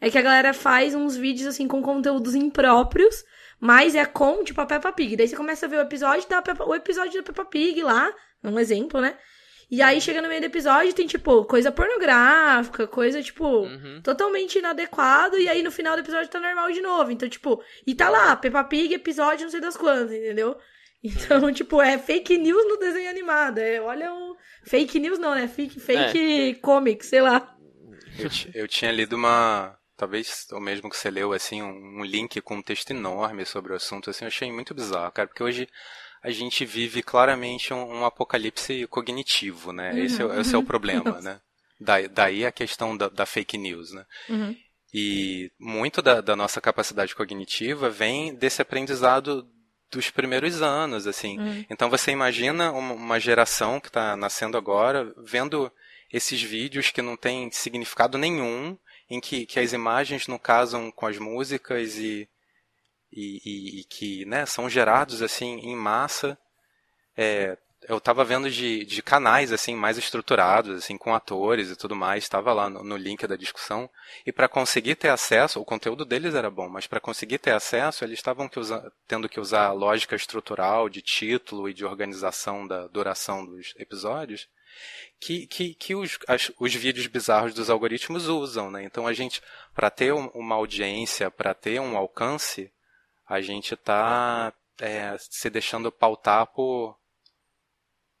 É 0.00 0.08
que 0.08 0.16
a 0.16 0.22
galera 0.22 0.54
faz 0.54 0.94
uns 0.94 1.14
vídeos 1.14 1.46
assim 1.46 1.68
com 1.68 1.82
conteúdos 1.82 2.34
impróprios, 2.34 3.22
mas 3.60 3.94
é 3.94 4.06
com, 4.06 4.42
tipo, 4.42 4.58
a 4.62 4.64
Peppa 4.64 4.90
Pig. 4.90 5.16
Daí 5.16 5.28
você 5.28 5.36
começa 5.36 5.66
a 5.66 5.68
ver 5.68 5.76
o 5.76 5.82
episódio 5.82 6.26
da 6.30 6.40
Peppa, 6.40 6.64
o 6.64 6.74
episódio 6.74 7.20
da 7.20 7.26
Peppa 7.26 7.44
Pig 7.44 7.82
lá, 7.82 8.10
um 8.42 8.58
exemplo, 8.58 9.02
né? 9.02 9.18
E 9.70 9.80
aí 9.80 10.00
chega 10.00 10.20
no 10.20 10.28
meio 10.28 10.40
do 10.40 10.46
episódio, 10.46 10.92
tem, 10.92 11.06
tipo, 11.06 11.44
coisa 11.44 11.70
pornográfica, 11.70 12.86
coisa, 12.88 13.22
tipo, 13.22 13.44
Uhum. 13.46 14.00
totalmente 14.02 14.58
inadequado, 14.58 15.38
e 15.38 15.48
aí 15.48 15.62
no 15.62 15.70
final 15.70 15.94
do 15.94 16.00
episódio 16.02 16.28
tá 16.28 16.40
normal 16.40 16.72
de 16.72 16.80
novo. 16.80 17.12
Então, 17.12 17.28
tipo, 17.28 17.62
e 17.86 17.94
tá 17.94 18.08
lá, 18.10 18.34
Peppa 18.36 18.64
Pig, 18.64 18.92
episódio 18.94 19.44
não 19.44 19.50
sei 19.50 19.60
das 19.60 19.76
quantas, 19.76 20.12
entendeu? 20.12 20.56
Então, 21.02 21.50
tipo, 21.52 21.80
é 21.80 21.96
fake 21.98 22.36
news 22.36 22.62
no 22.68 22.76
desenho 22.76 23.08
animado. 23.08 23.58
É, 23.58 23.80
olha 23.80 24.12
o. 24.12 24.36
Fake 24.64 24.98
news 25.00 25.18
não, 25.18 25.34
né? 25.34 25.48
Fake, 25.48 25.80
fake 25.80 26.56
comic, 26.60 27.06
sei 27.06 27.22
lá. 27.22 27.56
Eu, 28.18 28.28
eu 28.54 28.68
tinha 28.68 28.92
lido 28.92 29.16
uma. 29.16 29.74
Talvez 29.96 30.46
o 30.52 30.60
mesmo 30.60 30.90
que 30.90 30.96
você 30.96 31.10
leu, 31.10 31.32
assim, 31.32 31.62
um, 31.62 32.00
um 32.00 32.04
link 32.04 32.38
com 32.42 32.56
um 32.56 32.62
texto 32.62 32.90
enorme 32.90 33.46
sobre 33.46 33.72
o 33.72 33.76
assunto, 33.76 34.10
assim, 34.10 34.24
eu 34.24 34.28
achei 34.28 34.50
muito 34.52 34.74
bizarro, 34.74 35.10
cara, 35.12 35.28
porque 35.28 35.42
hoje 35.42 35.68
a 36.22 36.30
gente 36.30 36.64
vive 36.64 37.02
claramente 37.02 37.72
um, 37.72 38.00
um 38.00 38.04
apocalipse 38.04 38.86
cognitivo, 38.88 39.72
né? 39.72 39.98
esse, 39.98 40.20
é, 40.20 40.24
o- 40.24 40.40
esse 40.40 40.54
é 40.54 40.58
o 40.58 40.62
problema, 40.62 41.20
né? 41.22 41.40
Daí, 41.80 42.08
daí 42.08 42.44
a 42.44 42.52
questão 42.52 42.96
da, 42.96 43.08
da 43.08 43.24
fake 43.24 43.56
news, 43.56 43.92
né? 43.92 44.04
Uhum. 44.28 44.56
E 44.92 45.50
muito 45.58 46.02
da, 46.02 46.20
da 46.20 46.34
nossa 46.36 46.60
capacidade 46.60 47.14
cognitiva 47.14 47.88
vem 47.88 48.34
desse 48.34 48.60
aprendizado 48.60 49.48
dos 49.90 50.10
primeiros 50.10 50.62
anos, 50.62 51.06
assim. 51.06 51.38
Uhum. 51.38 51.64
Então 51.70 51.88
você 51.88 52.10
imagina 52.10 52.70
uma, 52.72 52.94
uma 52.94 53.20
geração 53.20 53.80
que 53.80 53.88
está 53.88 54.16
nascendo 54.16 54.56
agora 54.56 55.12
vendo 55.18 55.70
esses 56.12 56.42
vídeos 56.42 56.90
que 56.90 57.00
não 57.00 57.16
têm 57.16 57.50
significado 57.50 58.18
nenhum, 58.18 58.76
em 59.08 59.20
que, 59.20 59.46
que 59.46 59.58
as 59.58 59.72
imagens 59.72 60.26
não 60.26 60.38
casam 60.38 60.90
com 60.90 61.06
as 61.06 61.18
músicas 61.18 61.96
e, 61.96 62.28
e, 63.12 63.40
e- 63.44 63.80
e 63.80 63.84
que 63.84 64.24
né, 64.26 64.46
são 64.46 64.68
gerados 64.68 65.22
assim 65.22 65.58
em 65.60 65.76
massa. 65.76 66.38
É, 67.16 67.56
eu 67.88 67.98
estava 67.98 68.24
vendo 68.24 68.50
de, 68.50 68.84
de 68.84 69.02
canais 69.02 69.52
assim 69.52 69.74
mais 69.74 69.96
estruturados, 69.98 70.76
assim 70.76 70.98
com 70.98 71.14
atores 71.14 71.70
e 71.70 71.76
tudo 71.76 71.96
mais, 71.96 72.24
estava 72.24 72.52
lá 72.52 72.68
no, 72.68 72.84
no 72.84 72.96
link 72.96 73.26
da 73.26 73.36
discussão. 73.36 73.88
E 74.26 74.32
para 74.32 74.48
conseguir 74.48 74.96
ter 74.96 75.08
acesso, 75.08 75.60
o 75.60 75.64
conteúdo 75.64 76.04
deles 76.04 76.34
era 76.34 76.50
bom, 76.50 76.68
mas 76.68 76.86
para 76.86 77.00
conseguir 77.00 77.38
ter 77.38 77.52
acesso, 77.52 78.04
eles 78.04 78.18
estavam 78.18 78.50
tendo 79.08 79.28
que 79.28 79.40
usar 79.40 79.66
a 79.66 79.72
lógica 79.72 80.14
estrutural 80.14 80.88
de 80.88 81.00
título 81.02 81.68
e 81.68 81.74
de 81.74 81.84
organização 81.84 82.66
da 82.66 82.86
duração 82.86 83.44
dos 83.46 83.74
episódios 83.76 84.46
que, 85.20 85.46
que, 85.46 85.74
que 85.74 85.94
os, 85.94 86.18
as- 86.28 86.52
os 86.58 86.74
vídeos 86.74 87.06
bizarros 87.06 87.54
dos 87.54 87.70
algoritmos 87.70 88.28
usam, 88.28 88.70
né? 88.70 88.84
Então 88.84 89.06
a 89.06 89.12
gente, 89.12 89.42
para 89.74 89.90
ter 89.90 90.12
um- 90.12 90.28
uma 90.28 90.54
audiência, 90.54 91.30
para 91.30 91.54
ter 91.54 91.80
um 91.80 91.96
alcance, 91.96 92.70
a 93.30 93.40
gente 93.40 93.74
está 93.74 94.52
se 95.18 95.48
deixando 95.48 95.92
pautar 95.92 96.48
por, 96.48 96.98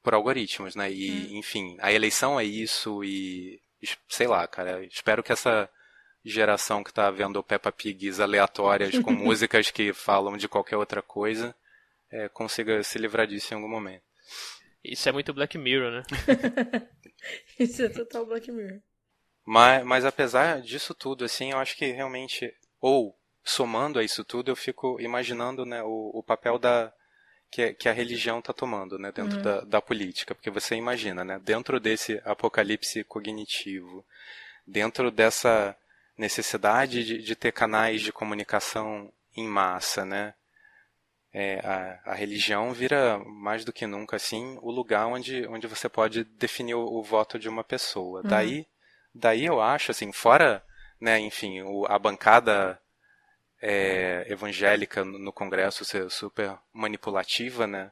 por 0.04 0.14
algoritmos, 0.14 0.76
né? 0.76 0.88
E, 0.88 1.36
enfim, 1.36 1.76
a 1.80 1.92
eleição 1.92 2.38
é 2.38 2.44
isso 2.44 3.02
e, 3.02 3.60
sei 4.08 4.28
lá, 4.28 4.46
cara, 4.46 4.84
espero 4.84 5.20
que 5.20 5.32
essa 5.32 5.68
geração 6.24 6.84
que 6.84 6.92
tá 6.92 7.10
vendo 7.10 7.42
Peppa 7.42 7.72
Pigs 7.72 8.20
aleatórias 8.20 8.96
com 9.00 9.10
músicas 9.10 9.68
que 9.72 9.92
falam 9.92 10.36
de 10.36 10.46
qualquer 10.46 10.76
outra 10.76 11.02
coisa 11.02 11.56
é, 12.08 12.28
consiga 12.28 12.80
se 12.84 12.96
livrar 12.96 13.26
disso 13.26 13.52
em 13.52 13.56
algum 13.56 13.68
momento. 13.68 14.04
Isso 14.84 15.08
é 15.08 15.12
muito 15.12 15.34
Black 15.34 15.58
Mirror, 15.58 15.90
né? 15.90 16.02
Isso 17.58 17.82
é 17.82 17.88
total 17.88 18.26
Black 18.26 18.50
Mirror. 18.52 18.80
Mas, 19.44 19.84
mas 19.84 20.04
apesar 20.04 20.60
disso 20.60 20.94
tudo, 20.94 21.24
assim, 21.24 21.50
eu 21.50 21.58
acho 21.58 21.76
que 21.76 21.86
realmente, 21.86 22.54
ou 22.80 23.19
somando 23.44 23.98
a 23.98 24.04
isso 24.04 24.24
tudo, 24.24 24.50
eu 24.50 24.56
fico 24.56 25.00
imaginando 25.00 25.64
né, 25.64 25.82
o, 25.82 26.10
o 26.14 26.22
papel 26.22 26.58
da 26.58 26.92
que, 27.50 27.74
que 27.74 27.88
a 27.88 27.92
religião 27.92 28.38
está 28.38 28.52
tomando 28.52 28.98
né, 28.98 29.10
dentro 29.10 29.42
da, 29.42 29.60
da 29.62 29.82
política. 29.82 30.34
Porque 30.34 30.50
você 30.50 30.76
imagina, 30.76 31.24
né, 31.24 31.40
dentro 31.42 31.80
desse 31.80 32.20
apocalipse 32.24 33.02
cognitivo, 33.04 34.04
dentro 34.66 35.10
dessa 35.10 35.76
necessidade 36.16 37.04
de, 37.04 37.18
de 37.18 37.34
ter 37.34 37.52
canais 37.52 38.02
de 38.02 38.12
comunicação 38.12 39.12
em 39.36 39.48
massa, 39.48 40.04
né? 40.04 40.34
É, 41.32 41.60
a, 41.60 42.10
a 42.10 42.14
religião 42.14 42.72
vira 42.72 43.18
mais 43.20 43.64
do 43.64 43.72
que 43.72 43.86
nunca 43.86 44.16
assim 44.16 44.58
o 44.62 44.70
lugar 44.70 45.06
onde, 45.06 45.46
onde 45.46 45.68
você 45.68 45.88
pode 45.88 46.24
definir 46.24 46.74
o, 46.74 46.84
o 46.84 47.02
voto 47.04 47.38
de 47.38 47.48
uma 47.48 47.62
pessoa. 47.62 48.20
Daí, 48.22 48.66
daí 49.14 49.46
eu 49.46 49.60
acho 49.60 49.92
assim, 49.92 50.12
fora, 50.12 50.62
né, 51.00 51.20
enfim, 51.20 51.62
o, 51.62 51.86
a 51.86 51.98
bancada 51.98 52.80
é, 53.60 54.24
evangélica 54.28 55.04
no 55.04 55.32
Congresso 55.32 55.84
ser 55.84 56.10
super 56.10 56.56
manipulativa, 56.72 57.66
né? 57.66 57.90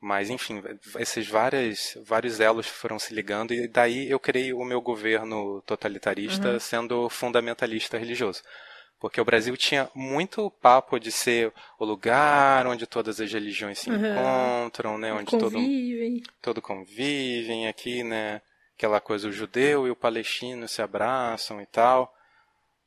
Mas 0.00 0.30
enfim, 0.30 0.60
esses 0.98 1.28
várias, 1.28 1.96
vários 2.04 2.40
elos 2.40 2.66
foram 2.66 2.98
se 2.98 3.14
ligando 3.14 3.54
e 3.54 3.68
daí 3.68 4.10
eu 4.10 4.18
criei 4.18 4.52
o 4.52 4.64
meu 4.64 4.80
governo 4.80 5.62
totalitarista 5.62 6.58
sendo 6.58 7.08
fundamentalista 7.08 7.96
religioso. 7.96 8.42
Porque 8.98 9.20
o 9.20 9.24
Brasil 9.24 9.56
tinha 9.56 9.88
muito 9.94 10.50
papo 10.60 10.98
de 10.98 11.10
ser 11.12 11.52
o 11.78 11.84
lugar 11.84 12.66
onde 12.66 12.86
todas 12.86 13.20
as 13.20 13.32
religiões 13.32 13.78
se 13.78 13.90
Uhum. 13.90 13.96
encontram, 13.96 14.98
né? 14.98 15.12
Onde 15.12 15.30
todo, 15.30 15.52
Convivem. 15.52 16.22
todo 16.40 16.62
convivem 16.62 17.68
aqui, 17.68 18.02
né? 18.02 18.40
Aquela 18.76 19.00
coisa, 19.00 19.28
o 19.28 19.32
judeu 19.32 19.86
e 19.86 19.90
o 19.90 19.96
palestino 19.96 20.66
se 20.66 20.82
abraçam 20.82 21.60
e 21.60 21.66
tal. 21.66 22.12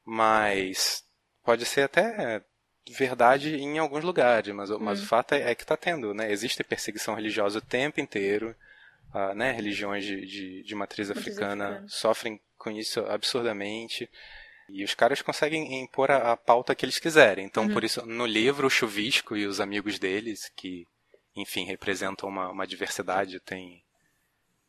Mas 0.05 1.03
pode 1.45 1.65
ser 1.65 1.81
até 1.83 2.41
verdade 2.89 3.55
em 3.55 3.77
alguns 3.77 4.03
lugares, 4.03 4.53
mas, 4.53 4.69
o- 4.69 4.79
mas 4.79 5.01
o 5.01 5.05
fato 5.05 5.33
é, 5.33 5.51
é 5.51 5.55
que 5.55 5.63
está 5.63 5.77
tendo, 5.77 6.13
né? 6.13 6.31
Existe 6.31 6.63
perseguição 6.63 7.15
religiosa 7.15 7.59
o 7.59 7.61
tempo 7.61 7.99
inteiro. 8.01 8.55
ah, 9.13 9.33
né? 9.33 9.51
Religiões 9.53 10.03
de, 10.05 10.25
de, 10.25 10.63
de 10.63 10.75
matriz, 10.75 11.09
africana, 11.09 11.65
africana. 11.67 11.87
sofrem 11.87 12.39
com 12.57 12.69
isso 12.71 12.99
absurdamente. 13.05 14.09
E 14.67 14.83
os 14.83 14.93
caras 14.95 15.21
conseguem 15.21 15.81
impor 15.81 16.11
a, 16.11 16.31
a 16.33 16.37
pauta 16.37 16.75
que 16.75 16.83
eles 16.83 16.99
quiserem. 16.99 17.45
Então, 17.45 17.69
por 17.69 17.83
isso, 17.83 18.05
no 18.05 18.25
livro, 18.25 18.67
o 18.67 18.69
Chuvisco 18.69 19.37
e 19.37 19.45
os 19.45 19.61
amigos 19.61 19.99
deles, 19.99 20.51
que, 20.55 20.85
enfim, 21.35 21.65
representam 21.65 22.27
uma, 22.27 22.49
uma 22.49 22.65
diversidade, 22.67 23.39
tem, 23.39 23.83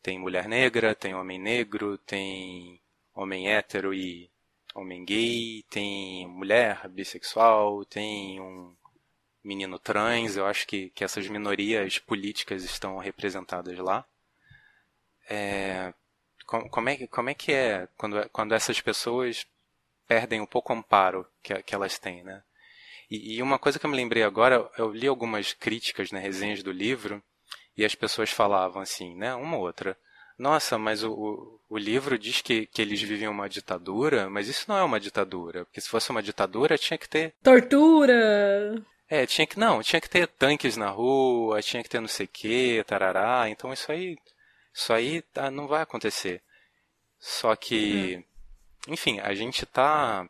tem 0.03 0.17
mulher 0.19 0.47
negra, 0.47 0.93
tem 0.95 1.13
homem 1.15 1.39
negro, 1.39 1.97
tem 1.97 2.79
homem 3.15 3.49
hétero 3.49 3.93
e 3.93 4.29
homem 4.81 5.05
gay, 5.05 5.63
tem 5.69 6.27
mulher 6.27 6.87
bissexual, 6.89 7.85
tem 7.85 8.39
um 8.41 8.75
menino 9.43 9.79
trans. 9.79 10.37
Eu 10.37 10.45
acho 10.47 10.67
que, 10.67 10.89
que 10.91 11.03
essas 11.03 11.27
minorias 11.29 11.99
políticas 11.99 12.63
estão 12.63 12.97
representadas 12.97 13.77
lá. 13.79 14.05
É, 15.29 15.93
com- 16.45 16.69
como, 16.69 16.89
é, 16.89 16.95
que- 16.97 17.07
como 17.07 17.29
é 17.29 17.33
que 17.33 17.51
é 17.51 17.87
quando, 17.97 18.29
quando 18.29 18.53
essas 18.55 18.79
pessoas 18.81 19.45
perdem 20.07 20.41
um 20.41 20.45
pouco 20.45 20.73
o 20.73 20.77
amparo 20.77 21.27
que, 21.43 21.61
que 21.63 21.75
elas 21.75 21.99
têm, 21.99 22.23
né? 22.23 22.43
E, 23.11 23.35
e 23.37 23.43
uma 23.43 23.59
coisa 23.59 23.79
que 23.79 23.85
eu 23.85 23.91
me 23.91 23.97
lembrei 23.97 24.23
agora, 24.23 24.69
eu 24.77 24.91
li 24.91 25.07
algumas 25.07 25.53
críticas, 25.53 26.11
né, 26.11 26.19
resenhas 26.19 26.63
do 26.63 26.71
livro, 26.71 27.23
e 27.77 27.85
as 27.85 27.95
pessoas 27.95 28.31
falavam 28.31 28.81
assim, 28.81 29.15
né, 29.15 29.35
uma 29.35 29.57
ou 29.57 29.63
outra, 29.63 29.97
nossa, 30.37 30.77
mas 30.77 31.03
o, 31.03 31.11
o, 31.11 31.59
o 31.69 31.77
livro 31.77 32.17
diz 32.17 32.41
que, 32.41 32.65
que 32.67 32.81
eles 32.81 33.01
vivem 33.01 33.27
uma 33.27 33.49
ditadura, 33.49 34.29
mas 34.29 34.47
isso 34.47 34.65
não 34.67 34.77
é 34.77 34.83
uma 34.83 34.99
ditadura, 34.99 35.65
porque 35.65 35.81
se 35.81 35.89
fosse 35.89 36.09
uma 36.11 36.21
ditadura 36.23 36.77
tinha 36.77 36.97
que 36.97 37.09
ter, 37.09 37.33
Tortura. 37.43 38.83
é, 39.09 39.25
tinha 39.25 39.47
que, 39.47 39.57
não, 39.59 39.81
tinha 39.81 40.01
que 40.01 40.09
ter 40.09 40.27
tanques 40.27 40.77
na 40.77 40.89
rua, 40.89 41.61
tinha 41.61 41.81
que 41.83 41.89
ter 41.89 41.99
não 41.99 42.07
sei 42.07 42.25
o 42.25 42.29
que, 42.29 42.83
tarará, 42.85 43.49
então 43.49 43.71
isso 43.73 43.91
aí, 43.91 44.17
isso 44.73 44.93
aí 44.93 45.21
tá, 45.33 45.49
não 45.51 45.67
vai 45.67 45.81
acontecer. 45.81 46.41
Só 47.19 47.55
que, 47.55 48.23
enfim, 48.87 49.19
a 49.21 49.33
gente 49.33 49.65
tá. 49.65 50.27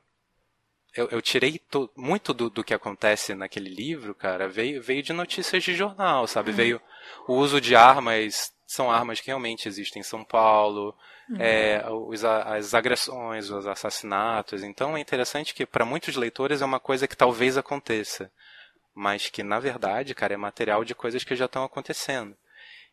Eu, 0.96 1.08
eu 1.10 1.22
tirei 1.22 1.60
to- 1.60 1.92
muito 1.96 2.34
do, 2.34 2.50
do 2.50 2.64
que 2.64 2.74
acontece 2.74 3.36
naquele 3.36 3.70
livro, 3.70 4.16
cara, 4.16 4.48
veio, 4.48 4.82
veio 4.82 5.04
de 5.04 5.14
notícias 5.14 5.64
de 5.64 5.76
jornal, 5.76 6.26
sabe? 6.28 6.52
Veio 6.52 6.82
o 7.28 7.34
uso 7.36 7.62
de 7.62 7.76
armas, 7.76 8.52
são 8.68 8.92
armas 8.92 9.20
que 9.22 9.28
realmente 9.28 9.68
existem 9.68 10.02
em 10.02 10.04
São 10.04 10.24
Paulo, 10.24 10.94
é, 11.40 11.82
os, 11.90 12.24
as 12.24 12.74
agressões, 12.76 13.50
os 13.50 13.66
assassinatos. 13.66 14.62
Então 14.62 14.96
é 14.96 15.00
interessante 15.00 15.56
que 15.56 15.66
para 15.66 15.86
muitos 15.86 16.16
leitores 16.16 16.62
é 16.62 16.66
uma 16.66 16.80
coisa 16.80 17.08
que 17.08 17.16
talvez 17.18 17.58
aconteça. 17.58 18.30
mas 18.94 19.30
que 19.30 19.44
na 19.44 19.60
verdade, 19.60 20.14
cara, 20.16 20.34
é 20.34 20.38
material 20.38 20.84
de 20.84 20.94
coisas 20.96 21.24
que 21.24 21.36
já 21.36 21.46
estão 21.46 21.64
acontecendo. 21.64 22.36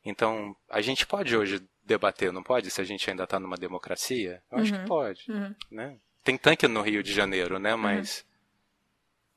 Então, 0.05 0.55
a 0.69 0.83
gente 0.83 1.07
pode 1.07 1.35
hoje 1.35 1.67
debater, 1.83 2.31
não 2.31 2.43
pode? 2.43 2.71
Se 2.71 2.79
a 2.81 2.85
gente 2.85 3.09
ainda 3.09 3.25
está 3.25 3.41
numa 3.41 3.57
democracia? 3.57 4.43
Eu 4.53 4.59
acho 4.59 4.73
que 4.73 4.79
Uhum. 4.81 4.85
pode. 4.87 5.25
Uhum. 5.33 5.55
Né? 5.71 5.97
Tem 6.23 6.37
tanque 6.37 6.69
no 6.69 6.83
Rio 6.83 7.03
de 7.03 7.11
Janeiro, 7.11 7.55
Uhum. 7.55 7.61
né? 7.63 7.75
Mas. 7.75 8.23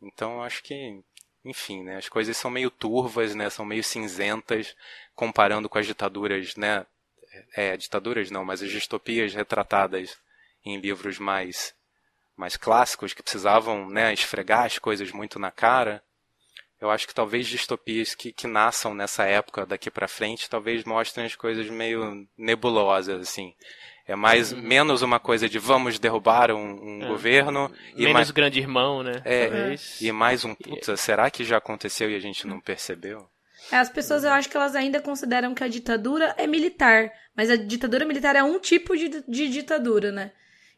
Então, 0.02 0.44
acho 0.44 0.62
que. 0.62 1.02
Enfim, 1.48 1.82
né? 1.82 1.96
As 1.96 2.10
coisas 2.10 2.36
são 2.36 2.52
meio 2.52 2.70
turvas, 2.70 3.34
né? 3.34 3.50
São 3.50 3.64
meio 3.64 3.82
cinzentas, 3.82 4.76
comparando 5.16 5.70
com 5.70 5.78
as 5.78 5.86
ditaduras, 5.88 6.58
né? 6.58 6.86
É, 7.56 7.78
ditaduras 7.78 8.30
não, 8.30 8.44
mas 8.44 8.62
as 8.62 8.70
distopias 8.70 9.34
retratadas 9.34 10.18
em 10.66 10.78
livros 10.78 11.18
mais 11.20 11.74
mais 12.36 12.56
clássicos 12.58 13.14
que 13.14 13.24
precisavam 13.24 13.90
né, 13.90 14.14
esfregar 14.14 14.66
as 14.66 14.78
coisas 14.78 15.12
muito 15.12 15.40
na 15.40 15.50
cara. 15.50 16.04
Eu 16.80 16.92
acho 16.92 17.08
que 17.08 17.14
talvez 17.14 17.48
distopias 17.48 18.14
que, 18.14 18.32
que 18.32 18.46
nasçam 18.46 18.94
nessa 18.94 19.24
época 19.24 19.66
daqui 19.66 19.90
para 19.90 20.08
frente 20.08 20.50
talvez 20.50 20.84
mostrem 20.84 21.26
as 21.26 21.36
coisas 21.36 21.68
meio 21.70 22.28
nebulosas 22.38 23.22
assim. 23.22 23.56
É 24.08 24.16
mais 24.16 24.54
menos 24.54 25.02
uma 25.02 25.20
coisa 25.20 25.50
de 25.50 25.60
vamos 25.60 26.00
derrubar 26.00 26.50
um, 26.52 26.58
um 27.00 27.04
É. 27.04 27.08
governo 27.08 27.70
e 27.94 28.00
Menos 28.02 28.14
mais 28.14 28.32
grande 28.32 28.60
irmão, 28.60 29.04
né? 29.04 29.22
É, 29.26 29.48
Talvez. 29.48 30.02
e 30.02 30.12
mais 30.12 30.46
um 30.46 30.56
puta, 30.56 30.96
será 30.96 31.30
que 31.30 31.44
já 31.44 31.58
aconteceu 31.58 32.10
e 32.10 32.16
a 32.16 32.20
gente 32.20 32.48
não 32.48 32.60
percebeu? 32.62 33.28
É, 33.72 33.76
as 33.78 33.90
pessoas, 33.90 34.24
eu 34.24 34.32
acho 34.32 34.50
que 34.50 34.56
elas 34.56 34.76
ainda 34.76 35.02
consideram 35.02 35.54
que 35.54 35.64
a 35.64 35.68
ditadura 35.68 36.34
é 36.38 36.48
militar, 36.48 37.12
mas 37.36 37.50
a 37.50 37.56
ditadura 37.58 38.06
militar 38.06 38.36
é 38.36 38.44
um 38.44 38.60
tipo 38.60 38.96
de, 38.96 39.10
de 39.28 39.50
ditadura, 39.50 40.12
né? 40.12 40.32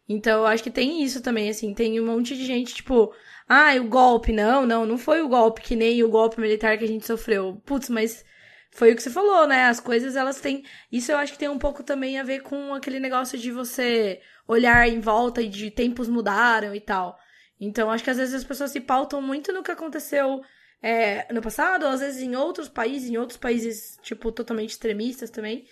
Então, 0.07 0.39
eu 0.39 0.47
acho 0.47 0.63
que 0.63 0.71
tem 0.71 1.03
isso 1.03 1.21
também, 1.21 1.49
assim, 1.51 1.71
tem 1.71 1.99
um 2.01 2.07
monte 2.07 2.36
de 2.36 2.43
gente, 2.43 2.73
tipo, 2.73 3.13
ah, 3.47 3.75
o 3.80 3.84
golpe, 3.84 4.32
não, 4.32 4.65
não, 4.65 4.84
não 4.88 4.97
foi 4.97 5.21
o 5.21 5.27
golpe 5.27 5.61
que 5.61 5.75
nem 5.75 6.01
o 6.03 6.09
golpe 6.09 6.41
militar 6.41 6.80
que 6.80 6.84
a 6.84 6.88
gente 6.88 7.05
sofreu. 7.05 7.61
Putz, 7.63 7.89
mas 7.89 8.25
foi 8.72 8.91
o 8.91 8.95
que 8.95 9.01
você 9.01 9.09
falou, 9.09 9.47
né? 9.47 9.65
As 9.65 9.80
coisas, 9.80 10.15
elas 10.15 10.39
têm. 10.39 10.63
Isso 10.91 11.11
eu 11.11 11.17
acho 11.17 11.34
que 11.34 11.39
tem 11.39 11.49
um 11.49 11.57
pouco 11.57 11.84
também 11.84 12.20
a 12.20 12.24
ver 12.24 12.41
com 12.41 12.74
aquele 12.74 12.99
negócio 12.99 13.38
de 13.38 13.51
você 13.51 14.22
olhar 14.47 14.88
em 14.88 14.99
volta 14.99 15.41
e 15.41 15.49
de 15.49 15.72
tempos 15.72 16.07
mudaram 16.07 16.74
e 16.74 16.80
tal. 16.80 17.17
Então, 17.59 17.91
acho 17.91 18.03
que 18.03 18.09
às 18.09 18.17
vezes 18.17 18.34
as 18.34 18.43
pessoas 18.43 18.72
se 18.72 18.80
pautam 18.80 19.22
muito 19.22 19.51
no 19.51 19.63
que 19.63 19.72
aconteceu 19.72 20.41
é, 20.82 21.32
no 21.34 21.41
passado, 21.41 21.84
ou 21.84 21.91
às 21.91 21.99
vezes 21.99 22.22
em 22.22 22.36
outros 22.36 22.70
países, 22.70 23.09
em 23.09 23.17
outros 23.17 23.38
países, 23.38 23.99
tipo, 24.01 24.32
totalmente 24.32 24.72
extremistas 24.72 25.30
também. 25.30 25.65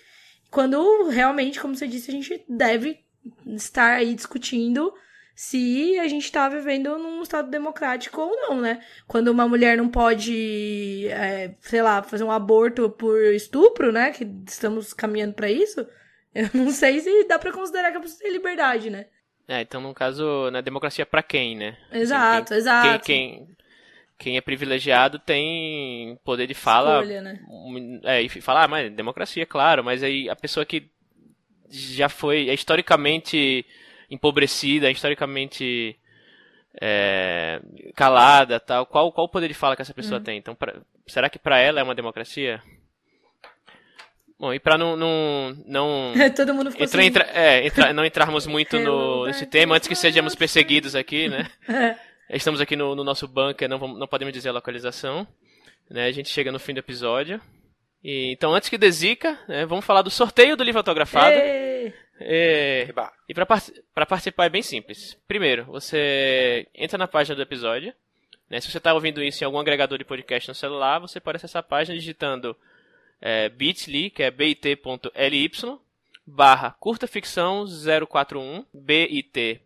Quando 0.50 1.08
realmente, 1.08 1.60
como 1.60 1.74
você 1.74 1.86
disse, 1.86 2.10
a 2.10 2.14
gente 2.14 2.44
deve 2.48 3.00
estar 3.46 3.94
aí 3.94 4.14
discutindo 4.14 4.92
se 5.38 5.96
a 6.00 6.08
gente 6.08 6.32
tá 6.32 6.48
vivendo 6.48 6.98
num 6.98 7.22
estado 7.22 7.48
democrático 7.48 8.20
ou 8.20 8.34
não, 8.34 8.60
né? 8.60 8.82
Quando 9.06 9.28
uma 9.28 9.46
mulher 9.46 9.76
não 9.76 9.88
pode, 9.88 11.06
é, 11.10 11.54
sei 11.60 11.80
lá, 11.80 12.02
fazer 12.02 12.24
um 12.24 12.32
aborto 12.32 12.90
por 12.90 13.16
estupro, 13.32 13.92
né? 13.92 14.10
Que 14.10 14.28
estamos 14.48 14.92
caminhando 14.92 15.34
pra 15.34 15.48
isso. 15.48 15.86
Eu 16.34 16.50
não 16.52 16.72
sei 16.72 16.98
se 16.98 17.22
dá 17.28 17.38
pra 17.38 17.52
considerar 17.52 17.92
que 17.92 17.98
a 17.98 18.00
pessoa 18.00 18.18
tem 18.18 18.32
liberdade, 18.32 18.90
né? 18.90 19.06
É, 19.46 19.60
então 19.60 19.80
no 19.80 19.94
caso, 19.94 20.50
na 20.50 20.60
democracia 20.60 21.06
pra 21.06 21.22
quem, 21.22 21.54
né? 21.54 21.78
Assim, 21.88 22.00
Exato, 22.00 22.48
quem, 22.48 22.56
exato. 22.58 23.04
Quem, 23.04 23.36
quem, 23.36 23.56
quem 24.18 24.36
é 24.38 24.40
privilegiado 24.40 25.20
tem 25.20 26.18
poder 26.24 26.48
de 26.48 26.54
fala. 26.54 26.94
Escolha, 26.94 27.22
né? 27.22 27.40
É, 28.02 28.22
e 28.22 28.28
falar, 28.28 28.64
ah, 28.64 28.68
mas 28.68 28.92
democracia, 28.92 29.46
claro, 29.46 29.84
mas 29.84 30.02
aí 30.02 30.28
a 30.28 30.34
pessoa 30.34 30.66
que 30.66 30.90
já 31.70 32.08
foi 32.08 32.48
é 32.48 32.54
historicamente 32.54 33.64
empobrecida, 34.10 34.90
historicamente 34.90 35.98
é, 36.80 37.60
calada, 37.94 38.58
tal, 38.60 38.86
qual, 38.86 39.10
qual 39.12 39.26
o 39.26 39.30
poder 39.30 39.48
de 39.48 39.54
fala 39.54 39.74
que 39.76 39.82
essa 39.82 39.94
pessoa 39.94 40.20
tem? 40.20 40.38
Então, 40.38 40.54
pra- 40.54 40.76
será 41.06 41.28
que 41.28 41.38
pra 41.38 41.58
ela 41.58 41.80
é 41.80 41.82
uma 41.82 41.94
democracia? 41.94 42.62
Bom, 44.38 44.54
e 44.54 44.60
pra 44.60 44.78
não, 44.78 44.96
não, 44.96 45.56
não 45.66 46.12
Todo 46.36 46.54
mundo 46.54 46.70
ficou 46.70 46.84
Entra, 46.86 47.00
assim. 47.00 47.08
entra, 47.08 47.28
é, 47.34 47.66
entra- 47.66 47.92
não 47.92 48.04
entrarmos 48.04 48.46
muito 48.48 48.78
no, 48.78 49.26
nesse 49.26 49.46
tema 49.46 49.74
antes 49.74 49.88
que 49.88 49.96
sejamos 49.96 50.34
perseguidos 50.34 50.94
aqui, 50.94 51.28
né? 51.28 51.50
Estamos 52.30 52.60
aqui 52.60 52.76
no, 52.76 52.94
no 52.94 53.02
nosso 53.02 53.26
bunker, 53.26 53.68
não, 53.68 53.78
vamos- 53.78 53.98
não 53.98 54.06
podemos 54.06 54.32
dizer 54.32 54.50
a 54.50 54.52
localização. 54.52 55.26
Né? 55.90 56.04
A 56.06 56.12
gente 56.12 56.28
chega 56.28 56.52
no 56.52 56.58
fim 56.58 56.74
do 56.74 56.78
episódio. 56.80 57.40
E, 58.04 58.30
então, 58.32 58.54
antes 58.54 58.68
que 58.68 58.78
desica, 58.78 59.36
né, 59.48 59.64
vamos 59.66 59.84
falar 59.84 60.02
do 60.02 60.10
sorteio 60.10 60.56
do 60.56 60.62
livro 60.62 60.78
autografado. 60.78 61.34
Ê! 61.34 61.92
É, 62.20 62.88
e 63.28 63.34
para 63.34 64.06
participar 64.06 64.46
é 64.46 64.48
bem 64.48 64.62
simples. 64.62 65.16
Primeiro, 65.26 65.64
você 65.64 66.66
entra 66.74 66.98
na 66.98 67.06
página 67.06 67.36
do 67.36 67.42
episódio. 67.42 67.92
Né? 68.50 68.60
Se 68.60 68.70
você 68.70 68.78
está 68.78 68.92
ouvindo 68.92 69.22
isso 69.22 69.42
em 69.42 69.46
algum 69.46 69.58
agregador 69.58 69.98
de 69.98 70.04
podcast 70.04 70.48
no 70.48 70.54
celular, 70.54 70.98
você 70.98 71.20
pode 71.20 71.36
acessar 71.36 71.60
a 71.60 71.62
página 71.62 71.96
digitando 71.96 72.56
é, 73.20 73.48
bit.ly, 73.48 74.10
que 74.10 74.22
é 74.22 74.30
bit.ly, 74.30 75.50
barra 76.26 76.70
curta 76.78 77.06
ficção 77.06 77.64
041, 77.66 78.64
bit.ly 78.72 79.60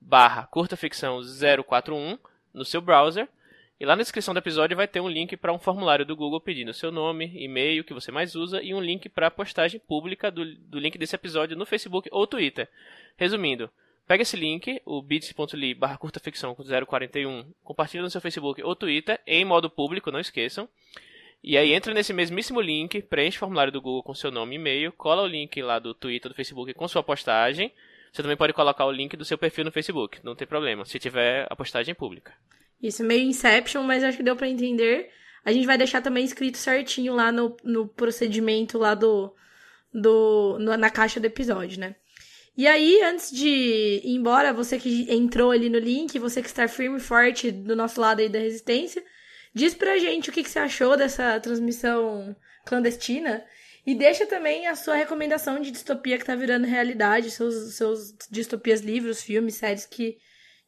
barra 0.00 0.46
curta 0.46 0.76
ficção 0.76 1.20
041 1.66 2.18
no 2.54 2.64
seu 2.64 2.80
browser. 2.80 3.28
E 3.80 3.86
lá 3.86 3.96
na 3.96 4.02
descrição 4.02 4.34
do 4.34 4.38
episódio 4.38 4.76
vai 4.76 4.86
ter 4.86 5.00
um 5.00 5.08
link 5.08 5.38
para 5.38 5.54
um 5.54 5.58
formulário 5.58 6.04
do 6.04 6.14
Google 6.14 6.38
pedindo 6.38 6.74
seu 6.74 6.92
nome, 6.92 7.32
e-mail 7.34 7.82
que 7.82 7.94
você 7.94 8.12
mais 8.12 8.34
usa 8.34 8.62
e 8.62 8.74
um 8.74 8.80
link 8.80 9.08
para 9.08 9.28
a 9.28 9.30
postagem 9.30 9.80
pública 9.80 10.30
do, 10.30 10.44
do 10.54 10.78
link 10.78 10.98
desse 10.98 11.14
episódio 11.14 11.56
no 11.56 11.64
Facebook 11.64 12.06
ou 12.12 12.26
Twitter. 12.26 12.68
Resumindo, 13.16 13.70
pega 14.06 14.20
esse 14.20 14.36
link, 14.36 14.82
o 14.84 15.00
bit.ly 15.00 15.72
barra 15.72 15.96
curta 15.96 16.20
ficção 16.20 16.54
041, 16.54 17.50
compartilha 17.64 18.02
no 18.02 18.10
seu 18.10 18.20
Facebook 18.20 18.62
ou 18.62 18.76
Twitter 18.76 19.18
em 19.26 19.46
modo 19.46 19.70
público, 19.70 20.10
não 20.10 20.20
esqueçam. 20.20 20.68
E 21.42 21.56
aí 21.56 21.72
entra 21.72 21.94
nesse 21.94 22.12
mesmíssimo 22.12 22.60
link, 22.60 23.00
preenche 23.00 23.38
o 23.38 23.40
formulário 23.40 23.72
do 23.72 23.80
Google 23.80 24.02
com 24.02 24.14
seu 24.14 24.30
nome 24.30 24.56
e 24.56 24.58
e-mail, 24.58 24.92
cola 24.92 25.22
o 25.22 25.26
link 25.26 25.62
lá 25.62 25.78
do 25.78 25.94
Twitter, 25.94 26.30
do 26.30 26.34
Facebook 26.34 26.74
com 26.74 26.86
sua 26.86 27.02
postagem. 27.02 27.72
Você 28.12 28.20
também 28.20 28.36
pode 28.36 28.52
colocar 28.52 28.84
o 28.84 28.92
link 28.92 29.16
do 29.16 29.24
seu 29.24 29.38
perfil 29.38 29.64
no 29.64 29.72
Facebook, 29.72 30.18
não 30.22 30.34
tem 30.34 30.46
problema, 30.46 30.84
se 30.84 30.98
tiver 30.98 31.46
a 31.48 31.56
postagem 31.56 31.94
pública. 31.94 32.34
Isso, 32.82 33.04
meio 33.04 33.22
Inception, 33.22 33.82
mas 33.82 34.02
acho 34.02 34.16
que 34.16 34.22
deu 34.22 34.36
pra 34.36 34.48
entender. 34.48 35.10
A 35.44 35.52
gente 35.52 35.66
vai 35.66 35.76
deixar 35.78 36.00
também 36.02 36.24
escrito 36.24 36.58
certinho 36.58 37.14
lá 37.14 37.30
no, 37.32 37.56
no 37.62 37.86
procedimento 37.88 38.78
lá 38.78 38.94
do, 38.94 39.34
do 39.92 40.58
no- 40.60 40.76
na 40.76 40.90
caixa 40.90 41.20
do 41.20 41.26
episódio, 41.26 41.80
né? 41.80 41.94
E 42.56 42.66
aí, 42.66 43.02
antes 43.02 43.30
de 43.30 43.48
ir 43.48 44.10
embora, 44.10 44.52
você 44.52 44.78
que 44.78 45.06
entrou 45.10 45.50
ali 45.50 45.68
no 45.70 45.78
link, 45.78 46.18
você 46.18 46.42
que 46.42 46.48
está 46.48 46.68
firme 46.68 46.98
e 46.98 47.00
forte 47.00 47.50
do 47.50 47.76
nosso 47.76 48.00
lado 48.00 48.20
aí 48.20 48.28
da 48.28 48.38
resistência, 48.38 49.02
diz 49.54 49.74
pra 49.74 49.98
gente 49.98 50.28
o 50.30 50.32
que, 50.32 50.42
que 50.42 50.50
você 50.50 50.58
achou 50.58 50.96
dessa 50.96 51.38
transmissão 51.40 52.36
clandestina 52.66 53.44
e 53.86 53.94
deixa 53.94 54.26
também 54.26 54.66
a 54.66 54.74
sua 54.76 54.94
recomendação 54.94 55.60
de 55.60 55.70
distopia 55.70 56.18
que 56.18 56.24
tá 56.24 56.34
virando 56.34 56.66
realidade, 56.66 57.30
seus, 57.30 57.74
seus 57.76 58.14
distopias, 58.30 58.80
livros, 58.80 59.22
filmes, 59.22 59.54
séries 59.54 59.86
que 59.86 60.18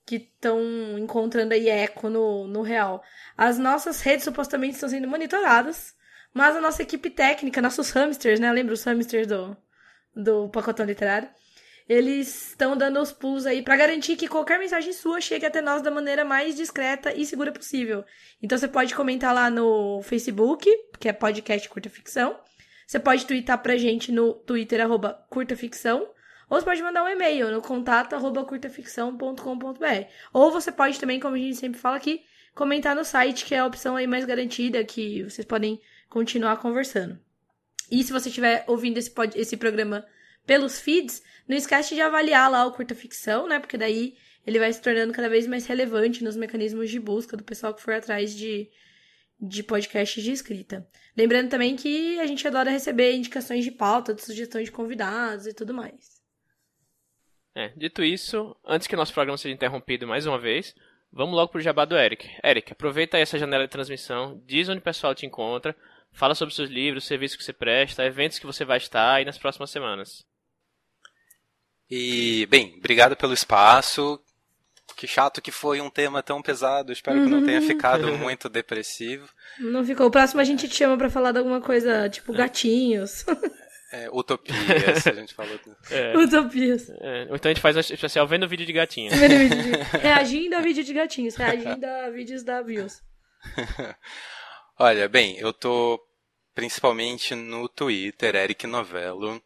que 0.04 0.16
estão 0.16 0.60
encontrando 0.98 1.54
aí 1.54 1.68
eco 1.68 2.08
no, 2.08 2.46
no 2.46 2.62
real. 2.62 3.02
As 3.36 3.58
nossas 3.58 4.00
redes 4.00 4.24
supostamente 4.24 4.74
estão 4.74 4.88
sendo 4.88 5.08
monitoradas, 5.08 5.94
mas 6.34 6.56
a 6.56 6.60
nossa 6.60 6.82
equipe 6.82 7.10
técnica, 7.10 7.62
nossos 7.62 7.90
hamsters, 7.90 8.40
né? 8.40 8.50
Lembra 8.52 8.74
os 8.74 8.84
hamsters 8.84 9.26
do, 9.26 9.56
do 10.14 10.48
pacotão 10.48 10.86
literário? 10.86 11.28
Eles 11.88 12.50
estão 12.50 12.76
dando 12.76 13.00
os 13.00 13.12
pulos 13.12 13.44
aí 13.44 13.60
para 13.60 13.76
garantir 13.76 14.16
que 14.16 14.28
qualquer 14.28 14.58
mensagem 14.58 14.92
sua 14.92 15.20
chegue 15.20 15.44
até 15.44 15.60
nós 15.60 15.82
da 15.82 15.90
maneira 15.90 16.24
mais 16.24 16.54
discreta 16.54 17.12
e 17.12 17.26
segura 17.26 17.52
possível. 17.52 18.04
Então 18.40 18.56
você 18.56 18.68
pode 18.68 18.94
comentar 18.94 19.34
lá 19.34 19.50
no 19.50 20.00
Facebook, 20.02 20.70
que 20.98 21.08
é 21.08 21.12
podcast 21.12 21.68
Curta 21.68 21.90
Ficção. 21.90 22.38
Você 22.86 22.98
pode 22.98 23.26
twittar 23.26 23.60
pra 23.62 23.76
gente 23.76 24.12
no 24.12 24.34
Twitter, 24.34 24.80
arroba 24.80 25.26
Curta 25.28 25.56
Ficção. 25.56 26.08
Ou 26.52 26.60
você 26.60 26.66
pode 26.66 26.82
mandar 26.82 27.02
um 27.02 27.08
e-mail 27.08 27.50
no 27.50 27.62
contato 27.62 28.12
arroba 28.12 28.44
curtaficção.com.br. 28.44 30.06
Ou 30.34 30.50
você 30.50 30.70
pode 30.70 31.00
também, 31.00 31.18
como 31.18 31.34
a 31.34 31.38
gente 31.38 31.56
sempre 31.56 31.80
fala 31.80 31.96
aqui, 31.96 32.26
comentar 32.54 32.94
no 32.94 33.06
site, 33.06 33.46
que 33.46 33.54
é 33.54 33.60
a 33.60 33.64
opção 33.64 33.96
aí 33.96 34.06
mais 34.06 34.26
garantida, 34.26 34.84
que 34.84 35.22
vocês 35.22 35.46
podem 35.46 35.80
continuar 36.10 36.58
conversando. 36.58 37.18
E 37.90 38.04
se 38.04 38.12
você 38.12 38.28
estiver 38.28 38.66
ouvindo 38.66 38.98
esse, 38.98 39.10
pod, 39.10 39.32
esse 39.34 39.56
programa 39.56 40.04
pelos 40.44 40.78
feeds, 40.78 41.22
não 41.48 41.56
esquece 41.56 41.94
de 41.94 42.02
avaliar 42.02 42.50
lá 42.50 42.66
o 42.66 42.72
Curta 42.72 42.94
Ficção, 42.94 43.48
né? 43.48 43.58
Porque 43.58 43.78
daí 43.78 44.14
ele 44.46 44.58
vai 44.58 44.70
se 44.70 44.82
tornando 44.82 45.14
cada 45.14 45.30
vez 45.30 45.46
mais 45.46 45.64
relevante 45.64 46.22
nos 46.22 46.36
mecanismos 46.36 46.90
de 46.90 47.00
busca 47.00 47.34
do 47.34 47.42
pessoal 47.42 47.72
que 47.72 47.80
for 47.80 47.94
atrás 47.94 48.36
de, 48.36 48.68
de 49.40 49.62
podcasts 49.62 50.22
de 50.22 50.32
escrita. 50.32 50.86
Lembrando 51.16 51.48
também 51.48 51.76
que 51.76 52.20
a 52.20 52.26
gente 52.26 52.46
adora 52.46 52.70
receber 52.70 53.14
indicações 53.14 53.64
de 53.64 53.70
pauta, 53.70 54.12
de 54.12 54.22
sugestões 54.22 54.66
de 54.66 54.72
convidados 54.72 55.46
e 55.46 55.54
tudo 55.54 55.72
mais. 55.72 56.21
É, 57.54 57.68
dito 57.76 58.02
isso, 58.02 58.56
antes 58.64 58.86
que 58.86 58.96
nosso 58.96 59.12
programa 59.12 59.36
seja 59.36 59.54
interrompido 59.54 60.06
mais 60.06 60.26
uma 60.26 60.38
vez, 60.38 60.74
vamos 61.12 61.34
logo 61.34 61.52
pro 61.52 61.60
jabá 61.60 61.84
do 61.84 61.96
Eric. 61.96 62.28
Eric, 62.42 62.72
aproveita 62.72 63.16
aí 63.16 63.22
essa 63.22 63.38
janela 63.38 63.64
de 63.64 63.70
transmissão, 63.70 64.40
diz 64.46 64.68
onde 64.68 64.78
o 64.78 64.82
pessoal 64.82 65.14
te 65.14 65.26
encontra, 65.26 65.76
fala 66.12 66.34
sobre 66.34 66.54
seus 66.54 66.70
livros, 66.70 67.04
serviços 67.04 67.36
que 67.36 67.44
você 67.44 67.52
presta, 67.52 68.04
eventos 68.04 68.38
que 68.38 68.46
você 68.46 68.64
vai 68.64 68.78
estar 68.78 69.14
aí 69.14 69.24
nas 69.24 69.38
próximas 69.38 69.70
semanas. 69.70 70.24
E, 71.90 72.46
bem, 72.46 72.74
obrigado 72.78 73.14
pelo 73.14 73.34
espaço. 73.34 74.18
que 74.96 75.06
chato 75.06 75.42
que 75.42 75.50
foi 75.50 75.78
um 75.78 75.90
tema 75.90 76.22
tão 76.22 76.40
pesado. 76.40 76.90
Espero 76.90 77.22
que 77.22 77.30
não 77.30 77.44
tenha 77.44 77.60
ficado 77.60 78.06
muito 78.16 78.48
depressivo. 78.48 79.28
Não 79.58 79.84
ficou. 79.84 80.06
O 80.06 80.10
próximo 80.10 80.40
a 80.40 80.44
gente 80.44 80.66
te 80.68 80.74
chama 80.74 80.96
para 80.96 81.10
falar 81.10 81.32
de 81.32 81.38
alguma 81.38 81.60
coisa, 81.60 82.08
tipo 82.08 82.32
gatinhos. 82.32 83.26
É, 83.92 84.08
utopias, 84.10 85.06
a 85.06 85.12
gente 85.12 85.34
falou. 85.34 85.52
É. 85.90 86.16
Utopias. 86.16 86.88
É, 86.88 87.24
então 87.24 87.50
a 87.50 87.54
gente 87.54 87.60
faz 87.60 87.76
o 87.76 87.80
especial 87.80 88.26
vendo 88.26 88.48
vídeo 88.48 88.64
de 88.64 88.72
gatinho. 88.72 89.10
Vendo 89.10 89.36
vídeo 89.36 89.62
de... 89.62 89.70
Reagindo 89.98 90.56
a 90.56 90.60
vídeo 90.60 90.82
de 90.82 90.94
gatinhos, 90.94 91.36
reagindo 91.36 91.86
a 91.86 92.08
vídeos 92.08 92.42
da 92.42 92.62
Views. 92.62 93.02
Olha, 94.78 95.08
bem, 95.10 95.36
eu 95.36 95.52
tô 95.52 96.00
principalmente 96.54 97.34
no 97.34 97.68
Twitter, 97.68 98.34
Eric 98.34 98.66
Novello. 98.66 99.42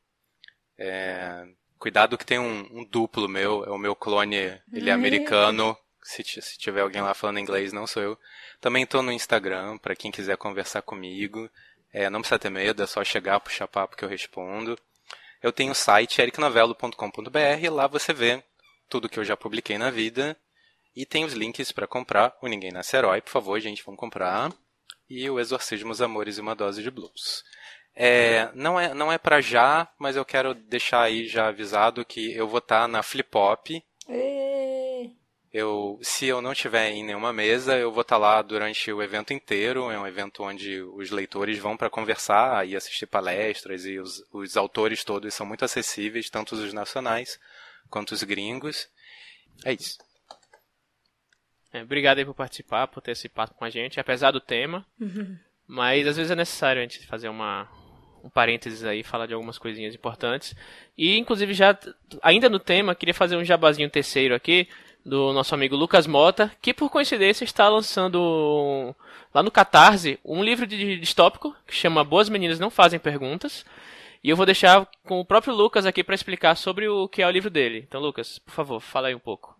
É, 0.78 1.44
cuidado 1.76 2.16
que 2.16 2.24
tem 2.24 2.38
um, 2.38 2.68
um, 2.70 2.84
duplo 2.84 3.28
meu, 3.28 3.64
é 3.64 3.70
o 3.70 3.78
meu 3.78 3.96
clone, 3.96 4.60
ele 4.72 4.90
é 4.90 4.92
americano. 4.92 5.76
Se, 6.04 6.22
se 6.22 6.56
tiver 6.56 6.82
alguém 6.82 7.02
lá 7.02 7.14
falando 7.14 7.40
inglês, 7.40 7.72
não 7.72 7.84
sou 7.84 8.00
eu. 8.00 8.18
Também 8.60 8.86
tô 8.86 9.02
no 9.02 9.10
Instagram, 9.10 9.76
para 9.78 9.96
quem 9.96 10.12
quiser 10.12 10.36
conversar 10.36 10.82
comigo. 10.82 11.50
É, 11.92 12.10
não 12.10 12.20
precisa 12.20 12.38
ter 12.38 12.50
medo, 12.50 12.82
é 12.82 12.86
só 12.86 13.02
chegar, 13.02 13.40
puxar 13.40 13.66
papo 13.66 13.96
que 13.96 14.04
eu 14.04 14.08
respondo. 14.08 14.78
Eu 15.42 15.52
tenho 15.52 15.72
o 15.72 15.74
site 15.74 16.20
ericnovello.com.br, 16.20 17.70
lá 17.70 17.86
você 17.86 18.12
vê 18.12 18.42
tudo 18.88 19.08
que 19.08 19.18
eu 19.18 19.24
já 19.24 19.36
publiquei 19.36 19.78
na 19.78 19.90
vida. 19.90 20.36
E 20.94 21.04
tem 21.04 21.24
os 21.24 21.34
links 21.34 21.72
para 21.72 21.86
comprar 21.86 22.36
o 22.40 22.48
Ninguém 22.48 22.72
Nasce 22.72 22.96
Herói, 22.96 23.20
por 23.20 23.30
favor, 23.30 23.60
gente, 23.60 23.82
vamos 23.84 24.00
comprar. 24.00 24.50
E 25.08 25.28
o 25.28 25.38
Exorcismo, 25.38 25.92
os 25.92 26.00
Amores 26.00 26.38
e 26.38 26.40
uma 26.40 26.56
Dose 26.56 26.82
de 26.82 26.90
Blues. 26.90 27.44
É, 27.94 28.50
não 28.54 28.78
é, 28.78 28.92
não 28.92 29.12
é 29.12 29.18
para 29.18 29.40
já, 29.40 29.88
mas 29.98 30.16
eu 30.16 30.24
quero 30.24 30.54
deixar 30.54 31.02
aí 31.02 31.26
já 31.26 31.48
avisado 31.48 32.04
que 32.04 32.34
eu 32.34 32.48
vou 32.48 32.58
estar 32.58 32.82
tá 32.82 32.88
na 32.88 33.02
Flip 33.02 33.28
Hop. 33.36 33.68
Eu, 35.58 35.98
se 36.02 36.26
eu 36.26 36.42
não 36.42 36.52
estiver 36.52 36.90
em 36.90 37.02
nenhuma 37.02 37.32
mesa, 37.32 37.78
eu 37.78 37.90
vou 37.90 38.02
estar 38.02 38.18
lá 38.18 38.42
durante 38.42 38.92
o 38.92 39.02
evento 39.02 39.32
inteiro. 39.32 39.90
É 39.90 39.98
um 39.98 40.06
evento 40.06 40.42
onde 40.42 40.82
os 40.82 41.10
leitores 41.10 41.58
vão 41.58 41.78
para 41.78 41.88
conversar 41.88 42.68
e 42.68 42.76
assistir 42.76 43.06
palestras 43.06 43.86
e 43.86 43.98
os, 43.98 44.22
os 44.34 44.54
autores 44.54 45.02
todos 45.02 45.32
são 45.32 45.46
muito 45.46 45.64
acessíveis, 45.64 46.28
tanto 46.28 46.54
os 46.54 46.74
nacionais 46.74 47.40
quanto 47.88 48.10
os 48.10 48.22
gringos. 48.22 48.86
É 49.64 49.72
isso. 49.72 49.96
É, 51.72 51.80
obrigado 51.80 52.18
aí 52.18 52.26
por 52.26 52.34
participar, 52.34 52.86
por 52.88 53.00
ter 53.00 53.12
esse 53.12 53.26
papo 53.26 53.54
com 53.54 53.64
a 53.64 53.70
gente, 53.70 53.98
apesar 53.98 54.32
do 54.32 54.40
tema. 54.42 54.84
Uhum. 55.00 55.38
Mas 55.66 56.06
às 56.06 56.18
vezes 56.18 56.30
é 56.30 56.36
necessário 56.36 56.82
a 56.82 56.84
gente 56.84 57.06
fazer 57.06 57.30
uma, 57.30 57.66
um 58.22 58.28
parênteses 58.28 58.84
aí, 58.84 59.02
falar 59.02 59.24
de 59.24 59.32
algumas 59.32 59.56
coisinhas 59.56 59.94
importantes. 59.94 60.54
E 60.98 61.16
inclusive 61.16 61.54
já, 61.54 61.74
ainda 62.22 62.50
no 62.50 62.58
tema, 62.58 62.94
queria 62.94 63.14
fazer 63.14 63.38
um 63.38 63.44
jabazinho 63.44 63.88
terceiro 63.88 64.34
aqui 64.34 64.68
do 65.06 65.32
nosso 65.32 65.54
amigo 65.54 65.76
Lucas 65.76 66.04
Mota, 66.04 66.50
que 66.60 66.74
por 66.74 66.90
coincidência 66.90 67.44
está 67.44 67.68
lançando 67.68 68.92
lá 69.32 69.40
no 69.40 69.52
Catarse 69.52 70.18
um 70.24 70.42
livro 70.42 70.66
de 70.66 70.98
distópico 70.98 71.54
que 71.64 71.72
chama 71.72 72.02
Boas 72.02 72.28
Meninas 72.28 72.58
Não 72.58 72.70
Fazem 72.70 72.98
Perguntas. 72.98 73.64
E 74.24 74.28
eu 74.28 74.36
vou 74.36 74.44
deixar 74.44 74.88
com 75.04 75.20
o 75.20 75.24
próprio 75.24 75.54
Lucas 75.54 75.86
aqui 75.86 76.02
para 76.02 76.16
explicar 76.16 76.56
sobre 76.56 76.88
o 76.88 77.08
que 77.08 77.22
é 77.22 77.26
o 77.26 77.30
livro 77.30 77.48
dele. 77.48 77.84
Então, 77.86 78.00
Lucas, 78.00 78.40
por 78.40 78.52
favor, 78.52 78.80
fala 78.80 79.06
aí 79.06 79.14
um 79.14 79.20
pouco. 79.20 79.56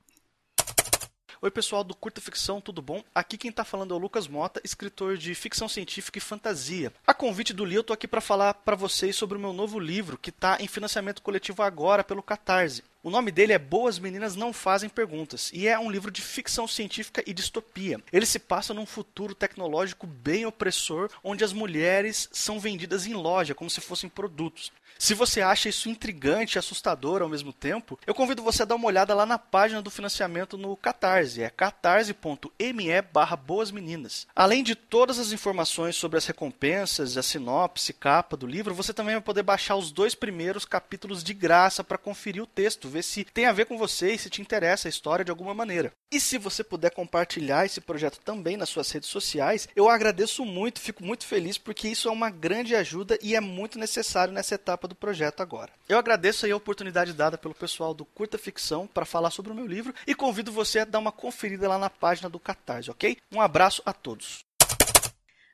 Oi, 1.40 1.50
pessoal 1.50 1.84
do 1.84 1.94
Curta 1.94 2.20
Ficção, 2.20 2.60
tudo 2.60 2.82
bom? 2.82 3.04
Aqui 3.14 3.38
quem 3.38 3.50
está 3.50 3.62
falando 3.62 3.94
é 3.94 3.96
o 3.96 4.00
Lucas 4.00 4.26
Mota, 4.26 4.60
escritor 4.64 5.16
de 5.16 5.32
ficção 5.34 5.68
científica 5.68 6.18
e 6.18 6.20
fantasia. 6.20 6.92
A 7.06 7.14
convite 7.14 7.52
do 7.52 7.64
Li, 7.64 7.76
eu 7.76 7.84
tô 7.84 7.92
aqui 7.92 8.08
para 8.08 8.20
falar 8.20 8.54
para 8.54 8.74
vocês 8.74 9.14
sobre 9.14 9.38
o 9.38 9.40
meu 9.40 9.52
novo 9.52 9.78
livro, 9.78 10.18
que 10.18 10.30
está 10.30 10.56
em 10.60 10.66
financiamento 10.66 11.22
coletivo 11.22 11.62
agora 11.62 12.02
pelo 12.02 12.22
Catarse. 12.22 12.82
O 13.02 13.10
nome 13.10 13.30
dele 13.30 13.52
é 13.52 13.58
Boas 13.58 13.98
Meninas 13.98 14.34
Não 14.34 14.52
Fazem 14.52 14.88
Perguntas 14.88 15.50
e 15.52 15.68
é 15.68 15.78
um 15.78 15.90
livro 15.90 16.10
de 16.10 16.20
ficção 16.20 16.66
científica 16.66 17.22
e 17.26 17.32
distopia. 17.32 18.00
Ele 18.12 18.26
se 18.26 18.38
passa 18.38 18.74
num 18.74 18.86
futuro 18.86 19.34
tecnológico 19.34 20.06
bem 20.06 20.44
opressor, 20.44 21.10
onde 21.22 21.44
as 21.44 21.52
mulheres 21.52 22.28
são 22.32 22.58
vendidas 22.58 23.06
em 23.06 23.14
loja 23.14 23.54
como 23.54 23.70
se 23.70 23.80
fossem 23.80 24.10
produtos. 24.10 24.72
Se 24.98 25.14
você 25.14 25.42
acha 25.42 25.68
isso 25.68 25.90
intrigante 25.90 26.56
e 26.56 26.58
assustador 26.58 27.20
ao 27.20 27.28
mesmo 27.28 27.52
tempo, 27.52 27.98
eu 28.06 28.14
convido 28.14 28.42
você 28.42 28.62
a 28.62 28.64
dar 28.64 28.76
uma 28.76 28.86
olhada 28.86 29.14
lá 29.14 29.26
na 29.26 29.38
página 29.38 29.82
do 29.82 29.90
financiamento 29.90 30.56
no 30.56 30.74
Catarse, 30.76 31.42
é 31.42 31.50
catarse.me 31.50 33.02
barra 33.12 33.36
boasmeninas. 33.36 34.26
Além 34.34 34.62
de 34.62 34.74
todas 34.74 35.18
as 35.18 35.32
informações 35.32 35.96
sobre 35.96 36.16
as 36.16 36.26
recompensas, 36.26 37.16
a 37.16 37.22
sinopse, 37.22 37.92
capa 37.92 38.36
do 38.36 38.46
livro, 38.46 38.74
você 38.74 38.94
também 38.94 39.14
vai 39.14 39.22
poder 39.22 39.42
baixar 39.42 39.76
os 39.76 39.90
dois 39.90 40.14
primeiros 40.14 40.64
capítulos 40.64 41.22
de 41.22 41.34
graça 41.34 41.84
para 41.84 41.98
conferir 41.98 42.42
o 42.42 42.46
texto, 42.46 42.88
ver 42.96 43.02
se 43.02 43.24
tem 43.24 43.44
a 43.44 43.52
ver 43.52 43.66
com 43.66 43.76
você 43.76 44.12
e 44.12 44.18
se 44.18 44.30
te 44.30 44.40
interessa 44.40 44.88
a 44.88 44.90
história 44.90 45.24
de 45.24 45.30
alguma 45.30 45.52
maneira. 45.52 45.92
E 46.10 46.18
se 46.18 46.38
você 46.38 46.64
puder 46.64 46.90
compartilhar 46.90 47.66
esse 47.66 47.80
projeto 47.80 48.18
também 48.20 48.56
nas 48.56 48.70
suas 48.70 48.90
redes 48.90 49.08
sociais, 49.08 49.68
eu 49.76 49.88
agradeço 49.88 50.44
muito, 50.44 50.80
fico 50.80 51.04
muito 51.04 51.26
feliz 51.26 51.58
porque 51.58 51.88
isso 51.88 52.08
é 52.08 52.12
uma 52.12 52.30
grande 52.30 52.74
ajuda 52.74 53.18
e 53.22 53.34
é 53.34 53.40
muito 53.40 53.78
necessário 53.78 54.32
nessa 54.32 54.54
etapa 54.54 54.88
do 54.88 54.94
projeto 54.94 55.42
agora. 55.42 55.70
Eu 55.88 55.98
agradeço 55.98 56.46
a 56.46 56.56
oportunidade 56.56 57.12
dada 57.12 57.36
pelo 57.36 57.54
pessoal 57.54 57.92
do 57.92 58.04
Curta 58.04 58.38
Ficção 58.38 58.86
para 58.86 59.04
falar 59.04 59.30
sobre 59.30 59.52
o 59.52 59.54
meu 59.54 59.66
livro 59.66 59.94
e 60.06 60.14
convido 60.14 60.50
você 60.50 60.78
a 60.78 60.84
dar 60.84 60.98
uma 60.98 61.12
conferida 61.12 61.68
lá 61.68 61.78
na 61.78 61.90
página 61.90 62.30
do 62.30 62.40
Catarse, 62.40 62.90
ok? 62.90 63.16
Um 63.30 63.40
abraço 63.40 63.82
a 63.84 63.92
todos. 63.92 64.44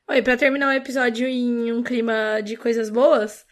Oi, 0.07 0.21
para 0.21 0.37
terminar 0.37 0.67
o 0.67 0.73
episódio 0.73 1.27
em 1.27 1.71
um 1.71 1.81
clima 1.81 2.41
de 2.41 2.55
coisas 2.55 2.89
boas, 2.89 3.45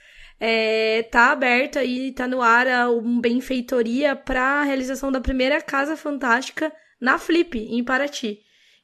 é, 0.44 1.04
tá 1.04 1.32
aberto 1.32 1.78
aí, 1.78 2.12
tá 2.12 2.28
no 2.28 2.42
ar 2.42 2.66
um 2.90 3.22
benfeitoria 3.22 4.16
para 4.16 4.42
a 4.42 4.64
realização 4.64 5.12
da 5.12 5.22
primeira 5.22 5.62
Casa 5.62 5.96
Fantástica 5.96 6.74
na 7.00 7.20
Flip, 7.20 7.60
em 7.60 7.84
Paraty. 7.84 8.40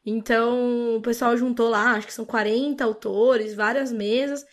Então, 0.05 0.97
o 0.97 1.01
pessoal 1.01 1.35
juntou 1.35 1.67
lá, 1.67 1.93
acho 1.93 2.05
que 2.05 2.13
são 2.13 2.25
40 2.25 2.83
autores, 2.83 3.55
várias 3.55 3.91
mesas, 3.91 4.45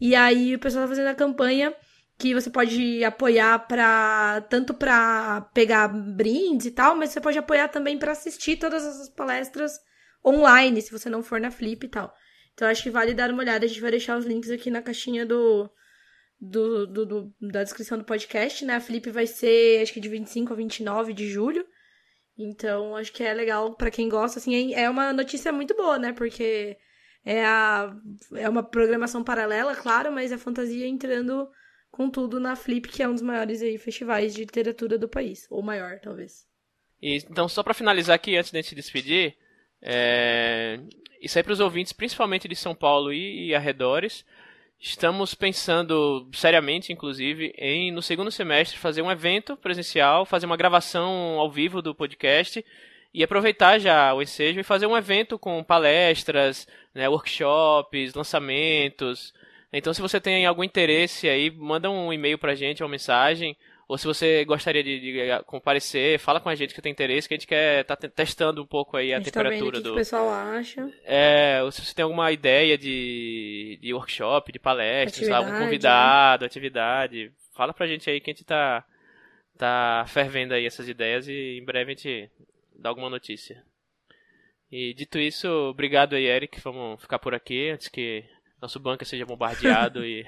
e 0.00 0.16
aí 0.16 0.56
o 0.56 0.58
pessoal 0.58 0.82
tá 0.82 0.88
fazendo 0.88 1.06
a 1.06 1.14
campanha 1.14 1.72
que 2.18 2.34
você 2.34 2.50
pode 2.50 3.04
apoiar 3.04 3.60
para 3.68 4.40
tanto 4.50 4.74
para 4.74 5.42
pegar 5.54 5.86
brindes 5.86 6.66
e 6.66 6.72
tal, 6.72 6.96
mas 6.96 7.10
você 7.10 7.20
pode 7.20 7.38
apoiar 7.38 7.68
também 7.68 7.96
para 7.96 8.10
assistir 8.10 8.56
todas 8.56 8.84
essas 8.84 9.08
palestras 9.08 9.78
online, 10.26 10.82
se 10.82 10.90
você 10.90 11.08
não 11.08 11.22
for 11.22 11.40
na 11.40 11.52
Flip 11.52 11.86
e 11.86 11.88
tal. 11.88 12.12
Então 12.52 12.66
acho 12.66 12.82
que 12.82 12.90
vale 12.90 13.14
dar 13.14 13.30
uma 13.30 13.42
olhada, 13.42 13.64
a 13.64 13.68
gente 13.68 13.80
vai 13.80 13.92
deixar 13.92 14.18
os 14.18 14.26
links 14.26 14.50
aqui 14.50 14.72
na 14.72 14.82
caixinha 14.82 15.24
do 15.24 15.70
do, 16.40 16.86
do, 16.86 17.06
do, 17.06 17.34
da 17.40 17.64
descrição 17.64 17.98
do 17.98 18.04
podcast, 18.04 18.64
né? 18.64 18.76
A 18.76 18.80
Flip 18.80 19.10
vai 19.10 19.26
ser, 19.26 19.82
acho 19.82 19.92
que 19.92 20.00
de 20.00 20.08
25 20.08 20.52
a 20.52 20.56
29 20.56 21.12
de 21.12 21.28
julho. 21.28 21.66
Então, 22.36 22.94
acho 22.94 23.12
que 23.12 23.22
é 23.24 23.34
legal 23.34 23.74
para 23.74 23.90
quem 23.90 24.08
gosta, 24.08 24.38
assim, 24.38 24.72
é 24.72 24.88
uma 24.88 25.12
notícia 25.12 25.52
muito 25.52 25.74
boa, 25.74 25.98
né? 25.98 26.12
Porque 26.12 26.76
é, 27.24 27.44
a, 27.44 27.92
é 28.36 28.48
uma 28.48 28.62
programação 28.62 29.24
paralela, 29.24 29.74
claro, 29.74 30.12
mas 30.12 30.32
a 30.32 30.38
fantasia 30.38 30.86
entrando 30.86 31.48
com 31.90 32.08
tudo 32.08 32.38
na 32.38 32.54
Flip, 32.54 32.88
que 32.88 33.02
é 33.02 33.08
um 33.08 33.12
dos 33.12 33.22
maiores 33.22 33.60
aí, 33.60 33.76
festivais 33.76 34.32
de 34.32 34.42
literatura 34.42 34.96
do 34.96 35.08
país. 35.08 35.46
Ou 35.50 35.62
maior, 35.62 35.98
talvez. 35.98 36.46
E, 37.02 37.16
então, 37.16 37.48
só 37.48 37.62
para 37.64 37.74
finalizar 37.74 38.14
aqui, 38.14 38.36
antes 38.36 38.52
de 38.52 38.58
a 38.58 38.60
gente 38.60 38.68
se 38.68 38.74
despedir, 38.76 39.36
é... 39.82 40.78
isso 41.20 41.36
aí 41.38 41.42
para 41.42 41.52
os 41.52 41.60
ouvintes, 41.60 41.92
principalmente 41.92 42.46
de 42.46 42.54
São 42.54 42.74
Paulo 42.74 43.12
e, 43.12 43.48
e 43.48 43.54
arredores, 43.54 44.24
Estamos 44.80 45.34
pensando 45.34 46.28
seriamente, 46.32 46.92
inclusive, 46.92 47.52
em 47.58 47.90
no 47.90 48.00
segundo 48.00 48.30
semestre 48.30 48.78
fazer 48.78 49.02
um 49.02 49.10
evento 49.10 49.56
presencial, 49.56 50.24
fazer 50.24 50.46
uma 50.46 50.56
gravação 50.56 51.10
ao 51.38 51.50
vivo 51.50 51.82
do 51.82 51.92
podcast 51.92 52.64
e 53.12 53.24
aproveitar 53.24 53.80
já 53.80 54.14
o 54.14 54.22
ensejo 54.22 54.60
e 54.60 54.64
fazer 54.64 54.86
um 54.86 54.96
evento 54.96 55.36
com 55.36 55.64
palestras, 55.64 56.64
né, 56.94 57.08
workshops, 57.08 58.14
lançamentos. 58.14 59.34
Então, 59.72 59.92
se 59.92 60.00
você 60.00 60.20
tem 60.20 60.46
algum 60.46 60.62
interesse 60.62 61.28
aí, 61.28 61.50
manda 61.50 61.90
um 61.90 62.12
e-mail 62.12 62.38
pra 62.38 62.54
gente, 62.54 62.82
uma 62.82 62.88
mensagem. 62.88 63.56
Ou 63.88 63.96
se 63.96 64.06
você 64.06 64.44
gostaria 64.44 64.84
de, 64.84 65.00
de, 65.00 65.42
comparecer, 65.46 66.18
fala 66.18 66.40
com 66.40 66.50
a 66.50 66.54
gente 66.54 66.74
que 66.74 66.82
tem 66.82 66.92
interesse, 66.92 67.26
que 67.26 67.32
a 67.32 67.38
gente 67.38 67.46
quer 67.46 67.80
estar 67.80 67.96
tá 67.96 68.06
testando 68.06 68.62
um 68.62 68.66
pouco 68.66 68.98
aí 68.98 69.14
a, 69.14 69.16
a 69.16 69.20
temperatura 69.22 69.78
tá 69.78 69.78
do. 69.78 69.84
Que 69.84 69.90
o 69.92 69.94
pessoal 69.94 70.28
acha. 70.28 70.92
É, 71.04 71.62
ou 71.62 71.72
se 71.72 71.82
você 71.82 71.94
tem 71.94 72.02
alguma 72.02 72.30
ideia 72.30 72.76
de, 72.76 73.78
de 73.80 73.94
workshop, 73.94 74.52
de 74.52 74.58
palestras, 74.58 75.30
algum 75.30 75.58
convidado, 75.58 76.44
atividade, 76.44 77.32
fala 77.54 77.72
pra 77.72 77.86
gente 77.86 78.10
aí 78.10 78.20
que 78.20 78.30
a 78.30 78.34
gente 78.34 78.44
tá, 78.44 78.84
tá 79.56 80.04
fervendo 80.08 80.52
aí 80.52 80.66
essas 80.66 80.86
ideias 80.86 81.26
e 81.26 81.58
em 81.58 81.64
breve 81.64 81.92
a 81.92 81.94
gente 81.94 82.30
dá 82.78 82.90
alguma 82.90 83.08
notícia. 83.08 83.64
E 84.70 84.92
dito 84.92 85.18
isso, 85.18 85.48
obrigado 85.48 86.14
aí, 86.14 86.26
Eric. 86.26 86.60
Vamos 86.60 87.00
ficar 87.00 87.18
por 87.18 87.34
aqui 87.34 87.70
antes 87.70 87.88
que 87.88 88.22
nosso 88.60 88.78
banco 88.78 89.02
seja 89.06 89.24
bombardeado 89.24 90.04
e. 90.06 90.26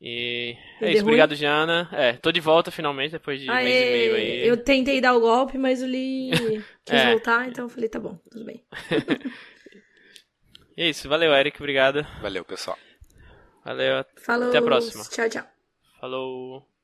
E 0.00 0.56
é 0.80 0.92
isso, 0.92 1.02
obrigado, 1.02 1.34
Jana. 1.34 1.88
É, 1.92 2.12
tô 2.12 2.30
de 2.30 2.40
volta 2.40 2.70
finalmente, 2.70 3.12
depois 3.12 3.40
de 3.40 3.50
Aê, 3.50 3.64
mês 3.64 3.76
e 3.76 3.90
meio 3.90 4.14
aí. 4.14 4.46
Eu 4.46 4.56
tentei 4.56 5.00
dar 5.00 5.14
o 5.14 5.20
golpe, 5.20 5.58
mas 5.58 5.82
o 5.82 5.86
Lee 5.86 6.30
quis 6.84 6.94
é. 6.94 7.10
voltar, 7.10 7.48
então 7.48 7.64
eu 7.64 7.68
falei, 7.68 7.88
tá 7.88 7.98
bom, 7.98 8.16
tudo 8.30 8.44
bem. 8.44 8.64
é 10.76 10.88
isso, 10.88 11.08
valeu, 11.08 11.34
Eric, 11.34 11.58
obrigado. 11.58 12.06
Valeu, 12.22 12.44
pessoal. 12.44 12.78
Valeu, 13.64 14.04
Falou, 14.16 14.48
até 14.48 14.58
a 14.58 14.62
próxima. 14.62 15.04
Tchau, 15.04 15.28
tchau. 15.28 15.44
Falou. 16.00 16.77